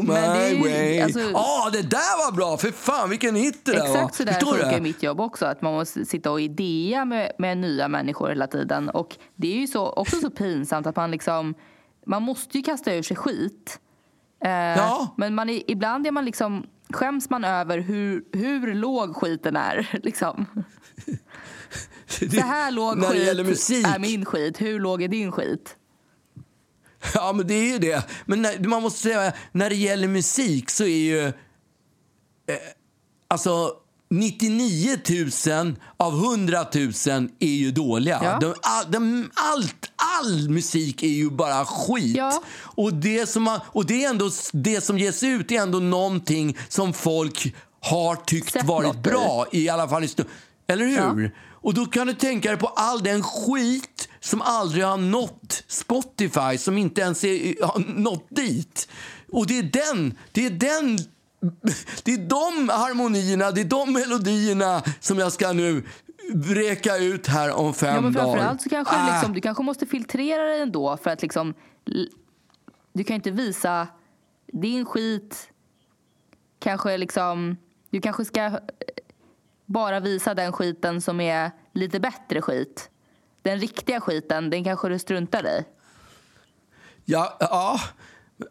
Men 0.07 0.61
det 0.63 0.97
är 0.99 1.03
alltså- 1.03 1.19
Ja, 1.19 1.69
det 1.73 1.81
där 1.81 2.25
var 2.25 2.31
bra! 2.35 2.57
För 2.57 2.71
fan 2.71 3.09
vilken 3.09 3.35
hit 3.35 3.59
det 3.63 3.71
där 3.71 3.79
var. 3.79 3.85
Exakt 3.87 4.15
så 4.15 4.23
där 4.23 4.33
Förstår 4.33 4.53
funkar 4.57 4.79
mitt 4.79 5.03
jobb 5.03 5.19
också. 5.19 5.45
Att 5.45 5.61
man 5.61 5.73
måste 5.73 6.05
sitta 6.05 6.31
och 6.31 6.41
idea 6.41 7.05
med, 7.05 7.31
med 7.37 7.57
nya 7.57 7.87
människor 7.87 8.29
hela 8.29 8.47
tiden. 8.47 8.89
Och 8.89 9.15
det 9.35 9.47
är 9.55 9.59
ju 9.59 9.67
så, 9.67 9.89
också 9.89 10.15
så 10.15 10.29
pinsamt 10.29 10.87
att 10.87 10.95
man 10.95 11.11
liksom... 11.11 11.53
Man 12.05 12.23
måste 12.23 12.57
ju 12.57 12.63
kasta 12.63 12.93
ur 12.95 13.03
sig 13.03 13.17
skit. 13.17 13.79
Eh, 14.43 14.49
Ja. 14.51 15.13
Men 15.17 15.35
man 15.35 15.49
är, 15.49 15.71
ibland 15.71 16.07
är 16.07 16.11
man 16.11 16.25
liksom, 16.25 16.65
skäms 16.93 17.29
man 17.29 17.43
över 17.43 17.77
hur, 17.79 18.23
hur 18.33 18.73
låg 18.75 19.15
skiten 19.15 19.55
är. 19.55 19.99
Liksom. 20.03 20.45
Så 22.07 22.39
här 22.41 22.71
låg 22.71 22.97
När 22.97 23.07
det 23.07 23.13
skit 23.13 23.23
gäller 23.27 23.43
musik. 23.43 23.87
är 23.87 23.99
min 23.99 24.25
skit. 24.25 24.61
Hur 24.61 24.79
låg 24.79 25.01
är 25.01 25.07
din 25.07 25.31
skit? 25.31 25.75
Ja, 27.13 27.33
men 27.33 27.47
det 27.47 27.53
är 27.53 27.71
ju 27.73 27.77
det. 27.79 28.05
Men 28.25 28.41
när, 28.41 28.67
man 28.67 28.81
måste 28.81 28.99
säga, 28.99 29.33
när 29.51 29.69
det 29.69 29.75
gäller 29.75 30.07
musik 30.07 30.69
så 30.69 30.83
är 30.83 30.87
ju... 30.87 31.25
Eh, 31.25 31.33
alltså, 33.27 33.71
99 34.09 34.97
000 35.47 35.75
av 35.97 36.13
100 36.13 36.65
000 36.75 36.91
är 37.39 37.47
ju 37.47 37.71
dåliga. 37.71 38.19
Ja. 38.23 38.37
De, 38.41 38.53
all, 38.61 38.91
de, 38.91 39.29
allt, 39.33 39.91
all 39.95 40.49
musik 40.49 41.03
är 41.03 41.07
ju 41.07 41.29
bara 41.29 41.65
skit. 41.65 42.17
Ja. 42.17 42.43
Och, 42.59 42.93
det 42.93 43.29
som 43.29 43.43
man, 43.43 43.59
och 43.65 43.85
det, 43.85 44.03
är 44.03 44.09
ändå, 44.09 44.29
det 44.53 44.81
som 44.81 44.97
ges 44.97 45.23
ut 45.23 45.51
är 45.51 45.61
ändå 45.61 45.79
någonting 45.79 46.57
som 46.69 46.93
folk 46.93 47.55
har 47.81 48.15
tyckt 48.15 48.53
Sett 48.53 48.65
varit 48.65 48.87
något 48.87 49.03
bra. 49.03 49.45
I 49.51 49.69
alla 49.69 49.87
fall 49.87 50.03
i 50.03 50.09
Eller 50.67 50.85
hur? 50.85 51.35
Och 51.61 51.73
då 51.73 51.85
kan 51.85 52.07
du 52.07 52.13
tänka 52.13 52.49
dig 52.49 52.57
på 52.57 52.67
all 52.67 53.03
den 53.03 53.23
skit 53.23 54.09
som 54.19 54.41
aldrig 54.41 54.85
har 54.85 54.97
nått 54.97 55.63
Spotify, 55.67 56.57
som 56.57 56.77
inte 56.77 57.01
ens 57.01 57.23
är, 57.23 57.65
har 57.65 57.79
nått 57.79 58.27
dit. 58.29 58.87
Och 59.31 59.47
det 59.47 59.59
är 59.59 59.63
den, 59.63 60.17
det 60.31 60.45
är 60.45 60.49
den, 60.49 60.99
det 62.03 62.13
är 62.13 62.17
de 62.17 62.69
harmonierna, 62.69 63.51
det 63.51 63.61
är 63.61 63.65
de 63.65 63.93
melodierna 63.93 64.83
som 64.99 65.19
jag 65.19 65.31
ska 65.31 65.53
nu 65.53 65.83
vräka 66.33 66.97
ut 66.97 67.27
här 67.27 67.51
om 67.51 67.73
fem 67.73 67.95
Ja, 67.95 68.01
men 68.01 68.13
dagar. 68.13 68.25
framförallt 68.25 68.61
så 68.61 68.69
kanske 68.69 68.95
Ah. 68.95 69.13
liksom, 69.13 69.33
du 69.33 69.41
kanske 69.41 69.63
måste 69.63 69.85
filtrera 69.85 70.43
det 70.43 70.61
ändå 70.61 70.97
för 70.97 71.09
att 71.09 71.21
liksom 71.21 71.53
du 72.93 73.03
kan 73.03 73.15
inte 73.15 73.31
visa 73.31 73.87
din 74.53 74.85
skit 74.85 75.49
kanske 76.59 76.97
liksom 76.97 77.57
du 77.89 78.01
kanske 78.01 78.25
ska 78.25 78.41
eh, 78.45 78.51
bara 79.65 79.99
visa 79.99 80.33
den 80.33 80.51
skiten 80.51 81.01
som 81.01 81.19
är 81.21 81.51
lite 81.73 81.99
bättre 81.99 82.41
skit. 82.41 82.89
Den 83.41 83.59
riktiga 83.59 84.01
skiten, 84.01 84.49
den 84.49 84.63
kanske 84.63 84.89
du 84.89 84.99
struntar 84.99 85.45
i. 85.47 85.65
Ja, 87.05 87.37
ja. 87.39 87.79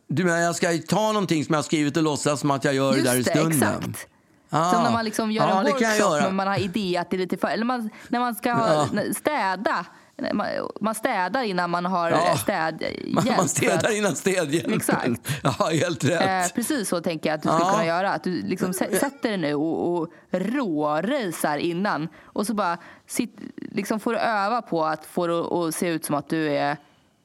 Du 0.08 0.24
menar 0.24 0.38
jag 0.38 0.54
ska 0.56 0.78
ta 0.88 1.12
någonting 1.12 1.44
som 1.44 1.52
jag 1.52 1.58
har 1.58 1.62
skrivit 1.64 1.96
och 1.96 2.02
låtsas 2.02 2.40
som 2.40 2.50
att 2.50 2.64
jag 2.64 2.74
gör 2.74 2.92
det 2.96 3.02
där 3.02 3.14
i 3.14 3.16
Just 3.16 3.30
stunden? 3.30 3.52
exakt. 3.52 4.06
Ah. 4.50 4.72
Som 4.72 4.82
när 4.82 4.90
man 4.92 5.04
liksom 5.04 5.30
gör 5.32 5.48
Ja, 5.48 5.60
en 5.60 5.66
workshop 5.66 6.22
men 6.22 6.34
man 6.36 6.46
har 6.46 6.58
idé 6.58 6.96
att 6.96 7.10
det 7.10 7.16
är 7.16 7.18
lite 7.18 7.36
för... 7.36 7.48
Eller 7.48 7.64
man, 7.64 7.90
när 8.08 8.20
man 8.20 8.34
ska 8.34 8.48
Ja. 8.48 8.88
städa. 9.16 9.86
Man, 10.34 10.46
man 10.80 10.94
städar 10.94 11.42
innan 11.42 11.70
man 11.70 11.84
har 11.86 12.10
Ja. 12.10 12.36
städhjälp. 12.36 13.26
Man, 13.36 13.48
städar 13.48 13.96
innan 13.98 14.16
städhjälpen. 14.16 14.74
Exakt. 14.74 15.28
Ja, 15.42 15.50
helt 15.72 16.04
rätt. 16.04 16.50
Eh, 16.50 16.54
precis 16.54 16.88
så 16.88 17.00
tänker 17.00 17.28
jag 17.30 17.34
att 17.36 17.42
du 17.42 17.48
skulle 17.48 17.70
kunna 17.70 17.86
göra. 17.86 18.12
Att 18.12 18.24
du 18.24 18.42
liksom 18.42 18.70
sä- 18.72 18.98
sätter 18.98 19.28
dig 19.28 19.38
nu 19.38 19.54
och, 19.54 19.92
och 19.98 20.08
rårejsar 20.30 21.58
innan. 21.58 22.08
Och 22.24 22.46
så 22.46 22.54
bara 22.54 22.78
sitt, 23.06 23.36
liksom 23.56 24.00
får 24.00 24.12
du 24.12 24.18
öva 24.18 24.62
på 24.62 24.84
att 24.84 25.06
få 25.06 25.26
det 25.26 25.38
att 25.68 25.74
se 25.74 25.88
ut 25.88 26.04
som 26.04 26.14
att 26.14 26.28
du 26.28 26.48
är 26.56 26.76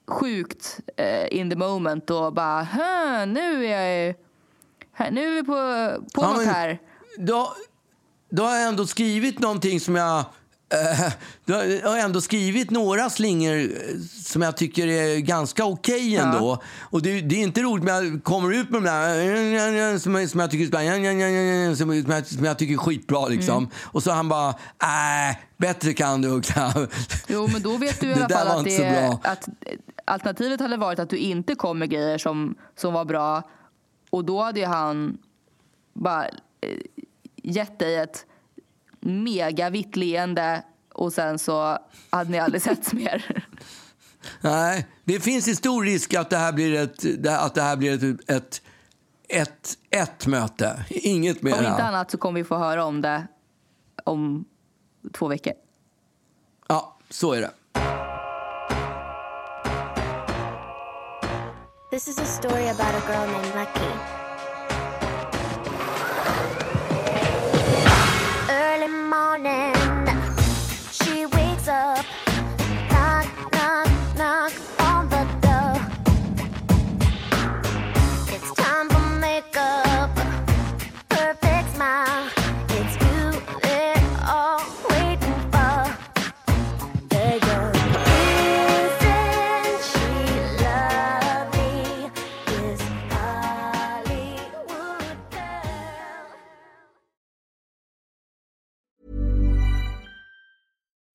sjukt 0.08 0.80
eh, 0.98 1.34
in 1.40 1.50
the 1.50 1.56
moment 1.56 2.10
och 2.10 2.34
bara 2.34 2.64
"Hö, 2.64 3.26
nu 3.26 3.66
är 3.66 4.06
jag 4.06 4.16
här, 4.94 5.12
nu 5.12 5.28
är 5.28 5.32
vi 5.36 5.44
på, 5.44 5.54
på 6.14 6.22
Ja, 6.22 6.28
något 6.28 6.38
men- 6.38 6.48
här. 6.56 6.80
Då, 7.18 7.54
då 8.30 8.44
har 8.44 8.56
jag 8.56 8.68
ändå 8.70 8.86
skrivit 8.88 9.40
någonting 9.40 9.80
som 9.80 9.96
jag... 9.96 10.26
Eh, 10.74 11.12
då 11.46 11.54
har 11.90 11.98
ändå 11.98 12.22
skrivit 12.22 12.70
några 12.70 13.10
slingor 13.10 13.60
eh, 13.60 13.68
som 14.24 14.42
jag 14.42 14.58
tycker 14.58 14.88
är 14.88 15.20
ganska 15.20 15.66
okej 15.66 16.16
ändå. 16.16 16.62
Och 16.80 17.02
det, 17.02 17.22
det 17.22 17.36
är 17.36 17.44
inte 17.44 17.62
roligt 17.62 17.86
när 17.86 18.04
jag 18.04 18.24
kommer 18.24 18.54
ut 18.54 18.70
med 18.70 18.82
de 18.82 18.88
där 18.90 19.98
som, 19.98 20.28
som, 20.28 20.40
jag 20.40 20.52
tycker, 20.52 20.66
som, 21.76 21.76
som, 21.76 22.12
jag, 22.12 22.28
som 22.28 22.46
jag 22.46 22.58
tycker 22.58 22.74
är 22.74 22.78
skitbra. 22.78 23.28
Liksom. 23.28 23.58
Mm. 23.58 23.70
Och 23.84 24.04
så 24.04 24.12
han 24.12 24.30
bara, 24.30 24.50
äh, 24.50 25.38
bättre 25.58 25.94
kan 25.94 26.22
du 26.22 26.28
Uggla. 26.28 26.74
Jo, 27.28 27.48
men 27.54 27.62
då 27.62 27.78
vet 27.78 28.00
du 28.00 28.08
i 28.08 28.14
alla 28.24 28.30
fall 28.30 28.60
att, 28.60 28.66
det, 28.66 29.20
att 29.24 29.50
alternativet 30.06 30.60
hade 30.60 30.78
varit 30.78 31.00
att 31.00 31.10
du 31.10 31.18
inte 31.18 31.56
kom 31.56 31.80
med 31.80 31.90
grejer 31.90 32.18
som, 32.18 32.56
som 32.76 32.94
var 32.94 33.06
bra. 33.06 33.50
Och 34.10 34.26
då 34.26 34.42
hade 34.42 34.66
han 34.66 35.18
bara 35.94 36.26
eh, 36.26 36.32
gett 37.44 37.80
dig 37.80 37.96
ett 37.96 38.26
mega 39.06 39.70
vitt 39.70 39.96
leende 39.96 40.64
och 40.94 41.14
sen 41.14 41.40
så 41.40 41.78
hade 42.10 42.32
ni 42.32 42.40
aldrig 42.40 42.62
setts 42.62 42.94
mer. 42.94 43.46
Nej, 44.42 44.88
det 45.04 45.20
finns 45.20 45.48
en 45.48 45.56
stor 45.56 45.84
risk 45.84 46.14
att 46.14 46.30
det 46.30 46.38
här 46.38 46.54
blir 46.54 46.74
ett, 46.74 47.28
att 47.28 47.56
det 47.56 47.62
här 47.62 47.76
blir 47.76 47.94
ett, 47.94 48.30
ett, 48.30 48.62
ett, 49.30 49.78
ett 49.90 50.28
möte. 50.28 50.86
Inget 50.90 51.42
mer. 51.42 51.54
Om 51.54 51.66
inte 51.66 51.84
annat 51.84 52.12
så 52.12 52.18
kommer 52.18 52.40
vi 52.40 52.44
få 52.44 52.58
höra 52.58 52.86
om 52.86 53.02
det 53.02 53.28
om 54.04 54.46
två 55.14 55.28
veckor. 55.28 55.54
Ja, 56.68 56.98
så 57.10 57.34
är 57.34 57.42
det. 57.42 57.52
This 61.92 62.08
is 62.08 62.20
a 62.20 62.26
story 62.26 62.70
about 62.70 62.96
a 62.96 63.04
girl 63.08 63.28
named 63.28 63.56
Lucky. 63.56 64.23
Morning, 69.24 69.74
she 70.92 71.26
wakes 71.26 71.68
up, 71.70 72.06
knock, 72.92 73.26
knock, 73.54 73.90
knock 74.18 74.73